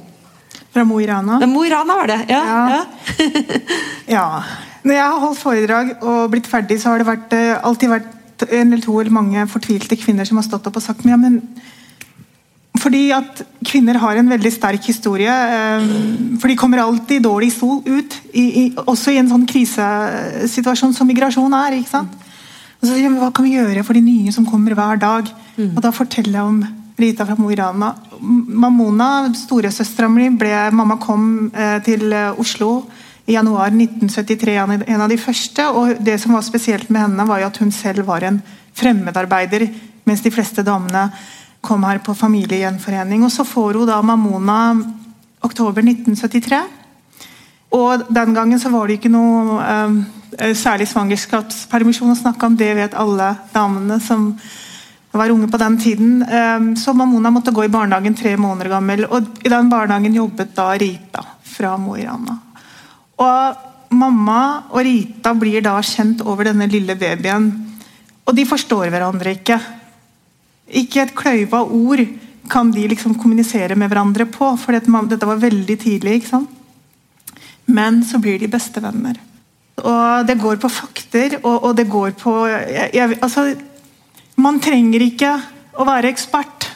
Fra 0.73 0.85
Mo 0.87 0.99
i 1.01 1.07
Rana? 1.09 1.41
Mo 1.49 1.65
i 1.65 1.73
Rana 1.73 1.97
var 1.97 2.13
det, 2.13 2.21
ja. 2.29 2.43
Ja. 2.73 2.83
ja. 4.09 4.27
Når 4.83 4.97
jeg 4.97 5.03
har 5.03 5.21
holdt 5.21 5.39
foredrag 5.39 5.91
og 6.01 6.31
blitt 6.33 6.47
ferdig, 6.49 6.79
så 6.81 6.91
har 6.91 7.01
det 7.01 7.07
vært, 7.07 7.33
eh, 7.37 7.53
alltid 7.55 7.91
vært 7.91 8.09
en 8.49 8.73
eller 8.73 8.83
to 8.83 8.95
eller 8.99 9.13
mange 9.13 9.45
fortvilte 9.47 9.95
kvinner 9.99 10.27
som 10.27 10.39
har 10.39 10.47
stått 10.47 10.65
opp 10.67 10.79
og 10.79 10.83
sagt 10.83 11.05
ja, 11.07 11.15
men 11.19 11.39
fordi 12.83 13.03
at 13.15 13.41
kvinner 13.63 13.97
har 14.01 14.19
en 14.19 14.31
veldig 14.31 14.51
sterk 14.51 14.89
historie. 14.89 15.31
Eh, 15.31 15.87
for 16.41 16.51
de 16.51 16.57
kommer 16.59 16.83
alltid 16.83 17.23
dårlig 17.23 17.53
ut, 17.63 18.19
i, 18.33 18.43
i, 18.43 18.63
også 18.75 19.13
i 19.13 19.19
en 19.21 19.31
sånn 19.31 19.47
krisesituasjon 19.47 20.95
som 20.95 21.07
migrasjon 21.07 21.55
er. 21.63 21.79
ikke 21.79 21.93
sant? 21.95 22.15
Og 22.81 22.89
så 22.89 22.97
sier 22.97 23.13
Hva 23.15 23.31
kan 23.31 23.47
vi 23.47 23.55
gjøre 23.55 23.85
for 23.87 23.95
de 23.95 24.03
nye 24.03 24.31
som 24.35 24.45
kommer 24.45 24.75
hver 24.75 24.99
dag? 24.99 25.29
Mm. 25.55 25.75
Og 25.77 25.81
Da 25.85 25.91
forteller 25.95 26.39
jeg 26.41 26.49
om 26.49 26.63
Rita 26.99 27.25
fra 27.25 27.37
Mo 27.39 27.49
i 27.49 27.57
Rana. 27.57 27.93
Mamona, 28.19 29.29
storesøstera 29.35 30.09
mi, 30.11 30.27
ble 30.29 30.51
Mamma 30.75 30.99
kom 31.01 31.49
eh, 31.55 31.79
til 31.85 32.11
eh, 32.11 32.39
Oslo 32.39 32.83
i 33.23 33.37
januar 33.37 33.71
1973, 33.71 34.57
en 34.91 35.01
av 35.01 35.07
de 35.07 35.17
første. 35.17 35.69
og 35.71 36.03
Det 36.03 36.17
som 36.19 36.35
var 36.35 36.43
spesielt 36.43 36.89
med 36.91 37.05
henne, 37.05 37.27
var 37.27 37.39
jo 37.39 37.47
at 37.47 37.61
hun 37.63 37.71
selv 37.71 38.03
var 38.07 38.25
en 38.27 38.41
fremmedarbeider, 38.75 39.69
mens 40.03 40.21
de 40.21 40.31
fleste 40.33 40.65
damene 40.67 41.07
kom 41.63 41.85
her 41.87 42.01
på 42.03 42.15
familiegjenforening. 42.17 43.23
Og 43.23 43.31
Så 43.31 43.45
får 43.47 43.79
hun 43.79 43.87
da 43.87 44.01
Mamona 44.01 44.75
oktober 45.43 45.81
1973. 45.81 46.61
Og 47.73 48.03
Den 48.13 48.33
gangen 48.33 48.59
så 48.59 48.69
var 48.69 48.87
det 48.87 48.99
ikke 48.99 49.13
noe 49.13 49.61
eh, 49.63 50.53
særlig 50.53 50.87
svangerskapspermisjon 50.91 52.13
å 52.13 52.19
snakke 52.19 52.45
om. 52.45 52.59
Det 52.59 52.73
vet 52.77 52.99
alle 52.99 53.33
damene 53.53 53.99
som 54.03 54.31
var 55.13 55.29
unge 55.29 55.47
på 55.47 55.57
den 55.61 55.77
tiden. 55.77 56.23
Ehm, 56.25 56.75
så 56.75 56.93
Mamona 56.93 57.29
måtte 57.29 57.53
gå 57.53 57.65
i 57.65 57.71
barnehagen 57.71 58.15
tre 58.17 58.33
måneder 58.37 58.69
gammel. 58.69 59.05
Og 59.05 59.45
i 59.45 59.49
den 59.49 59.69
barnehagen 59.69 60.15
jobbet 60.15 60.55
da 60.55 60.71
Rita 60.73 61.25
fra 61.43 61.77
Mo 61.77 61.95
i 61.95 62.05
Rana. 62.05 62.39
Og 63.21 63.93
mamma 63.93 64.39
og 64.71 64.81
Rita 64.81 65.35
blir 65.37 65.61
da 65.61 65.77
kjent 65.81 66.23
over 66.25 66.49
denne 66.49 66.67
lille 66.67 66.95
babyen. 66.97 67.51
Og 68.25 68.35
de 68.35 68.45
forstår 68.45 68.89
hverandre 68.89 69.35
ikke. 69.37 69.59
Ikke 70.73 71.03
et 71.03 71.15
kløyva 71.17 71.63
ord 71.63 72.03
kan 72.51 72.71
de 72.73 72.87
liksom 72.91 73.15
kommunisere 73.19 73.75
med 73.79 73.91
hverandre 73.91 74.25
på, 74.29 74.49
for 74.59 74.75
dette 74.75 75.29
var 75.29 75.41
veldig 75.41 75.77
tidlig. 75.79 76.17
ikke 76.19 76.31
sant? 76.33 76.49
Men 77.65 78.01
så 78.03 78.19
blir 78.19 78.39
de 78.41 78.51
bestevenner. 78.51 79.19
Og 79.83 80.27
det 80.27 80.37
går 80.41 80.59
på 80.61 80.69
fakter, 80.69 81.39
og, 81.41 81.69
og 81.69 81.75
det 81.77 81.87
går 81.89 82.13
på 82.19 82.33
jeg, 82.51 82.89
jeg, 82.93 83.17
altså, 83.25 83.47
man 84.37 84.59
trenger 84.61 85.01
ikke 85.07 85.31
å 85.79 85.87
være 85.87 86.11
ekspert. 86.13 86.69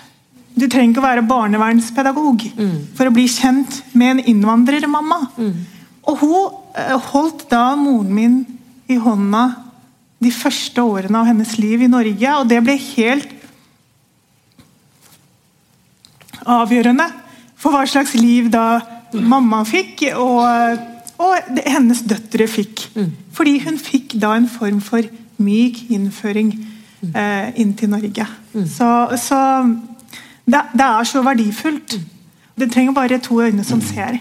Du 0.57 0.65
trenger 0.65 0.95
ikke 0.95 1.03
å 1.03 1.05
være 1.05 1.27
barnevernspedagog 1.29 2.47
mm. 2.57 2.77
for 2.97 3.09
å 3.09 3.13
bli 3.13 3.27
kjent 3.29 3.81
med 3.93 4.15
en 4.15 4.23
innvandrermamma. 4.33 5.19
Mm. 5.37 5.53
Og 6.09 6.23
hun 6.23 6.39
eh, 6.73 6.95
holdt 7.11 7.45
da 7.51 7.75
moren 7.77 8.13
min 8.15 8.37
i 8.89 8.97
hånda 8.97 9.43
de 10.23 10.31
første 10.33 10.81
årene 10.81 11.19
av 11.21 11.29
hennes 11.29 11.53
liv 11.61 11.83
i 11.85 11.91
Norge. 11.91 12.33
Og 12.39 12.49
det 12.49 12.63
ble 12.65 12.77
helt 12.95 13.36
avgjørende 16.47 17.07
for 17.57 17.73
hva 17.73 17.85
slags 17.89 18.13
liv 18.17 18.51
da 18.53 18.79
mamma 19.13 19.63
fikk, 19.67 20.03
og, 20.19 20.81
og 21.23 21.51
det, 21.55 21.63
hennes 21.67 22.03
døtre 22.07 22.47
fikk. 22.51 22.87
Fordi 23.35 23.57
hun 23.65 23.79
fikk 23.81 24.17
da 24.21 24.35
en 24.37 24.49
form 24.51 24.81
for 24.83 25.05
myk 25.41 25.83
innføring 25.93 26.51
eh, 27.13 27.53
inn 27.61 27.73
til 27.77 27.91
Norge. 27.93 28.25
Så, 28.65 28.89
så 29.21 29.39
det, 30.45 30.63
det, 30.73 30.85
er 30.87 31.03
så 31.07 31.21
verdifullt. 31.25 31.99
Det 32.57 32.71
trenger 32.73 32.95
bare 32.97 33.19
to 33.21 33.39
øyne 33.43 33.63
som 33.63 33.81
ser. 33.85 34.17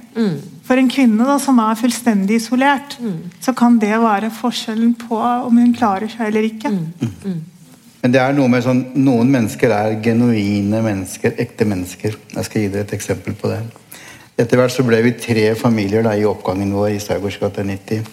For 0.66 0.76
en 0.76 0.90
kvinne 0.90 1.24
da, 1.24 1.38
som 1.40 1.58
er 1.62 1.78
fullstendig 1.78 2.40
isolert, 2.40 2.98
så 3.40 3.54
kan 3.56 3.78
det 3.80 3.94
være 4.02 4.32
forskjellen 4.34 4.94
på 5.06 5.18
om 5.20 5.60
hun 5.62 5.74
klarer 5.76 6.10
seg 6.10 6.28
eller 6.28 6.48
ikke. 6.50 6.72
Men 8.06 8.12
det 8.14 8.20
er 8.22 8.34
noe 8.36 8.46
med 8.46 8.62
sånn, 8.62 8.80
noen 9.02 9.26
mennesker 9.34 9.72
er 9.74 9.96
genuine 9.98 10.78
mennesker, 10.78 11.32
ekte 11.42 11.66
mennesker. 11.66 12.12
Jeg 12.36 12.46
skal 12.46 12.62
gi 12.62 12.68
dere 12.70 12.86
et 12.86 12.92
eksempel 12.94 13.34
på 13.34 13.50
det. 13.50 13.56
Etter 14.38 14.60
hvert 14.60 14.70
så 14.70 14.84
ble 14.86 15.00
vi 15.02 15.10
tre 15.18 15.48
familier 15.58 16.06
da, 16.06 16.12
i 16.14 16.22
oppgangen 16.22 16.70
vår 16.70 16.92
i 16.92 17.00
Staugårds 17.02 17.40
gate 17.42 17.64
90. 17.66 18.06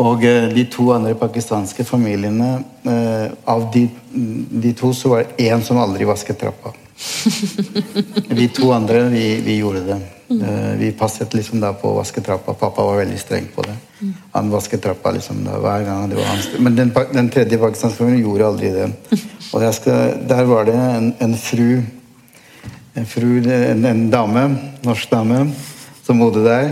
Og 0.00 0.24
eh, 0.24 0.48
de 0.56 0.64
to 0.72 0.88
andre 0.96 1.12
pakistanske 1.20 1.84
familiene 1.84 2.48
eh, 2.88 3.36
Av 3.52 3.68
de, 3.74 3.84
de, 4.64 4.72
to 4.80 4.94
så 4.96 5.12
var 5.12 5.26
det 5.26 5.44
én 5.50 5.60
som 5.60 5.76
aldri 5.82 6.08
vasket 6.08 6.40
trappa. 6.40 6.72
De 8.40 8.48
to 8.48 8.72
andre, 8.72 9.10
vi, 9.12 9.26
vi 9.44 9.60
gjorde 9.60 9.84
det. 9.90 10.00
Eh, 10.28 10.72
vi 10.78 10.92
passet 10.92 11.34
liksom 11.34 11.60
da 11.62 11.72
på 11.78 11.90
å 11.92 11.98
vaske 12.00 12.20
trappa. 12.24 12.54
Pappa 12.54 12.82
var 12.82 13.02
veldig 13.02 13.18
streng 13.20 13.46
på 13.54 13.62
det. 13.66 13.76
Han 14.32 14.50
vasket 14.50 14.82
trappa 14.82 15.12
liksom 15.14 15.44
da 15.46 15.58
hver 15.62 15.84
gang. 15.86 16.08
det 16.10 16.16
var 16.16 16.32
hans 16.32 16.48
Men 16.58 16.76
den, 16.76 16.92
den 17.12 17.28
tredje 17.30 17.58
pakistanske 17.58 18.02
familien 18.02 18.26
gjorde 18.26 18.46
aldri 18.46 18.72
det. 18.74 18.88
Og 19.54 19.62
skal, 19.74 20.18
der 20.28 20.44
var 20.44 20.66
det 20.66 20.74
en, 20.74 21.14
en 21.22 21.36
fru 21.38 21.82
en, 22.96 23.06
fru, 23.06 23.38
en, 23.52 23.84
en 23.84 24.10
dame, 24.10 24.44
norsk 24.84 25.10
dame, 25.10 25.46
som 26.06 26.20
bodde 26.20 26.44
der. 26.46 26.70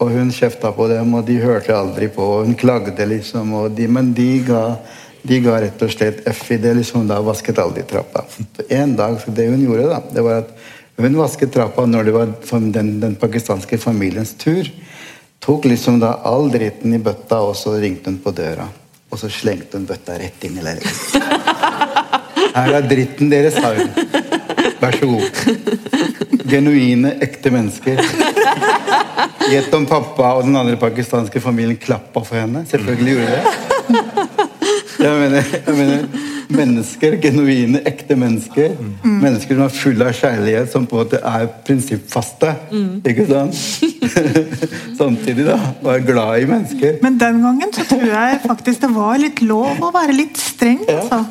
Og 0.00 0.12
hun 0.12 0.32
kjefta 0.32 0.72
på 0.76 0.88
dem, 0.90 1.14
og 1.16 1.24
de 1.28 1.38
hørte 1.40 1.76
aldri 1.76 2.08
på. 2.12 2.24
Hun 2.44 2.56
klagde, 2.58 3.06
liksom. 3.08 3.52
De, 3.76 3.86
men 3.88 4.10
de 4.16 4.28
ga, 4.44 4.62
de 5.24 5.40
ga, 5.44 5.60
rett 5.64 5.84
og 5.84 5.92
slett 5.92 6.24
F 6.32 6.50
i 6.52 6.58
det. 6.60 6.74
liksom 6.80 7.06
Da 7.08 7.20
vasket 7.24 7.60
aldri 7.60 7.84
trappa. 7.88 8.24
Så 8.28 8.66
En 8.68 8.96
dag, 8.96 9.20
så 9.20 9.30
det 9.30 9.48
hun 9.52 9.62
gjorde, 9.62 9.88
da, 9.92 10.02
det 10.12 10.24
var 10.24 10.42
at 10.44 10.52
hun 10.96 11.16
vasket 11.18 11.52
trappa 11.52 11.84
når 11.86 12.08
det 12.08 12.12
var 12.14 12.30
den, 12.72 12.94
den 13.00 13.14
pakistanske 13.20 13.78
familiens 13.78 14.34
tur. 14.40 14.68
Tok 15.44 15.68
liksom 15.68 16.00
da 16.00 16.14
all 16.24 16.48
dritten 16.50 16.94
i 16.96 16.98
bøtta, 17.02 17.42
og 17.44 17.56
så 17.56 17.76
ringte 17.80 18.10
hun 18.10 18.18
på 18.24 18.32
døra. 18.34 18.64
Og 19.12 19.20
så 19.20 19.28
slengte 19.30 19.76
hun 19.76 19.86
bøtta 19.86 20.16
rett 20.18 20.46
inn 20.48 20.56
i 20.58 20.64
leiligheten. 20.64 21.22
Her 22.56 22.78
er 22.78 22.88
dritten 22.88 23.28
deres, 23.30 23.58
sa 23.60 23.74
hun. 23.76 23.92
Vær 24.80 24.96
så 24.96 25.08
god. 25.10 25.42
Genuine, 26.48 27.12
ekte 27.24 27.52
mennesker. 27.52 28.00
Gjett 29.50 29.74
om 29.76 29.84
pappa 29.88 30.32
og 30.38 30.46
den 30.48 30.56
andre 30.58 30.78
pakistanske 30.80 31.40
familien 31.44 31.76
klappa 31.80 32.24
for 32.24 32.40
henne. 32.40 32.64
Selvfølgelig 32.70 33.18
gjorde 33.18 33.28
de 33.28 33.36
det. 33.36 33.76
Jeg 34.96 35.12
mener, 35.20 35.52
jeg 35.66 35.74
mener 35.76 36.35
mennesker, 36.52 37.16
genuine, 37.22 37.80
ekte 37.88 38.16
mennesker. 38.18 38.76
Mm. 38.78 39.16
Mennesker 39.22 39.56
som 39.56 39.64
er 39.66 39.74
fulle 39.74 40.08
av 40.08 40.16
kjærlighet, 40.16 40.70
som 40.72 40.86
på 40.86 40.98
en 40.98 41.04
måte 41.04 41.20
er 41.20 41.48
prinsippfaste. 41.66 42.52
Mm. 42.70 43.02
Ikke 43.10 43.26
sant? 43.30 43.60
Samtidig 45.00 45.46
da, 45.48 45.58
være 45.82 46.06
glad 46.06 46.42
i 46.42 46.48
mennesker. 46.50 46.98
Men 47.02 47.20
den 47.20 47.42
gangen 47.44 47.74
så 47.76 47.86
tror 47.88 48.06
jeg 48.08 48.40
faktisk 48.46 48.86
det 48.86 48.92
var 48.94 49.20
litt 49.22 49.42
lov 49.44 49.82
å 49.82 49.92
være 49.94 50.16
litt 50.16 50.40
streng. 50.40 50.82
Altså. 50.86 51.22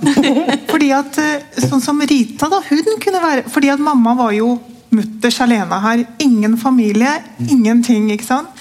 Fordi 0.71 0.91
at 0.95 1.19
eh, 1.21 1.33
Sånn 1.65 1.81
som 1.81 1.99
Rita, 2.05 2.49
da, 2.51 2.59
hun 2.67 2.97
kunne 3.01 3.19
være 3.23 3.43
Fordi 3.49 3.69
at 3.73 3.81
mamma 3.81 4.13
var 4.17 4.33
jo 4.35 4.55
mutters 4.95 5.39
alene 5.43 5.79
her. 5.81 6.03
Ingen 6.23 6.57
familie, 6.57 7.11
ingenting. 7.49 8.11
ikke 8.13 8.27
sant? 8.27 8.54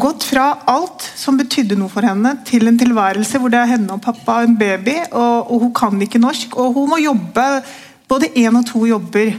Gått 0.00 0.24
fra 0.26 0.46
alt 0.70 1.04
som 1.16 1.38
betydde 1.38 1.76
noe 1.78 1.92
for 1.92 2.06
henne, 2.06 2.36
til 2.46 2.68
en 2.68 2.78
tilværelse 2.78 3.40
hvor 3.40 3.52
det 3.52 3.60
er 3.60 3.74
henne 3.74 3.96
og 3.96 4.02
pappa 4.04 4.40
og 4.40 4.48
en 4.48 4.56
baby, 4.58 4.96
og, 5.10 5.50
og 5.50 5.66
hun 5.66 5.74
kan 5.76 6.06
ikke 6.06 6.22
norsk, 6.22 6.56
og 6.60 6.78
hun 6.78 6.94
må 6.94 7.00
jobbe 7.02 7.48
både 8.10 8.30
én 8.38 8.56
og 8.58 8.66
to 8.68 8.84
jobber. 8.88 9.34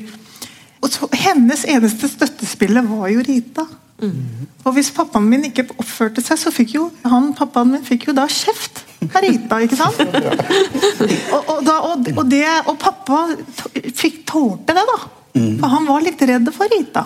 Og 0.81 0.91
så, 0.91 1.09
hennes 1.17 1.65
eneste 1.69 2.09
støttespiller 2.11 2.85
var 2.85 3.09
jo 3.13 3.23
Rita. 3.25 3.65
Mm. 4.01 4.47
Og 4.67 4.73
hvis 4.75 4.91
pappaen 4.91 5.27
min 5.29 5.45
ikke 5.47 5.69
oppførte 5.71 6.21
seg, 6.23 6.39
så 6.39 6.51
fikk 6.51 6.75
jo 6.75 6.89
han, 7.07 7.31
pappaen 7.37 7.71
min 7.71 7.85
fikk 7.85 8.09
jo 8.09 8.15
da 8.17 8.27
kjeft 8.27 8.83
av 9.07 9.21
Rita. 9.23 9.61
ikke 9.63 9.79
sant? 9.79 10.01
og, 11.35 11.39
og, 11.39 11.59
da, 11.65 11.77
og, 11.85 12.25
det, 12.29 12.43
og 12.65 12.75
pappa 12.81 13.25
fikk 13.95 14.25
tålte 14.29 14.75
det, 14.75 14.83
da. 14.91 14.99
Mm. 15.35 15.59
For 15.59 15.67
han 15.67 15.85
var 15.85 16.01
litt 16.01 16.21
redd 16.21 16.51
for 16.55 16.71
Rita. 16.71 17.05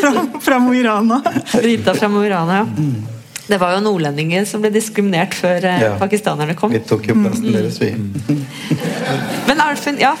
fra, 0.00 0.12
fra 0.40 0.58
Mo 0.58 0.74
i 0.74 0.82
Rana. 0.82 1.22
Rita 1.52 1.94
fra 1.94 2.08
Mo 2.08 2.24
i 2.24 2.30
Rana, 2.32 2.62
ja. 2.62 2.66
Det 3.46 3.58
var 3.58 3.74
jo 3.74 3.82
nordlendinger 3.84 4.46
som 4.48 4.62
ble 4.62 4.70
diskriminert 4.72 5.34
før 5.36 5.64
eh, 5.68 5.82
ja. 5.84 5.90
pakistanerne 6.00 6.54
kom. 6.56 6.72
Vi 6.72 6.80
tok 6.88 7.10
jo 7.10 7.16
plassen 7.18 7.50
mm. 7.50 7.54
deres, 7.58 7.80
vi. 7.82 7.90
Men 9.50 9.60
Arnfinn, 9.60 9.98
ja, 10.00 10.14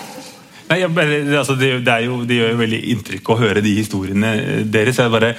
Nei, 0.70 0.78
altså, 1.36 1.56
det, 1.58 1.70
det, 1.86 1.96
jo, 2.06 2.20
det, 2.28 2.38
gjør 2.38 2.52
jo 2.54 2.60
veldig 2.62 2.80
inntrykk 2.94 3.30
å 3.32 3.38
høre 3.40 3.64
de 3.64 3.74
historiene 3.76 4.30
deres. 4.72 5.00
Jeg 5.02 5.12
bare, 5.12 5.32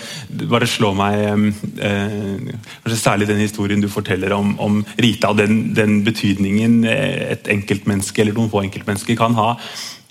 bare 0.52 0.70
slår 0.70 0.98
meg 1.00 1.48
eh, 1.82 2.52
Særlig 2.94 3.30
den 3.30 3.42
historien 3.42 3.82
du 3.82 3.90
forteller 3.92 4.36
om, 4.36 4.54
om 4.62 4.82
Rita 5.02 5.34
den, 5.38 5.74
den, 5.76 6.02
betydningen 6.06 6.84
et 6.86 7.50
enkeltmenneske 7.52 8.24
eller 8.24 8.38
noen 8.38 8.52
få 8.52 8.64
enkeltmennesker 8.66 9.18
kan 9.20 9.36
ha 9.38 9.54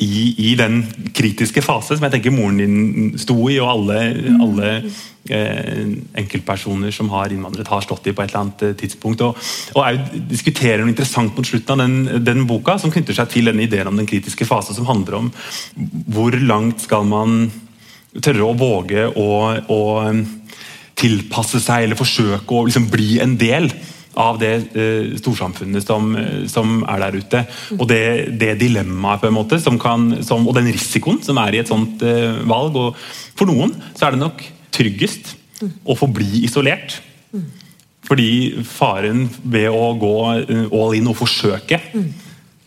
i, 0.03 0.51
i, 0.51 0.53
den 0.59 0.83
kritiske 1.15 1.63
fase 1.65 1.97
som 1.97 2.07
jeg 2.07 2.17
tenker 2.17 2.35
moren 2.35 2.59
din 2.61 3.19
sto 3.21 3.37
i, 3.51 3.59
og 3.63 3.71
alle, 3.71 3.99
alle 4.43 4.71
eh, 5.31 5.83
enkeltpersoner 6.23 6.95
som 6.95 7.11
har 7.15 7.33
innvandret, 7.33 7.71
har 7.71 7.85
stått 7.85 8.11
i 8.11 8.15
på 8.17 8.25
et 8.25 8.33
eller 8.33 8.43
annet 8.43 8.65
eh, 8.67 8.77
tidspunkt. 8.83 9.23
Og, 9.27 9.39
og 9.77 9.83
jeg 9.87 10.25
diskuterer 10.33 10.83
noe 10.83 10.93
interessant 10.93 11.37
mot 11.39 11.49
slutten 11.49 11.75
av 11.77 11.85
den, 11.85 12.25
den, 12.27 12.45
boka, 12.51 12.79
som 12.83 12.93
knytter 12.95 13.17
seg 13.19 13.31
til 13.33 13.51
denne 13.51 13.67
ideen 13.67 13.91
om 13.93 14.01
den 14.01 14.09
kritiske 14.11 14.49
fase, 14.49 14.75
som 14.77 14.89
handler 14.91 15.21
om 15.21 15.33
hvor 16.13 16.37
langt 16.43 16.85
skal 16.87 17.07
man 17.09 17.47
tørre 18.21 18.45
å 18.45 18.57
våge 18.59 19.07
å, 19.09 19.29
å 19.73 19.81
tilpasse 20.99 21.63
seg 21.63 21.87
eller 21.87 21.99
forsøke 21.99 22.55
å 22.55 22.67
liksom 22.67 22.91
bli 22.93 23.17
en 23.23 23.39
del 23.41 23.71
av 24.19 24.39
det 24.41 24.53
eh, 24.77 25.13
storsamfunnet 25.21 25.87
som, 25.87 26.11
som, 26.51 26.81
er 26.89 27.05
der 27.05 27.19
ute. 27.21 27.45
Og 27.79 27.87
det, 27.91 28.03
det 28.41 28.57
dilemmaet 28.61 29.23
på 29.23 29.31
en 29.31 29.37
måte, 29.37 29.61
kan, 29.81 30.11
som, 30.27 30.49
og 30.49 30.57
den 30.59 30.71
risikoen 30.73 31.23
som 31.25 31.41
er 31.43 31.57
i 31.57 31.63
et 31.63 31.71
sånt 31.71 32.03
eh, 32.07 32.43
valg. 32.49 32.77
og 32.77 32.99
For 33.39 33.49
noen 33.49 33.75
så 33.95 34.09
er 34.09 34.17
det 34.17 34.25
nok 34.25 34.45
tryggest 34.73 35.37
å 35.63 35.97
forbli 35.99 36.45
isolert. 36.47 37.01
Fordi 38.03 38.63
faren 38.67 39.29
ved 39.45 39.71
å 39.71 39.93
gå 39.97 40.17
eh, 40.43 40.67
all 40.69 40.99
in 40.99 41.09
og 41.13 41.19
forsøke 41.23 41.81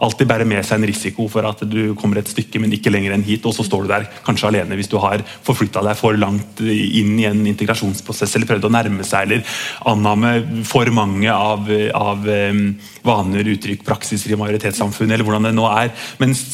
alltid 0.04 0.28
bærer 0.28 0.48
med 0.48 0.66
seg 0.66 0.80
en 0.80 0.88
risiko 0.90 1.28
for 1.32 1.48
at 1.48 1.64
du 1.70 1.96
kommer 2.00 2.20
et 2.20 2.30
stykke, 2.32 2.60
men 2.60 2.74
ikke 2.76 2.92
lenger 2.92 3.16
enn 3.16 3.26
hit, 3.26 3.46
og 3.48 3.56
så 3.56 3.64
står 3.66 3.86
du 3.86 3.92
der 3.94 4.08
kanskje 4.26 4.50
alene 4.50 4.76
hvis 4.76 4.92
du 4.92 4.98
har 5.02 5.24
forflytta 5.46 5.84
deg 5.86 6.00
for 6.00 6.20
langt 6.20 6.62
inn 6.62 7.16
i 7.20 7.28
en 7.30 7.46
integrasjonsprosess 7.48 8.36
eller 8.36 8.50
prøvd 8.50 8.68
å 8.68 8.74
nærme 8.76 9.08
seg 9.08 9.30
eller 9.30 9.58
annamme 9.88 10.36
for 10.68 10.92
mange 10.96 11.32
av, 11.32 11.70
av 11.96 12.30
vaner, 13.06 13.52
uttrykk, 13.56 13.86
praksiser 13.88 14.36
i 14.36 14.40
majoritetssamfunnet, 14.40 15.16
eller 15.16 15.28
hvordan 15.28 15.50
det 15.50 15.56
nå 15.56 15.68
er. 15.72 15.94
mens 16.20 16.46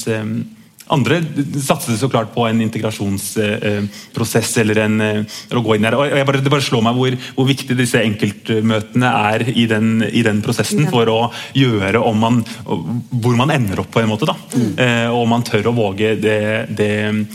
andre 0.91 1.21
satser 1.61 1.95
så 1.97 2.09
klart 2.11 2.33
på 2.35 2.45
en 2.47 2.61
integrasjonsprosess 2.65 4.51
eller, 4.61 4.81
en, 4.85 5.01
eh, 5.01 5.39
å 5.55 5.63
gå 5.63 5.75
inn 5.75 5.87
her. 5.87 5.95
og 5.95 6.09
jeg 6.09 6.25
bare, 6.27 6.41
Det 6.41 6.51
bare 6.51 6.65
slår 6.65 6.83
meg 6.83 6.97
hvor, 6.97 7.17
hvor 7.37 7.47
viktig 7.47 7.77
disse 7.77 8.01
enkeltmøtene 8.01 9.11
er 9.31 9.45
i 9.55 9.65
den, 9.69 10.03
i 10.03 10.23
den 10.25 10.41
prosessen 10.43 10.89
for 10.91 11.07
å 11.11 11.19
gjøre 11.57 12.01
om 12.03 12.19
man, 12.19 12.41
hvor 12.65 13.37
man 13.39 13.53
ender 13.53 13.83
opp, 13.83 13.91
på 13.91 14.01
en 14.01 14.11
måte. 14.11 14.27
da, 14.27 14.35
mm. 14.35 14.71
eh, 14.77 15.07
Og 15.11 15.23
om 15.23 15.33
man 15.35 15.45
tør 15.47 15.71
å 15.71 15.75
våge 15.75 16.15
det, 16.19 16.67
det, 16.75 16.91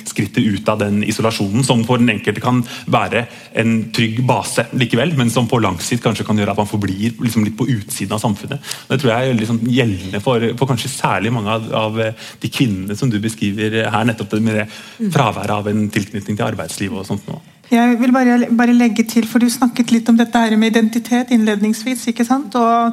skrittet 0.07 0.45
ut 0.45 0.69
av 0.69 0.81
den 0.81 1.03
isolasjonen, 1.05 1.65
som 1.65 1.85
for 1.85 2.01
den 2.01 2.13
enkelte 2.13 2.41
kan 2.41 2.63
være 2.87 3.27
en 3.57 3.91
trygg 3.97 4.23
base 4.27 4.67
likevel, 4.77 5.15
men 5.17 5.31
som 5.33 5.49
på 5.49 5.61
lang 5.63 5.79
sikt 5.81 6.05
kanskje 6.05 6.27
kan 6.27 6.39
gjøre 6.39 6.53
at 6.53 6.61
man 6.61 6.69
forblir 6.71 7.17
liksom 7.23 7.45
litt 7.45 7.57
på 7.59 7.69
utsiden 7.69 8.17
av 8.17 8.23
samfunnet. 8.23 8.61
Det 8.89 9.01
tror 9.01 9.13
jeg 9.13 9.33
er 9.33 9.49
sånn 9.49 9.65
gjeldende 9.65 10.21
for, 10.25 10.45
for 10.59 10.71
kanskje 10.71 10.93
særlig 10.93 11.33
mange 11.35 11.53
av, 11.53 11.69
av 11.77 12.01
de 12.43 12.53
kvinnene 12.53 12.97
som 12.99 13.11
du 13.13 13.19
beskriver 13.23 13.46
beskriver 13.47 13.91
her, 13.91 14.05
nettopp 14.05 14.31
det 14.31 14.43
med 14.43 14.59
det 14.61 15.13
fraværet 15.13 15.51
av 15.51 15.69
en 15.69 15.89
tilknytning 15.91 16.37
til 16.37 16.47
arbeidslivet 16.47 16.99
og 16.99 17.07
sånt. 17.07 17.27
Nå. 17.29 17.41
Jeg 17.71 17.99
vil 17.99 18.13
bare, 18.13 18.47
bare, 18.51 18.75
legge 18.75 19.05
til, 19.05 19.27
for 19.27 19.39
Du 19.39 19.51
snakket 19.51 19.91
litt 19.91 20.09
om 20.09 20.17
dette 20.17 20.39
her 20.39 20.57
med 20.57 20.71
identitet 20.71 21.31
innledningsvis. 21.31 22.07
ikke 22.09 22.25
sant? 22.25 22.55
Og 22.55 22.93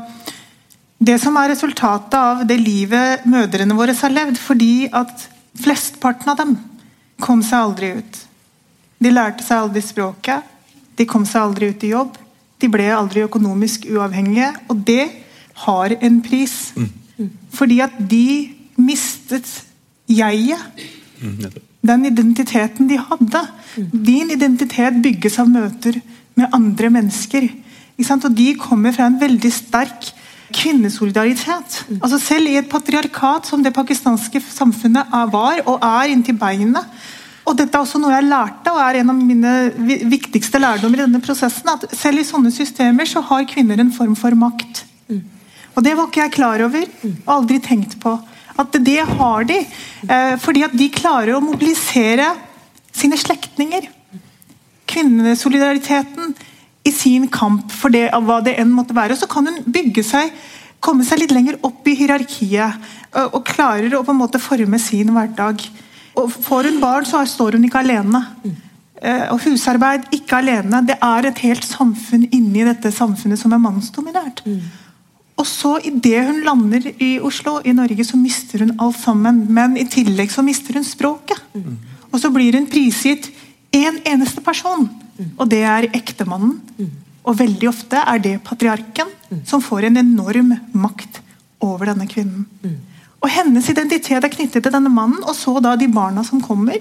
Det 0.99 1.19
som 1.19 1.35
er 1.37 1.49
resultatet 1.49 2.13
av 2.13 2.45
det 2.47 2.59
livet 2.59 3.25
mødrene 3.25 3.75
våre 3.75 3.93
har 3.93 4.09
levd, 4.09 4.37
fordi 4.37 4.87
at 4.91 5.29
flestparten 5.59 6.29
av 6.29 6.37
dem 6.37 6.57
kom 7.19 7.43
seg 7.43 7.59
aldri 7.59 7.91
ut. 7.99 8.19
De 8.99 9.11
lærte 9.11 9.43
seg 9.43 9.57
aldri 9.57 9.81
språket, 9.81 10.43
de 10.95 11.05
kom 11.05 11.25
seg 11.25 11.41
aldri 11.41 11.69
ut 11.69 11.83
i 11.83 11.91
jobb. 11.91 12.17
De 12.59 12.69
ble 12.71 12.87
aldri 12.95 13.25
økonomisk 13.25 13.85
uavhengige, 13.91 14.53
og 14.69 14.77
det 14.87 15.09
har 15.65 15.97
en 15.99 16.21
pris. 16.23 16.73
Fordi 17.51 17.81
at 17.83 17.91
de 17.99 18.55
mistet 18.79 19.49
jeget. 20.09 20.83
Mm. 21.21 21.61
Den 21.83 22.05
identiteten 22.07 22.87
de 22.87 22.97
hadde. 22.99 23.43
Din 23.91 24.31
identitet 24.31 25.01
bygges 25.03 25.39
av 25.39 25.49
møter 25.51 25.99
med 26.39 26.53
andre 26.55 26.89
mennesker. 26.93 27.47
Ikke 27.93 28.07
sant? 28.07 28.25
Og 28.27 28.35
de 28.35 28.53
kommer 28.59 28.95
fra 28.95 29.07
en 29.09 29.19
veldig 29.21 29.51
sterk 29.53 30.11
kvinnesolidaritet. 30.53 31.79
Altså 31.99 32.19
Selv 32.21 32.49
i 32.49 32.57
et 32.59 32.69
patriarkat 32.69 33.49
som 33.49 33.63
det 33.63 33.73
pakistanske 33.75 34.41
samfunnet 34.53 35.11
var 35.33 35.63
og 35.65 35.79
er 35.81 36.13
inntil 36.13 36.37
beinet. 36.39 36.87
Og 37.43 37.57
dette 37.59 37.75
er 37.75 37.83
også 37.83 37.99
noe 37.99 38.13
jeg 38.13 38.29
lærte, 38.29 38.71
og 38.71 38.79
er 38.79 39.01
en 39.01 39.11
av 39.11 39.17
mine 39.19 39.51
viktigste 40.07 40.61
lærdommer 40.63 41.01
i 41.01 41.03
denne 41.03 41.19
prosessen. 41.23 41.67
At 41.73 41.89
selv 41.91 42.21
i 42.21 42.27
sånne 42.27 42.53
systemer 42.55 43.09
så 43.09 43.23
har 43.27 43.49
kvinner 43.49 43.81
en 43.83 43.91
form 43.91 44.15
for 44.15 44.35
makt. 44.39 44.85
Og 45.73 45.83
det 45.83 45.95
var 45.97 46.07
ikke 46.07 46.21
jeg 46.21 46.35
klar 46.37 46.63
over, 46.63 46.85
og 47.25 47.33
aldri 47.35 47.57
tenkt 47.59 47.97
på. 47.99 48.13
At 48.59 48.75
det 48.85 49.01
har 49.09 49.45
de. 49.49 49.59
Eh, 50.07 50.33
fordi 50.41 50.63
at 50.65 50.75
de 50.77 50.89
klarer 50.93 51.35
å 51.35 51.43
mobilisere 51.43 52.29
sine 52.93 53.17
slektninger. 53.17 53.87
Kvinnesolidariteten 54.89 56.35
i 56.83 56.91
sin 56.91 57.29
kamp 57.31 57.71
for 57.71 57.93
det, 57.93 58.09
av 58.13 58.25
hva 58.27 58.41
det 58.43 58.57
enn 58.59 58.73
måtte 58.75 58.95
være. 58.95 59.15
Og 59.15 59.23
så 59.23 59.29
kan 59.31 59.47
hun 59.47 59.63
bygge 59.65 60.03
seg, 60.05 60.33
komme 60.83 61.05
seg 61.07 61.23
litt 61.23 61.33
lenger 61.35 61.61
opp 61.63 61.87
i 61.87 61.95
hierarkiet. 61.97 62.91
Og, 63.29 63.39
klarer 63.45 63.93
å 63.93 64.03
på 64.05 64.13
en 64.13 64.19
måte 64.19 64.41
forme 64.41 64.79
sin 64.81 65.13
hverdag. 65.15 65.63
Og 66.19 66.29
Får 66.33 66.69
hun 66.69 66.79
barn, 66.81 67.07
så 67.09 67.23
står 67.29 67.57
hun 67.57 67.67
ikke 67.67 67.81
alene. 67.81 68.21
Eh, 69.03 69.25
og 69.33 69.41
husarbeid 69.43 70.07
ikke 70.15 70.39
alene. 70.39 70.83
Det 70.87 70.97
er 71.01 71.29
et 71.29 71.43
helt 71.45 71.65
samfunn 71.67 72.27
inni 72.31 72.65
dette 72.67 72.91
samfunnet 72.93 73.39
som 73.39 73.53
er 73.55 73.61
mannsdominert. 73.63 74.43
Og 75.39 75.47
så 75.49 75.77
Idet 75.81 76.27
hun 76.27 76.43
lander 76.45 76.91
i 77.01 77.15
Oslo, 77.19 77.59
i 77.65 77.73
Norge, 77.73 78.05
så 78.05 78.17
mister 78.19 78.59
hun 78.65 78.75
alt 78.79 78.99
sammen. 79.01 79.45
Men 79.49 79.77
i 79.77 79.87
tillegg 79.89 80.31
så 80.31 80.43
mister 80.45 80.77
hun 80.77 80.85
språket. 80.85 81.39
Og 82.11 82.19
så 82.21 82.29
blir 82.29 82.53
hun 82.53 82.69
prisgitt 82.69 83.31
én 83.73 83.97
eneste 84.05 84.41
person, 84.45 84.85
og 85.37 85.47
det 85.49 85.63
er 85.65 85.89
ektemannen. 85.97 86.59
Og 87.25 87.37
veldig 87.39 87.69
ofte 87.69 87.97
er 87.97 88.19
det 88.21 88.43
patriarken 88.45 89.09
som 89.47 89.61
får 89.63 89.87
en 89.87 89.97
enorm 89.97 90.53
makt 90.73 91.21
over 91.63 91.89
denne 91.89 92.05
kvinnen. 92.11 92.45
Og 93.23 93.29
Hennes 93.31 93.69
identitet 93.71 94.19
er 94.19 94.29
knyttet 94.29 94.61
til 94.65 94.73
denne 94.73 94.91
mannen, 94.91 95.23
og 95.23 95.33
så 95.33 95.55
da 95.63 95.77
de 95.79 95.87
barna 95.87 96.23
som 96.27 96.41
kommer. 96.43 96.77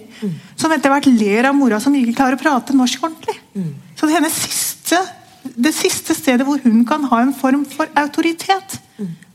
Som 0.59 0.73
etter 0.75 0.91
hvert 0.91 1.07
ler 1.07 1.49
av 1.49 1.55
mora 1.55 1.79
som 1.81 1.95
ikke 1.95 2.17
klarer 2.19 2.35
å 2.37 2.43
prate 2.43 2.75
norsk 2.75 3.05
ordentlig. 3.07 3.39
Så 3.97 4.09
det, 4.09 4.17
hennes 4.19 4.35
siste, 4.43 4.99
det 5.57 5.75
siste 5.77 6.15
stedet 6.17 6.47
hvor 6.47 6.61
hun 6.65 6.85
kan 6.89 7.05
ha 7.11 7.23
en 7.23 7.35
form 7.35 7.65
for 7.69 7.91
autoritet, 7.99 8.79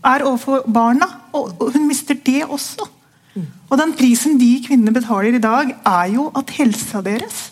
er 0.05 0.23
overfor 0.23 0.63
barna. 0.71 1.07
Og 1.33 1.71
hun 1.73 1.87
mister 1.87 2.15
det 2.15 2.43
også. 2.45 2.87
Og 3.69 3.77
den 3.77 3.93
prisen 3.93 4.39
de 4.39 4.55
kvinnene 4.65 4.93
betaler 4.95 5.35
i 5.35 5.43
dag, 5.43 5.75
er 5.85 6.13
jo 6.15 6.31
at 6.35 6.55
helsa 6.57 7.03
deres 7.05 7.51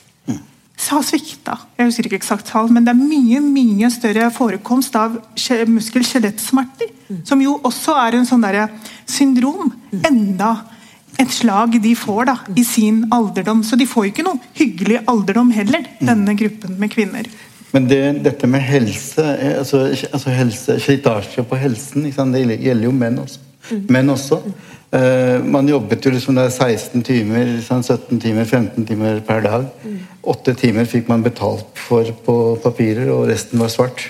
har 0.85 1.01
svikta. 1.05 1.55
Jeg 1.79 1.87
husker 1.87 2.07
ikke 2.09 2.19
eksakt 2.19 2.49
tall, 2.51 2.69
men 2.73 2.85
det 2.85 2.93
er 2.93 2.99
mye 2.99 3.39
mye 3.41 3.89
større 3.93 4.27
forekomst 4.33 4.95
av 4.99 5.17
muskel-skjelettsmerter. 5.71 6.91
Som 7.25 7.41
jo 7.41 7.57
også 7.65 7.95
er 8.01 8.17
en 8.17 8.27
sånn 8.27 8.43
derre 8.45 8.67
syndrom. 9.09 9.71
Enda 10.05 10.51
et 11.21 11.31
slag 11.31 11.77
de 11.81 11.93
får 11.95 12.27
da, 12.27 12.35
i 12.59 12.63
sin 12.67 13.05
alderdom. 13.15 13.63
Så 13.63 13.79
de 13.79 13.87
får 13.87 14.11
ikke 14.11 14.25
noe 14.27 14.41
hyggelig 14.57 15.01
alderdom 15.09 15.51
heller, 15.55 15.87
denne 16.01 16.35
gruppen 16.37 16.77
med 16.81 16.91
kvinner. 16.93 17.29
Men 17.75 17.89
det, 17.91 18.01
dette 18.23 18.47
med 18.47 18.63
helse, 18.63 19.23
eh, 19.35 19.57
altså, 19.59 19.89
altså 19.91 20.31
helse, 20.31 20.77
slitasje 20.79 21.43
på 21.43 21.57
helsen, 21.59 22.07
det 22.31 22.45
gjelder 22.63 22.87
jo 22.87 22.93
menn 22.95 23.19
også. 23.19 23.41
Menn 23.91 24.13
også. 24.13 24.39
Uh, 24.95 25.41
man 25.43 25.67
jobbet 25.67 26.05
jo 26.05 26.11
liksom 26.13 26.37
der 26.37 26.51
16 26.53 27.01
timer, 27.03 27.49
sånn 27.65 27.83
17 27.83 28.21
timer, 28.23 28.45
15 28.47 28.85
timer 28.87 29.17
per 29.27 29.41
dag. 29.43 29.65
Åtte 30.23 30.53
timer 30.55 30.87
fikk 30.87 31.09
man 31.11 31.25
betalt 31.25 31.81
for 31.87 32.13
på 32.23 32.35
papirer, 32.63 33.09
og 33.11 33.25
resten 33.27 33.59
var 33.59 33.73
svart. 33.73 34.05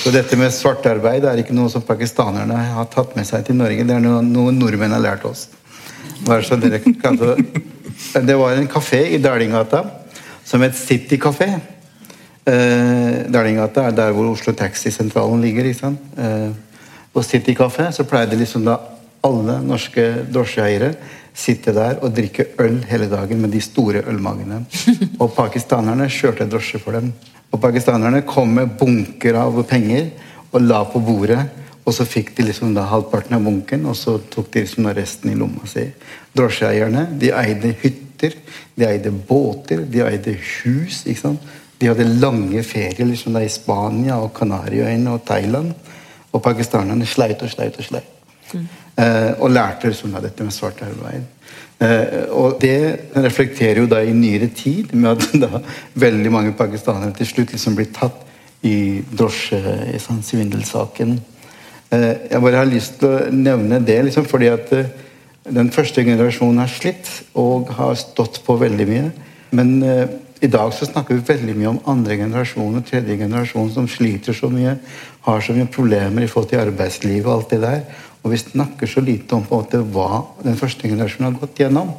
Så 0.00 0.10
dette 0.10 0.38
med 0.40 0.50
svartarbeid 0.56 1.26
er 1.28 1.42
ikke 1.42 1.54
noe 1.54 1.70
som 1.70 1.84
pakistanerne 1.84 2.56
har 2.74 2.88
tatt 2.90 3.12
med 3.14 3.28
seg 3.28 3.44
til 3.46 3.58
Norge. 3.60 3.84
Det 3.86 3.94
er 3.94 4.02
noe, 4.02 4.24
noe 4.24 4.54
nordmenn 4.56 4.96
har 4.96 5.04
lært 5.04 5.28
oss. 5.28 5.46
Det 8.24 8.34
var 8.38 8.56
en 8.56 8.68
kafé 8.70 9.04
i 9.14 9.20
Dælingata 9.22 9.84
som 10.44 10.64
het 10.64 10.74
City 10.76 11.16
Café. 11.20 11.52
Eh, 12.44 13.24
Dælingata 13.32 13.86
er 13.88 13.96
der 13.96 14.12
hvor 14.12 14.30
Oslo 14.32 14.52
Taxisentralen 14.52 15.40
ligger. 15.40 15.64
ikke 15.64 15.78
sant? 15.78 15.98
Eh, 16.18 16.50
på 17.14 17.22
City 17.22 17.54
Café 17.54 17.90
så 17.92 18.04
pleide 18.04 18.36
liksom 18.36 18.64
da 18.64 18.76
alle 19.24 19.60
norske 19.64 20.26
drosjeeiere 20.34 20.92
sitte 21.34 21.72
der 21.74 21.98
og 22.02 22.12
drikke 22.14 22.46
øl 22.60 22.84
hele 22.88 23.08
dagen 23.10 23.40
med 23.40 23.50
de 23.50 23.60
store 23.60 24.02
ølmagene. 24.06 24.64
Og 25.22 25.32
pakistanerne 25.34 26.06
kjørte 26.10 26.46
drosje 26.46 26.78
for 26.78 26.92
dem. 26.92 27.12
Og 27.50 27.60
pakistanerne 27.60 28.22
kom 28.26 28.54
med 28.54 28.76
bunker 28.78 29.38
av 29.40 29.58
penger 29.66 30.10
og 30.52 30.62
la 30.62 30.84
på 30.84 31.02
bordet. 31.02 31.40
Og 31.84 31.92
så 31.92 32.06
fikk 32.08 32.36
de 32.36 32.46
liksom 32.46 32.72
da 32.74 32.86
halvparten 32.88 33.34
av 33.36 33.42
bunken, 33.44 33.82
og 33.90 33.96
så 33.98 34.16
tok 34.32 34.46
de 34.54 34.62
liksom 34.62 34.86
resten 34.96 35.32
i 35.32 35.36
lomma 35.36 35.66
si. 35.68 35.84
Drosjeeierne 36.36 37.08
de 37.20 37.28
eide 37.36 37.74
hytter, 37.82 38.38
de 38.74 38.86
eide 38.88 39.12
båter, 39.12 39.82
de 39.90 40.00
eide 40.06 40.32
hus. 40.38 41.02
ikke 41.04 41.20
sant? 41.20 41.52
De 41.80 41.90
hadde 41.90 42.06
lange 42.20 42.62
ferier 42.66 43.06
liksom 43.08 43.36
i 43.40 43.50
Spania 43.50 44.20
og 44.22 44.32
Kanariøyene 44.36 45.14
og 45.14 45.24
Thailand. 45.26 45.72
Og 46.34 46.42
pakistanerne 46.42 47.06
sleit 47.06 47.42
og 47.42 47.50
sleit 47.50 47.78
og 47.78 47.86
sleit. 47.86 48.10
Eh, 48.54 49.32
og 49.42 49.50
lærte 49.50 49.90
liksom 49.90 50.14
da 50.14 50.22
dette 50.22 50.46
med 50.46 50.54
svart 50.54 50.82
arbeid. 50.86 51.24
Eh, 51.82 52.30
og 52.30 52.60
det 52.62 53.10
reflekterer 53.16 53.82
jo 53.82 53.90
da 53.90 54.00
i 54.02 54.14
nyere 54.14 54.48
tid 54.54 54.94
med 54.94 55.16
at 55.16 55.34
da 55.44 55.62
veldig 55.94 56.32
mange 56.32 56.54
pakistanere 56.58 57.14
til 57.18 57.30
slutt 57.32 57.54
liksom 57.54 57.78
blir 57.78 57.90
tatt 57.94 58.22
i 58.64 59.02
drosje 59.12 59.60
i 59.92 60.00
sånn. 60.00 60.22
Eh, 61.94 62.12
jeg 62.30 62.40
bare 62.40 62.60
har 62.60 62.70
lyst 62.70 63.00
til 63.00 63.10
å 63.10 63.32
nevne 63.34 63.80
det 63.84 63.98
liksom 64.06 64.28
fordi 64.28 64.50
at 64.52 64.72
eh, 64.76 64.92
den 65.44 65.70
første 65.74 66.04
generasjonen 66.06 66.62
har 66.62 66.72
slitt 66.72 67.10
og 67.36 67.68
har 67.76 67.96
stått 68.00 68.40
på 68.46 68.56
veldig 68.60 68.86
mye. 68.88 69.10
Men 69.54 69.74
eh, 69.84 70.06
i 70.40 70.48
dag 70.50 70.72
så 70.74 70.86
snakker 70.88 71.14
vi 71.14 71.26
veldig 71.28 71.54
mye 71.58 71.70
om 71.70 71.82
andre 71.92 72.16
generasjon 72.18 72.80
og 72.80 72.86
tredje 72.88 73.16
generasjon 73.20 73.70
som 73.74 73.86
sliter 73.88 74.36
så 74.36 74.50
mye, 74.52 74.74
har 75.26 75.44
så 75.44 75.54
mye 75.56 75.70
problemer 75.70 76.24
i 76.24 76.28
forhold 76.30 76.50
til 76.50 76.62
arbeidslivet 76.64 77.28
og 77.28 77.36
alt 77.36 77.54
det 77.54 77.60
der. 77.62 77.84
Og 78.24 78.32
vi 78.32 78.40
snakker 78.40 78.88
så 78.88 79.02
lite 79.04 79.36
om 79.36 79.44
på 79.44 79.52
en 79.52 79.62
måte 79.62 79.80
hva 79.92 80.22
den 80.42 80.56
første 80.56 80.88
generasjonen 80.88 81.28
har 81.28 81.40
gått 81.42 81.60
gjennom. 81.60 81.90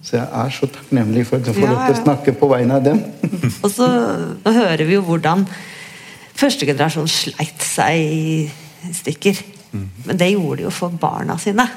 Så 0.00 0.16
jeg 0.16 0.24
er 0.24 0.54
så 0.56 0.68
takknemlig 0.72 1.26
for 1.28 1.36
at 1.36 1.50
få 1.50 1.58
får 1.58 1.68
lov 1.68 1.82
til 1.82 1.96
å 1.96 2.02
snakke 2.02 2.36
på 2.40 2.48
vegne 2.54 2.78
av 2.78 2.86
dem. 2.86 3.02
Og 3.64 3.68
så 3.72 3.88
hører 4.48 4.84
vi 4.88 4.96
jo 4.96 5.04
hvordan 5.04 5.44
første 6.34 6.68
generasjon 6.68 7.10
sleit 7.12 7.68
seg 7.68 8.00
i 8.00 8.94
stykker. 8.96 9.44
Men 9.74 10.16
det 10.16 10.32
gjorde 10.32 10.62
de 10.62 10.66
jo 10.68 10.72
for 10.72 10.96
barna 11.00 11.36
sine. 11.42 11.68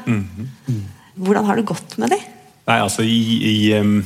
Hvordan 1.17 1.47
har 1.49 1.59
det 1.59 1.67
gått 1.67 1.97
med 1.99 2.15
dem? 2.15 2.23
Nei, 2.67 2.81
altså 2.83 3.03
i, 3.07 3.19
i, 3.47 3.55
em, 3.77 4.01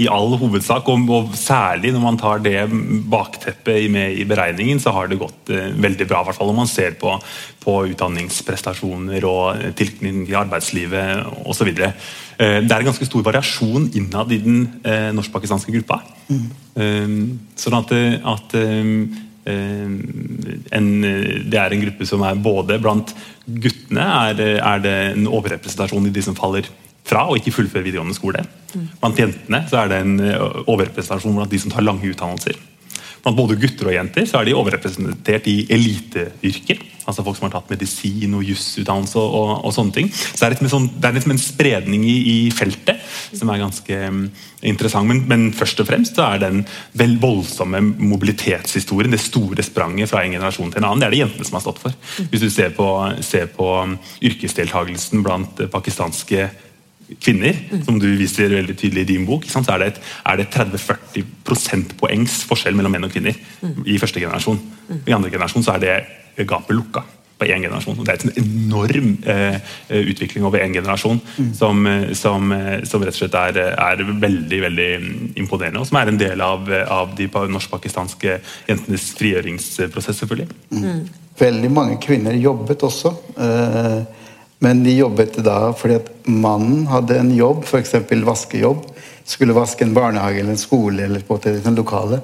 i 0.00 0.08
all 0.08 0.32
hovedsak, 0.40 0.88
og, 0.88 1.10
og 1.12 1.36
særlig 1.38 1.92
når 1.94 2.02
man 2.04 2.18
tar 2.20 2.42
det 2.44 2.64
bakteppet 3.10 3.90
med 3.92 4.16
i 4.16 4.26
beregningen, 4.28 4.80
så 4.80 4.94
har 4.96 5.10
det 5.10 5.20
gått 5.20 5.52
eh, 5.52 5.70
veldig 5.76 6.08
bra. 6.08 6.22
Hvert 6.24 6.38
fall 6.38 6.50
når 6.50 6.58
man 6.62 6.70
ser 6.70 6.96
på, 7.00 7.14
på 7.60 7.76
utdanningsprestasjoner 7.92 9.26
og 9.28 9.64
tilknytning 9.78 10.26
til 10.28 10.40
arbeidslivet 10.40 11.44
osv. 11.44 11.72
Eh, 12.40 12.58
det 12.64 12.72
er 12.72 12.78
en 12.78 12.90
ganske 12.90 13.08
stor 13.08 13.26
variasjon 13.26 13.90
innad 14.00 14.32
i 14.32 14.40
den 14.44 14.60
eh, 14.80 15.10
norsk-pakistanske 15.16 15.74
gruppa. 15.78 16.00
Eh, 16.30 17.16
sånn 17.60 17.80
at, 17.80 17.96
eh, 17.96 18.16
at 18.34 18.56
eh, 18.60 18.94
eh, 19.50 19.96
en, 20.80 20.92
det 21.50 21.60
er 21.60 21.74
en 21.76 21.84
gruppe 21.84 22.08
som 22.08 22.24
er 22.24 22.40
både 22.40 22.80
blant 22.80 23.12
guttene 23.50 24.06
er, 24.30 24.46
er 24.60 24.84
det 24.84 25.00
en 25.10 25.28
overrepresentasjon 25.28 26.08
i 26.08 26.14
de 26.14 26.24
som 26.24 26.38
faller 26.38 26.70
fra 27.06 27.26
og 27.28 27.40
ikke 27.40 27.54
fullfører 27.54 27.86
videregående 27.86 28.16
skole. 28.16 28.44
Blant 29.00 29.18
jentene 29.18 29.64
så 29.70 29.82
er 29.82 29.92
det 29.92 30.02
en 30.04 30.18
eh, 30.22 30.60
overrepresentasjon 30.66 31.38
blant 31.38 31.52
de 31.52 31.62
som 31.62 31.72
tar 31.72 31.86
lange 31.86 32.06
utdannelser. 32.12 32.58
Blant 33.20 33.36
både 33.36 33.58
gutter 33.60 33.90
og 33.90 33.96
jenter 33.96 34.24
så 34.28 34.40
er 34.40 34.48
de 34.48 34.56
overrepresentert 34.56 35.48
i 35.50 35.58
eliteyrker. 35.74 36.80
Altså 37.10 37.24
folk 37.26 37.36
som 37.36 37.48
har 37.48 37.56
tatt 37.56 37.72
medisin 37.72 38.36
og 38.38 38.44
jusutdannelse 38.46 39.18
og, 39.18 39.34
og, 39.34 39.50
og 39.66 39.74
sånne 39.74 39.96
ting. 39.96 40.08
Så 40.12 40.46
det 40.46 40.60
er 40.60 40.70
sånn, 40.72 40.86
det 40.96 41.10
er 41.10 41.18
en 41.18 41.42
spredning 41.42 42.06
i, 42.06 42.16
i 42.30 42.36
feltet 42.54 43.02
som 43.36 43.50
er 43.50 43.60
ganske 43.60 43.98
um, 44.08 44.22
interessant. 44.66 45.08
Men, 45.10 45.24
men 45.28 45.48
først 45.56 45.82
og 45.82 45.88
fremst 45.90 46.16
så 46.16 46.28
er 46.30 46.44
den 46.44 46.62
vel 46.96 47.16
voldsomme 47.20 47.82
mobilitetshistorien, 47.98 49.12
det 49.12 49.20
store 49.22 49.64
spranget 49.66 50.12
fra 50.12 50.22
en 50.24 50.38
generasjon 50.38 50.72
til 50.72 50.82
en 50.82 50.88
annen, 50.88 51.02
det 51.02 51.10
er 51.10 51.16
det 51.16 51.22
jentene 51.24 51.48
som 51.50 51.58
har 51.58 51.66
stått 51.66 51.82
for. 51.82 51.98
Hvis 52.30 52.46
du 52.46 52.48
ser 52.52 52.72
på, 52.76 52.88
ser 53.26 53.50
på 53.52 53.68
yrkesdeltakelsen 53.68 54.30
yrkesdeltagelsen 54.30 55.24
blant 55.26 55.60
eh, 55.60 55.70
pakistanske 55.70 56.48
kvinner, 57.18 57.56
som 57.84 57.98
du 58.00 58.08
viser 58.18 58.52
veldig 58.54 58.76
tydelig 58.78 59.06
i 59.06 59.10
din 59.14 59.26
bok, 59.28 59.46
så 59.50 59.62
er 59.74 59.82
det, 59.82 59.92
et, 59.94 60.02
det 60.38 60.48
30-40 60.54 61.30
prosentpoengs 61.46 62.42
forskjell 62.50 62.76
mellom 62.78 62.94
menn 62.94 63.08
og 63.08 63.14
kvinner 63.14 63.36
i 63.86 63.98
første 63.98 64.22
generasjon. 64.22 64.60
I 65.06 65.16
andre 65.16 65.32
generasjon 65.32 65.66
så 65.66 65.76
er 65.76 65.86
det 65.86 66.46
gapet 66.48 66.76
lukka 66.76 67.02
på 67.40 67.48
én 67.48 67.64
generasjon. 67.64 67.98
og 67.98 68.06
Det 68.06 68.12
er 68.12 68.26
en 68.26 68.44
enorm 68.44 69.10
eh, 69.24 69.56
utvikling 70.12 70.44
over 70.44 70.60
én 70.60 70.74
generasjon 70.76 71.20
som, 71.56 71.86
som, 72.12 72.52
som, 72.84 73.04
rett 73.06 73.14
og 73.14 73.16
slett 73.16 73.38
er, 73.40 73.60
er, 73.72 74.04
veldig 74.26 74.60
veldig 74.66 74.90
imponerende, 75.40 75.80
og 75.80 75.88
som 75.88 76.00
er 76.00 76.12
en 76.12 76.20
del 76.20 76.44
av, 76.44 76.68
av 76.84 77.16
de 77.16 77.30
norsk-pakistanske 77.30 78.38
jentenes 78.68 79.10
frigjøringsprosess, 79.18 80.20
selvfølgelig. 80.22 80.48
Mm. 80.76 81.02
Veldig 81.40 81.70
mange 81.72 82.00
kvinner 82.02 82.36
jobbet 82.36 82.84
også. 82.84 83.14
Eh, 83.40 84.19
men 84.60 84.84
de 84.84 84.92
jobbet 84.98 85.38
da 85.44 85.72
fordi 85.76 85.96
at 86.02 86.10
mannen 86.28 86.84
hadde 86.90 87.16
en 87.16 87.32
jobb, 87.32 87.64
f.eks. 87.64 87.94
vaskejobb. 88.26 88.84
Skulle 89.24 89.56
vaske 89.56 89.86
en 89.86 89.94
barnehage 89.96 90.42
eller 90.42 90.56
en 90.56 90.60
skole 90.60 91.04
eller 91.06 91.24
på 91.24 91.38
et 91.38 91.68
lokale. 91.76 92.20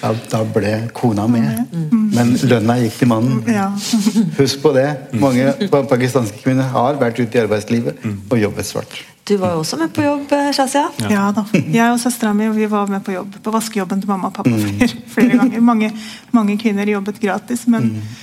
Ja, 0.00 0.10
da 0.30 0.42
ble 0.50 0.72
kona 0.94 1.26
med. 1.30 1.74
Men 1.90 2.34
lønna 2.42 2.76
gikk 2.82 3.00
til 3.00 3.10
mannen. 3.10 3.42
Husk 4.40 4.62
på 4.62 4.72
det. 4.76 4.86
Mange 5.18 5.54
pakistanske 5.92 6.42
kvinner 6.42 6.70
har 6.74 7.00
vært 7.00 7.18
ute 7.22 7.38
i 7.38 7.42
arbeidslivet 7.42 8.02
og 8.04 8.38
jobbet 8.40 8.68
svart. 8.68 8.98
Du 9.26 9.34
var 9.42 9.56
jo 9.56 9.64
også 9.64 9.78
med 9.80 9.90
på 9.90 10.04
jobb, 10.04 10.30
Shazia? 10.54 10.84
Ja. 11.02 11.10
ja 11.10 11.24
da. 11.34 11.46
Jeg 11.78 11.88
og 11.90 11.98
søstera 12.02 12.30
mi 12.36 12.46
vi 12.54 12.68
var 12.70 12.86
med 12.90 13.02
på 13.06 13.16
jobb. 13.16 13.40
På 13.42 13.54
vaskejobben 13.54 14.04
til 14.04 14.12
mamma 14.12 14.30
og 14.30 14.38
pappa 14.38 14.54
flere, 14.54 14.90
flere 15.16 15.40
ganger. 15.40 15.66
Mange, 15.66 15.90
mange, 16.36 16.58
kvinner 16.62 16.94
jobbet 16.94 17.18
gratis. 17.22 17.66
men 17.66 17.90
mm 17.96 18.22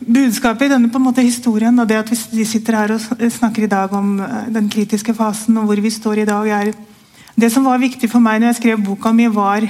budskapet 0.00 0.66
i 0.66 0.72
denne 0.74 0.90
på 0.92 1.00
en 1.00 1.06
måte 1.08 1.24
historien 1.24 1.78
og 1.80 1.88
det 1.88 1.98
at 2.02 2.10
vi 2.32 2.44
sitter 2.48 2.76
her 2.76 2.94
og 2.96 3.22
snakker 3.32 3.64
i 3.64 3.70
dag 3.70 3.92
om 3.96 4.18
eh, 4.20 4.48
den 4.52 4.68
kritiske 4.72 5.14
fasen 5.16 5.56
og 5.60 5.70
hvor 5.70 5.80
vi 5.80 5.92
står 5.92 6.22
i 6.22 6.28
dag, 6.28 6.48
er 6.48 6.74
Det 7.36 7.52
som 7.52 7.64
var 7.64 7.78
viktig 7.78 8.08
for 8.08 8.20
meg 8.20 8.40
når 8.40 8.54
jeg 8.54 8.60
skrev 8.62 8.80
boka 8.80 9.12
mi, 9.12 9.26
var 9.28 9.60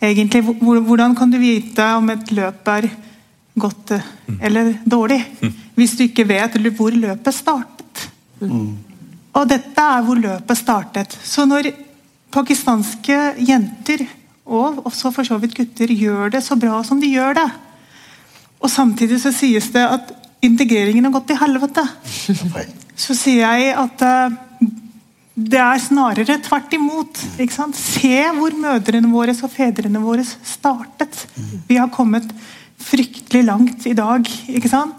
egentlig 0.00 0.42
hvordan 0.62 1.16
kan 1.18 1.30
du 1.30 1.38
vite 1.38 1.82
om 1.96 2.10
et 2.10 2.30
løp 2.30 2.68
er 2.68 2.90
godt 3.58 3.90
eh, 3.90 4.06
eller 4.40 4.74
dårlig 4.84 5.24
hvis 5.74 5.96
du 5.96 6.04
ikke 6.04 6.26
vet 6.26 6.58
hvor 6.76 6.90
løpet 6.90 7.34
startet. 7.34 8.08
Og 9.34 9.44
dette 9.46 9.82
er 9.82 10.02
hvor 10.02 10.18
løpet 10.18 10.58
startet. 10.58 11.14
Så 11.22 11.44
når 11.46 11.70
pakistanske 12.34 13.16
jenter, 13.38 14.02
og 14.46 14.82
også 14.88 15.12
for 15.14 15.26
så 15.26 15.38
vidt 15.38 15.54
gutter, 15.54 15.86
gjør 15.86 16.32
det 16.34 16.42
så 16.42 16.56
bra 16.58 16.80
som 16.82 17.00
de 17.00 17.12
gjør 17.12 17.36
det, 17.38 17.46
og 18.58 18.70
samtidig 18.72 19.20
så 19.22 19.32
sies 19.34 19.70
det 19.74 19.84
at 19.86 20.12
integreringen 20.44 21.06
har 21.06 21.14
gått 21.14 21.30
til 21.30 21.40
helvete. 21.40 21.84
Så 22.98 23.14
sier 23.14 23.46
jeg 23.46 23.74
at 23.78 24.02
uh, 24.02 24.36
det 25.38 25.60
er 25.62 25.82
snarere 25.82 26.38
tvert 26.42 26.72
imot. 26.74 27.20
Se 27.78 28.14
hvor 28.34 28.54
mødrene 28.58 29.10
våre 29.12 29.34
og 29.36 29.52
fedrene 29.52 30.02
våre 30.02 30.24
startet. 30.26 31.26
Vi 31.68 31.78
har 31.78 31.92
kommet 31.94 32.26
fryktelig 32.78 33.44
langt 33.46 33.86
i 33.86 33.94
dag. 33.98 34.26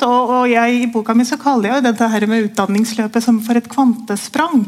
Og, 0.07 0.32
og 0.36 0.49
jeg, 0.51 0.80
I 0.84 0.89
boka 0.91 1.16
mi 1.16 1.26
så 1.28 1.39
kaller 1.39 1.76
jeg 1.76 1.86
dette 1.89 2.10
her 2.12 2.26
med 2.32 2.49
utdanningsløpet 2.49 3.24
som 3.24 3.39
for 3.43 3.60
et 3.60 3.70
kvantesprang. 3.72 4.64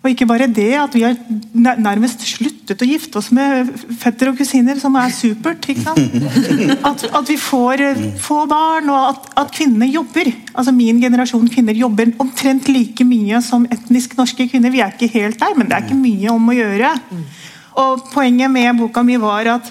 Og 0.00 0.08
ikke 0.08 0.24
bare 0.24 0.46
det 0.48 0.70
at 0.80 0.94
vi 0.96 1.02
har 1.04 1.16
nærmest 1.52 2.22
sluttet 2.24 2.80
å 2.80 2.88
gifte 2.88 3.20
oss 3.20 3.28
med 3.36 3.68
fetter 4.00 4.30
og 4.30 4.38
kusiner, 4.38 4.78
som 4.80 4.94
er 4.96 5.12
supert. 5.12 5.66
At, 6.88 7.02
at 7.04 7.28
vi 7.28 7.36
får 7.36 7.82
få 8.22 8.38
barn, 8.48 8.88
og 8.88 9.10
at, 9.10 9.26
at, 9.42 9.50
kvinnene 9.52 9.90
jobber. 9.90 10.30
Altså 10.54 10.72
Min 10.74 11.00
generasjon 11.02 11.50
kvinner 11.52 11.76
jobber 11.76 12.14
omtrent 12.22 12.70
like 12.72 13.04
mye 13.04 13.42
som 13.44 13.66
etnisk 13.70 14.16
norske 14.18 14.46
kvinner. 14.48 14.72
Vi 14.72 14.80
er 14.80 14.94
ikke 14.94 15.10
helt 15.12 15.38
der, 15.40 15.52
men 15.58 15.68
det 15.68 15.76
er 15.76 15.84
ikke 15.84 15.98
mye 16.00 16.32
om 16.32 16.48
å 16.48 16.56
gjøre. 16.56 16.94
Og 17.84 18.08
Poenget 18.14 18.50
med 18.52 18.80
boka 18.80 19.04
mi 19.06 19.18
var 19.20 19.52
at 19.58 19.70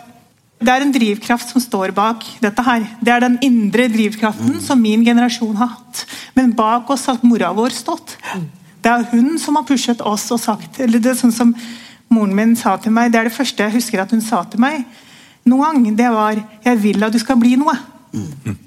det 0.60 0.72
er 0.74 0.84
en 0.84 0.94
drivkraft 0.94 1.54
som 1.54 1.64
står 1.64 1.94
bak 1.96 2.26
dette 2.44 2.64
her. 2.68 2.86
Det 3.00 3.14
er 3.14 3.24
den 3.24 3.38
indre 3.48 3.88
drivkraften 3.92 4.58
mm. 4.58 4.64
som 4.64 4.82
min 4.82 5.06
generasjon 5.08 5.56
har 5.56 5.74
hatt. 5.74 6.06
Men 6.36 6.54
bak 6.56 6.90
oss 6.92 7.08
har 7.08 7.22
mora 7.24 7.54
vår 7.56 7.76
stått. 7.76 8.18
Det 8.84 8.92
er 8.92 9.06
hun 9.12 9.38
som 9.40 9.56
har 9.60 9.68
pushet 9.68 10.02
oss 10.02 10.30
og 10.32 10.40
sagt 10.40 10.80
eller 10.80 11.02
det 11.04 11.14
er 11.14 11.20
sånn 11.20 11.36
som 11.36 11.54
Moren 12.10 12.34
min 12.34 12.56
sa 12.58 12.74
til 12.82 12.94
meg, 12.96 13.12
det 13.14 13.20
er 13.20 13.28
det 13.28 13.36
første 13.36 13.64
jeg 13.64 13.76
husker 13.76 14.02
at 14.02 14.12
hun 14.16 14.22
sa 14.26 14.42
til 14.50 14.62
meg 14.64 14.86
noen 15.46 15.84
gang, 15.84 15.98
det 15.98 16.10
var 16.14 16.36
'Jeg 16.66 16.84
vil 16.84 17.04
at 17.04 17.14
du 17.14 17.20
skal 17.20 17.38
bli 17.38 17.56
noe'. 17.56 17.78
Mm. 18.14 18.58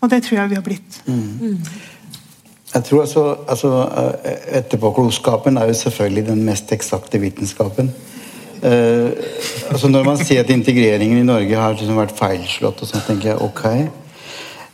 Og 0.00 0.10
det 0.10 0.22
tror 0.22 0.38
jeg 0.38 0.50
vi 0.50 0.54
har 0.54 0.62
blitt. 0.62 1.02
Mm. 1.06 1.58
Jeg 2.74 2.84
tror 2.84 3.00
altså, 3.00 3.36
altså 3.48 3.88
Etterpåklokskapen 4.48 5.56
er 5.56 5.66
jo 5.66 5.74
selvfølgelig 5.74 6.26
den 6.26 6.44
mest 6.44 6.72
eksakte 6.72 7.20
vitenskapen. 7.20 7.92
Uh, 8.64 9.10
altså 9.70 9.88
Når 9.88 10.04
man 10.04 10.16
sier 10.24 10.40
at 10.40 10.50
integreringen 10.50 11.18
i 11.18 11.22
Norge 11.22 11.56
har 11.56 11.72
liksom 11.72 11.96
vært 11.96 12.16
feilslått, 12.18 12.82
og 12.82 12.88
sånn, 12.88 13.02
tenker 13.06 13.28
jeg 13.28 13.42
ok. 13.42 13.64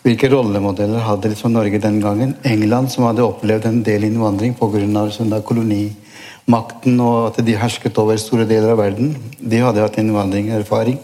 Hvilke 0.01 0.31
rollemodeller 0.33 1.03
hadde 1.05 1.29
liksom 1.29 1.53
Norge 1.53 1.79
den 1.79 1.99
gangen? 2.01 2.33
England, 2.49 2.89
som 2.89 3.05
hadde 3.05 3.25
opplevd 3.27 3.67
en 3.69 3.83
del 3.85 4.07
innvandring 4.09 4.55
pga. 4.57 5.41
Kolonimakten 5.45 7.03
og 7.05 7.19
at 7.27 7.43
de 7.45 7.57
hersket 7.61 8.01
over 8.01 8.17
store 8.17 8.47
deler 8.49 8.73
av 8.73 8.81
verden. 8.81 9.13
De 9.37 9.61
hadde 9.61 9.85
hatt 9.85 9.99
innvandringerfaring. 10.01 10.97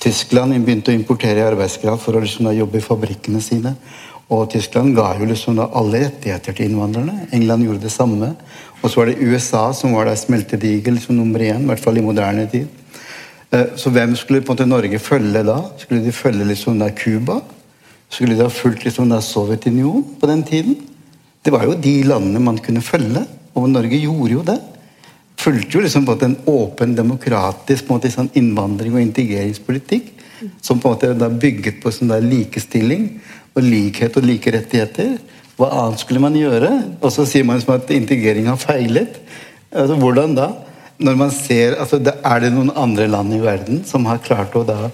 Tyskland 0.00 0.56
begynte 0.64 0.88
å 0.88 0.96
importere 0.96 1.44
arbeidskraft 1.50 2.06
for 2.06 2.16
å 2.16 2.24
liksom 2.24 2.48
jobbe 2.56 2.80
i 2.80 2.86
fabrikkene 2.86 3.44
sine. 3.44 3.74
Og 4.32 4.48
Tyskland 4.54 4.96
ga 4.96 5.10
jo 5.18 5.28
liksom 5.28 5.60
alle 5.60 6.06
rettigheter 6.06 6.56
til 6.56 6.70
innvandrerne. 6.70 7.26
England 7.36 7.68
gjorde 7.68 7.84
det 7.84 7.92
samme. 7.92 8.32
Og 8.80 8.88
så 8.88 9.02
var 9.02 9.10
det 9.10 9.20
USA 9.20 9.66
som 9.76 9.92
var 9.92 10.08
der 10.08 10.16
smeltedigel 10.16 10.96
som 11.02 11.18
nummer 11.18 11.44
én, 11.44 11.66
i 11.66 11.68
hvert 11.68 11.84
fall 11.84 12.00
i 12.00 12.08
moderne 12.08 12.48
tid. 12.48 12.72
Eh, 13.52 13.76
så 13.76 13.92
hvem 13.92 14.16
skulle 14.16 14.40
på 14.40 14.54
en 14.54 14.56
måte 14.56 14.70
Norge 14.70 15.02
følge 15.02 15.44
da? 15.44 15.60
Skulle 15.82 16.06
de 16.06 16.14
følge 16.14 16.48
liksom 16.48 16.80
Cuba? 16.96 17.42
Skulle 18.10 18.34
de 18.34 18.42
ha 18.42 18.50
fulgt 18.50 18.84
liksom 18.84 19.12
Sovjetunionen 19.22 20.16
på 20.20 20.26
den 20.26 20.42
tiden? 20.42 20.76
Det 21.42 21.52
var 21.54 21.64
jo 21.64 21.78
de 21.78 22.02
landene 22.04 22.42
man 22.42 22.58
kunne 22.58 22.82
følge, 22.84 23.22
og 23.54 23.68
Norge 23.70 23.96
gjorde 23.96 24.32
jo 24.34 24.42
det. 24.44 24.58
Fulgte 25.40 25.78
jo 25.78 25.84
liksom 25.84 26.04
på 26.04 26.18
en 26.24 26.36
åpen, 26.50 26.94
demokratisk 26.96 27.88
måte, 27.88 28.10
sånn 28.12 28.28
innvandring- 28.36 28.94
og 28.98 29.00
integreringspolitikk 29.00 30.10
som 30.60 30.80
på 30.80 30.88
en 30.88 30.94
måte 30.94 31.12
da 31.16 31.28
bygget 31.28 31.80
på 31.82 31.92
sånn 31.92 32.12
likestilling 32.26 33.06
og 33.54 33.62
likhet 33.64 34.16
og 34.16 34.26
like 34.26 34.52
rettigheter. 34.52 35.18
Hva 35.56 35.70
annet 35.82 36.02
skulle 36.02 36.22
man 36.22 36.36
gjøre? 36.36 36.70
Og 37.00 37.12
så 37.12 37.26
sier 37.28 37.44
man 37.44 37.60
at 37.60 37.92
integrering 37.92 38.48
har 38.48 38.60
feilet. 38.60 39.20
Altså, 39.70 39.96
hvordan 40.00 40.36
da? 40.36 40.50
Når 41.00 41.16
man 41.16 41.30
ser, 41.32 41.78
altså, 41.80 41.96
Er 42.00 42.40
det 42.40 42.52
noen 42.52 42.72
andre 42.76 43.06
land 43.08 43.32
i 43.32 43.40
verden 43.40 43.84
som 43.84 44.04
har 44.06 44.18
klart 44.18 44.56
å 44.56 44.64
da 44.64 44.90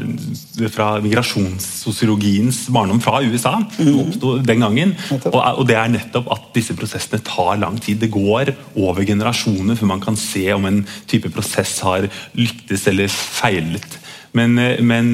fra 0.74 0.88
migrasjonssosiologiens 1.04 2.64
barndom 2.74 3.00
fra 3.04 3.22
USA. 3.24 3.56
som 3.78 4.10
mhm. 4.10 4.44
den 4.48 4.66
gangen. 4.66 4.96
Og, 5.14 5.38
og, 5.38 5.64
det 5.70 5.78
er 5.78 5.94
nettopp 5.94 6.32
at 6.34 6.50
disse 6.58 6.76
prosessene 6.78 7.22
tar 7.26 7.62
lang 7.62 7.80
tid. 7.82 8.02
Det 8.02 8.12
går 8.14 8.54
over 8.76 9.06
generasjoner 9.08 9.78
før 9.78 9.94
man 9.94 10.04
kan 10.04 10.20
se 10.20 10.46
om 10.56 10.68
en 10.68 10.84
type 11.08 11.32
prosess 11.34 11.80
har 11.86 12.10
lyktes 12.38 12.88
eller 12.92 13.12
feilet. 13.12 14.00
Men, 14.38 14.58
eh, 14.60 14.82
men 14.84 15.14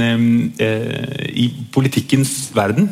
eh, 0.62 1.30
i 1.30 1.50
politikkens 1.74 2.52
verden 2.56 2.90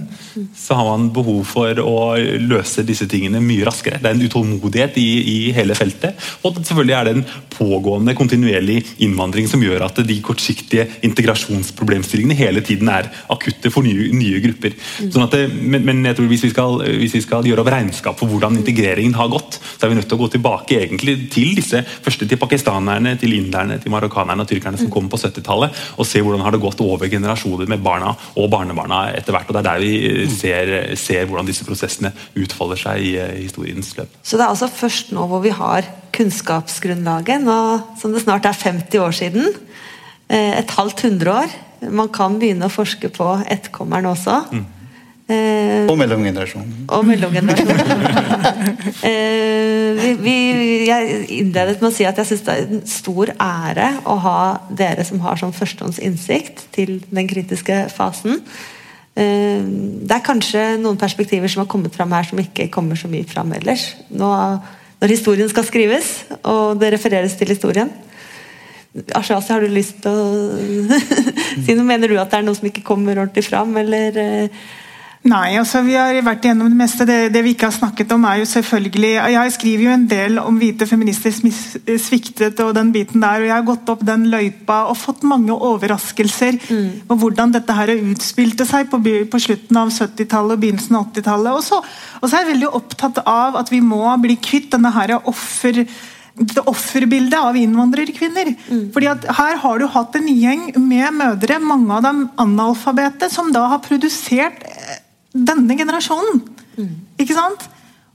så 0.56 0.78
har 0.78 0.88
man 0.88 1.10
behov 1.14 1.44
for 1.50 1.82
å 1.84 1.96
løse 2.42 2.86
disse 2.88 3.08
tingene 3.12 3.42
mye 3.44 3.66
raskere. 3.68 4.00
Det 4.02 4.10
er 4.10 4.18
en 4.18 4.26
utålmodighet 4.26 4.98
i, 5.02 5.10
i 5.34 5.38
hele 5.56 5.76
feltet. 5.78 6.20
Og 6.48 6.60
selvfølgelig 6.62 6.96
er 6.98 7.08
det 7.08 7.16
en 7.18 7.26
pågående, 7.52 8.16
kontinuerlig 8.18 8.80
innvandring 9.06 9.50
som 9.50 9.64
gjør 9.64 9.86
at 9.88 10.02
de 10.08 10.18
kortsiktige 10.24 10.88
integrasjonsproblemstillingene 11.08 12.38
hele 12.38 12.64
tiden 12.66 12.90
er 12.92 13.10
akutte 13.32 13.72
for 13.74 13.86
nye, 13.86 14.10
nye 14.16 14.42
grupper. 14.44 14.78
Sånn 15.02 15.28
det, 15.32 15.44
men, 15.52 15.86
men, 15.88 16.02
jeg 16.08 16.18
tror 16.18 16.30
hvis 16.32 16.46
vi, 16.48 16.52
skal, 16.54 16.80
hvis 17.02 17.16
vi 17.20 17.24
skal 17.24 17.48
gjøre 17.48 17.64
opp 17.64 17.72
regnskap 17.74 18.20
for 18.20 18.32
hvordan 18.32 18.60
integreringen 18.60 19.16
har 19.20 19.32
gått, 19.32 19.60
så 19.62 19.86
er 19.86 19.94
vi 19.94 20.00
nødt 20.00 20.10
til 20.12 20.20
å 20.20 20.24
gå 20.24 20.32
tilbake 20.36 20.80
egentlig 20.82 21.18
til 21.34 21.54
disse 21.58 21.84
første 22.02 22.28
til 22.28 22.40
pakistanerne, 22.42 23.16
til 23.22 23.36
inderne, 23.38 23.80
til 23.82 23.94
marokkanerne 23.94 24.46
og 24.46 24.50
tyrkerne 24.50 24.80
som 24.80 24.92
kom 24.94 25.10
på 25.12 25.20
70-tallet, 25.22 25.78
og 25.98 26.08
se 26.08 26.24
hvordan 26.24 26.44
har 26.46 26.56
det 26.56 26.64
gått 26.64 26.82
over 26.84 27.12
generasjoner 27.12 27.70
med 27.70 27.84
barna 27.84 28.14
og 28.36 28.50
barnebarna 28.52 29.04
etter 29.16 29.36
hvert. 29.36 29.50
og 29.50 29.58
Det 29.58 29.62
er 29.62 29.70
der 29.70 29.84
vi 29.84 30.21
ser, 30.30 30.96
ser 31.00 31.26
hvordan 31.30 31.48
disse 31.48 31.66
prosessene 31.68 32.12
utfolder 32.38 32.82
seg 32.84 33.06
i, 33.06 33.14
i 33.18 33.46
historiens 33.46 33.94
løp. 33.98 34.14
Så 34.24 34.38
det 34.38 34.46
er 34.46 34.54
altså 34.54 34.70
først 34.72 35.14
nå 35.16 35.26
hvor 35.32 35.44
vi 35.44 35.54
har 35.56 35.88
kunnskapsgrunnlaget, 36.16 37.42
nå 37.46 37.58
som 38.02 38.14
det 38.14 38.24
snart 38.26 38.46
er 38.50 38.58
50 38.58 39.02
år 39.02 39.16
siden, 39.16 39.50
eh, 40.30 40.60
et 40.60 40.78
halvt 40.78 41.08
hundreår. 41.08 41.58
Man 41.90 42.12
kan 42.14 42.38
begynne 42.40 42.68
å 42.68 42.74
forske 42.74 43.10
på 43.10 43.34
etterkommeren 43.50 44.12
også. 44.12 44.44
Mm. 44.52 44.68
Eh, 45.32 45.88
og 45.90 45.98
mellomgenerasjonen. 46.00 46.90
Og 46.92 47.06
mellomgenerasjonen. 47.08 47.80
eh, 49.10 50.02
vi, 50.02 50.12
vi, 50.20 50.36
jeg 50.90 51.22
innledet 51.38 51.80
med 51.80 51.90
å 51.92 51.94
si 51.96 52.08
at 52.08 52.20
jeg 52.20 52.32
syns 52.32 52.44
det 52.48 52.56
er 52.56 52.68
en 52.68 52.84
stor 52.90 53.32
ære 53.38 53.90
å 54.10 54.18
ha 54.26 54.38
dere 54.76 55.06
som 55.08 55.22
har 55.24 55.40
sånn 55.40 55.56
førstehåndsinnsikt 55.56 56.66
til 56.76 56.98
den 57.14 57.30
kritiske 57.32 57.86
fasen. 57.94 58.42
Eh, 59.20 59.64
det 60.08 60.16
er 60.16 60.24
kanskje 60.24 60.62
noen 60.80 61.00
perspektiver 61.00 61.52
som 61.52 61.66
har 61.66 61.72
kommet 61.72 61.96
fram 61.96 62.14
her 62.16 62.28
som 62.28 62.40
ikke 62.40 62.70
kommer 62.72 63.00
så 63.00 63.12
mye 63.12 63.28
fram 63.28 63.52
ellers. 63.58 63.92
Nå, 64.10 64.30
når 65.02 65.12
historien 65.12 65.50
skal 65.52 65.68
skrives, 65.68 66.14
og 66.48 66.80
det 66.80 66.94
refereres 66.94 67.36
til 67.40 67.52
historien. 67.52 67.92
Ashasi, 69.16 69.54
har 69.54 69.64
du 69.64 69.72
lyst 69.72 70.02
til 70.04 70.12
å 70.12 70.26
si 71.64 71.76
noe? 71.76 71.88
Mener 71.88 72.12
du 72.12 72.18
at 72.20 72.32
det 72.32 72.42
er 72.42 72.48
noe 72.48 72.58
som 72.58 72.68
ikke 72.68 72.86
kommer 72.88 73.20
ordentlig 73.20 73.46
fram, 73.48 73.76
eller 73.80 74.20
eh, 74.20 74.64
Nei, 75.22 75.52
altså 75.60 75.84
vi 75.86 75.94
har 75.94 76.16
vært 76.26 76.48
igjennom 76.48 76.72
det 76.72 76.78
meste. 76.80 77.06
Det, 77.06 77.18
det, 77.30 77.44
vi 77.46 77.52
ikke 77.54 77.68
har 77.68 77.76
snakket 77.76 78.14
om, 78.16 78.24
er 78.26 78.40
jo 78.40 78.48
selvfølgelig 78.50 79.12
Jeg 79.36 79.52
skriver 79.54 79.84
jo 79.86 79.92
en 79.94 80.06
del 80.10 80.40
om 80.42 80.56
hvite 80.58 80.88
feminister 80.90 81.36
sviktet 82.02 82.62
og 82.66 82.74
den 82.74 82.90
biten 82.96 83.22
der. 83.22 83.44
og 83.44 83.46
Jeg 83.46 83.54
har 83.54 83.68
gått 83.68 83.92
opp 83.94 84.02
den 84.08 84.26
løypa 84.34 84.80
og 84.90 84.98
fått 84.98 85.22
mange 85.30 85.54
overraskelser 85.54 86.58
mm. 86.58 86.88
på 87.10 87.20
hvordan 87.22 87.54
dette 87.54 87.76
her 87.78 87.94
utspilte 88.00 88.66
seg 88.66 88.90
på, 88.90 88.98
på 89.02 89.44
slutten 89.46 89.78
av 89.78 89.94
70-tallet 89.94 90.58
og 90.58 90.64
begynnelsen 90.64 90.98
av 90.98 91.12
80-tallet. 91.12 91.52
Og, 91.54 91.92
og, 92.18 92.26
så 92.26 92.32
er 92.32 92.42
jeg 92.42 92.54
veldig 92.56 92.72
opptatt 92.82 93.22
av 93.22 93.62
at 93.62 93.70
vi 93.70 93.84
må 93.86 94.02
bli 94.26 94.40
kvitt 94.42 94.72
denne 94.74 94.90
her 94.96 95.20
offer 95.22 95.84
det 96.42 96.64
offerbildet 96.70 97.38
av 97.38 97.58
innvandrerkvinner. 97.60 98.54
Mm. 98.70 98.86
Fordi 98.96 99.10
at 99.12 99.26
Her 99.38 99.58
har 99.62 99.80
du 99.80 99.88
hatt 99.92 100.16
en 100.16 100.30
gjeng 100.32 100.72
med 100.80 101.18
mødre, 101.20 101.60
mange 101.60 101.94
av 101.98 102.06
dem 102.06 102.22
analfabete, 102.40 103.30
som 103.30 103.52
da 103.54 103.68
har 103.74 103.84
produsert 103.84 104.64
denne 105.34 105.78
generasjonen. 105.80 106.42
Mm. 106.78 106.96
Ikke 107.22 107.38
sant? 107.38 107.70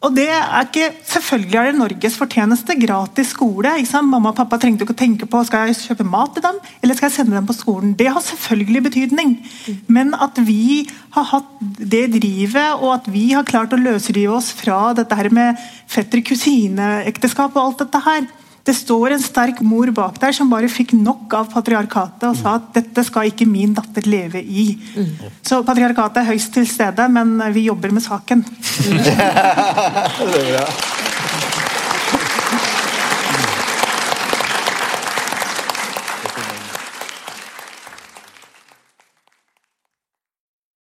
Og 0.05 0.13
det 0.13 0.27
er 0.29 0.67
ikke, 0.67 0.91
Selvfølgelig 1.09 1.57
er 1.57 1.71
det 1.71 1.79
Norges 1.79 2.17
fortjeneste. 2.21 2.77
Gratis 2.79 3.33
skole. 3.33 3.73
ikke 3.79 3.89
sant? 3.89 4.11
Mamma 4.13 4.31
og 4.31 4.37
pappa 4.37 4.59
trengte 4.61 4.85
ikke 4.85 4.95
å 4.95 4.99
tenke 4.99 5.29
på 5.31 5.41
skal 5.49 5.71
jeg 5.71 5.79
kjøpe 5.81 6.07
mat 6.07 6.35
til 6.37 6.45
dem 6.45 6.59
eller 6.83 6.99
skal 6.99 7.09
jeg 7.09 7.17
sende 7.17 7.37
dem 7.39 7.49
på 7.49 7.57
skolen. 7.57 7.95
Det 7.97 8.11
har 8.13 8.21
selvfølgelig 8.23 8.83
betydning. 8.91 9.35
Mm. 9.41 9.79
Men 9.89 10.15
at 10.15 10.39
vi 10.47 10.87
har 11.17 11.29
hatt 11.33 11.49
det 11.81 12.05
drivet, 12.19 12.77
og 12.77 12.93
at 12.99 13.09
vi 13.11 13.31
har 13.33 13.49
klart 13.49 13.73
å 13.73 13.81
løsrive 13.81 14.37
oss 14.37 14.53
fra 14.55 14.93
dette 14.97 15.17
her 15.17 15.33
med 15.33 15.57
fetter-kusine-ekteskap 15.89 17.57
og 17.57 17.63
alt 17.65 17.87
dette 17.87 18.05
her, 18.05 18.29
det 18.67 18.75
står 18.75 19.15
en 19.15 19.23
sterk 19.23 19.61
mor 19.63 19.91
bak 19.95 20.19
der 20.23 20.35
som 20.35 20.51
bare 20.51 20.71
fikk 20.71 20.97
nok 20.99 21.37
av 21.39 21.51
patriarkatet 21.53 22.27
og 22.29 22.37
sa 22.39 22.57
at 22.59 22.73
dette 22.75 23.05
skal 23.07 23.31
ikke 23.31 23.47
min 23.47 23.75
datter 23.77 24.09
leve 24.11 24.43
i. 24.43 24.67
Mm. 24.97 25.13
Så 25.47 25.63
patriarkatet 25.67 26.23
er 26.23 26.31
høyst 26.33 26.53
til 26.57 26.67
stede, 26.69 27.07
men 27.13 27.39
vi 27.55 27.69
jobber 27.69 27.95
med 27.95 28.03
saken. 28.05 28.43
det. 30.35 30.67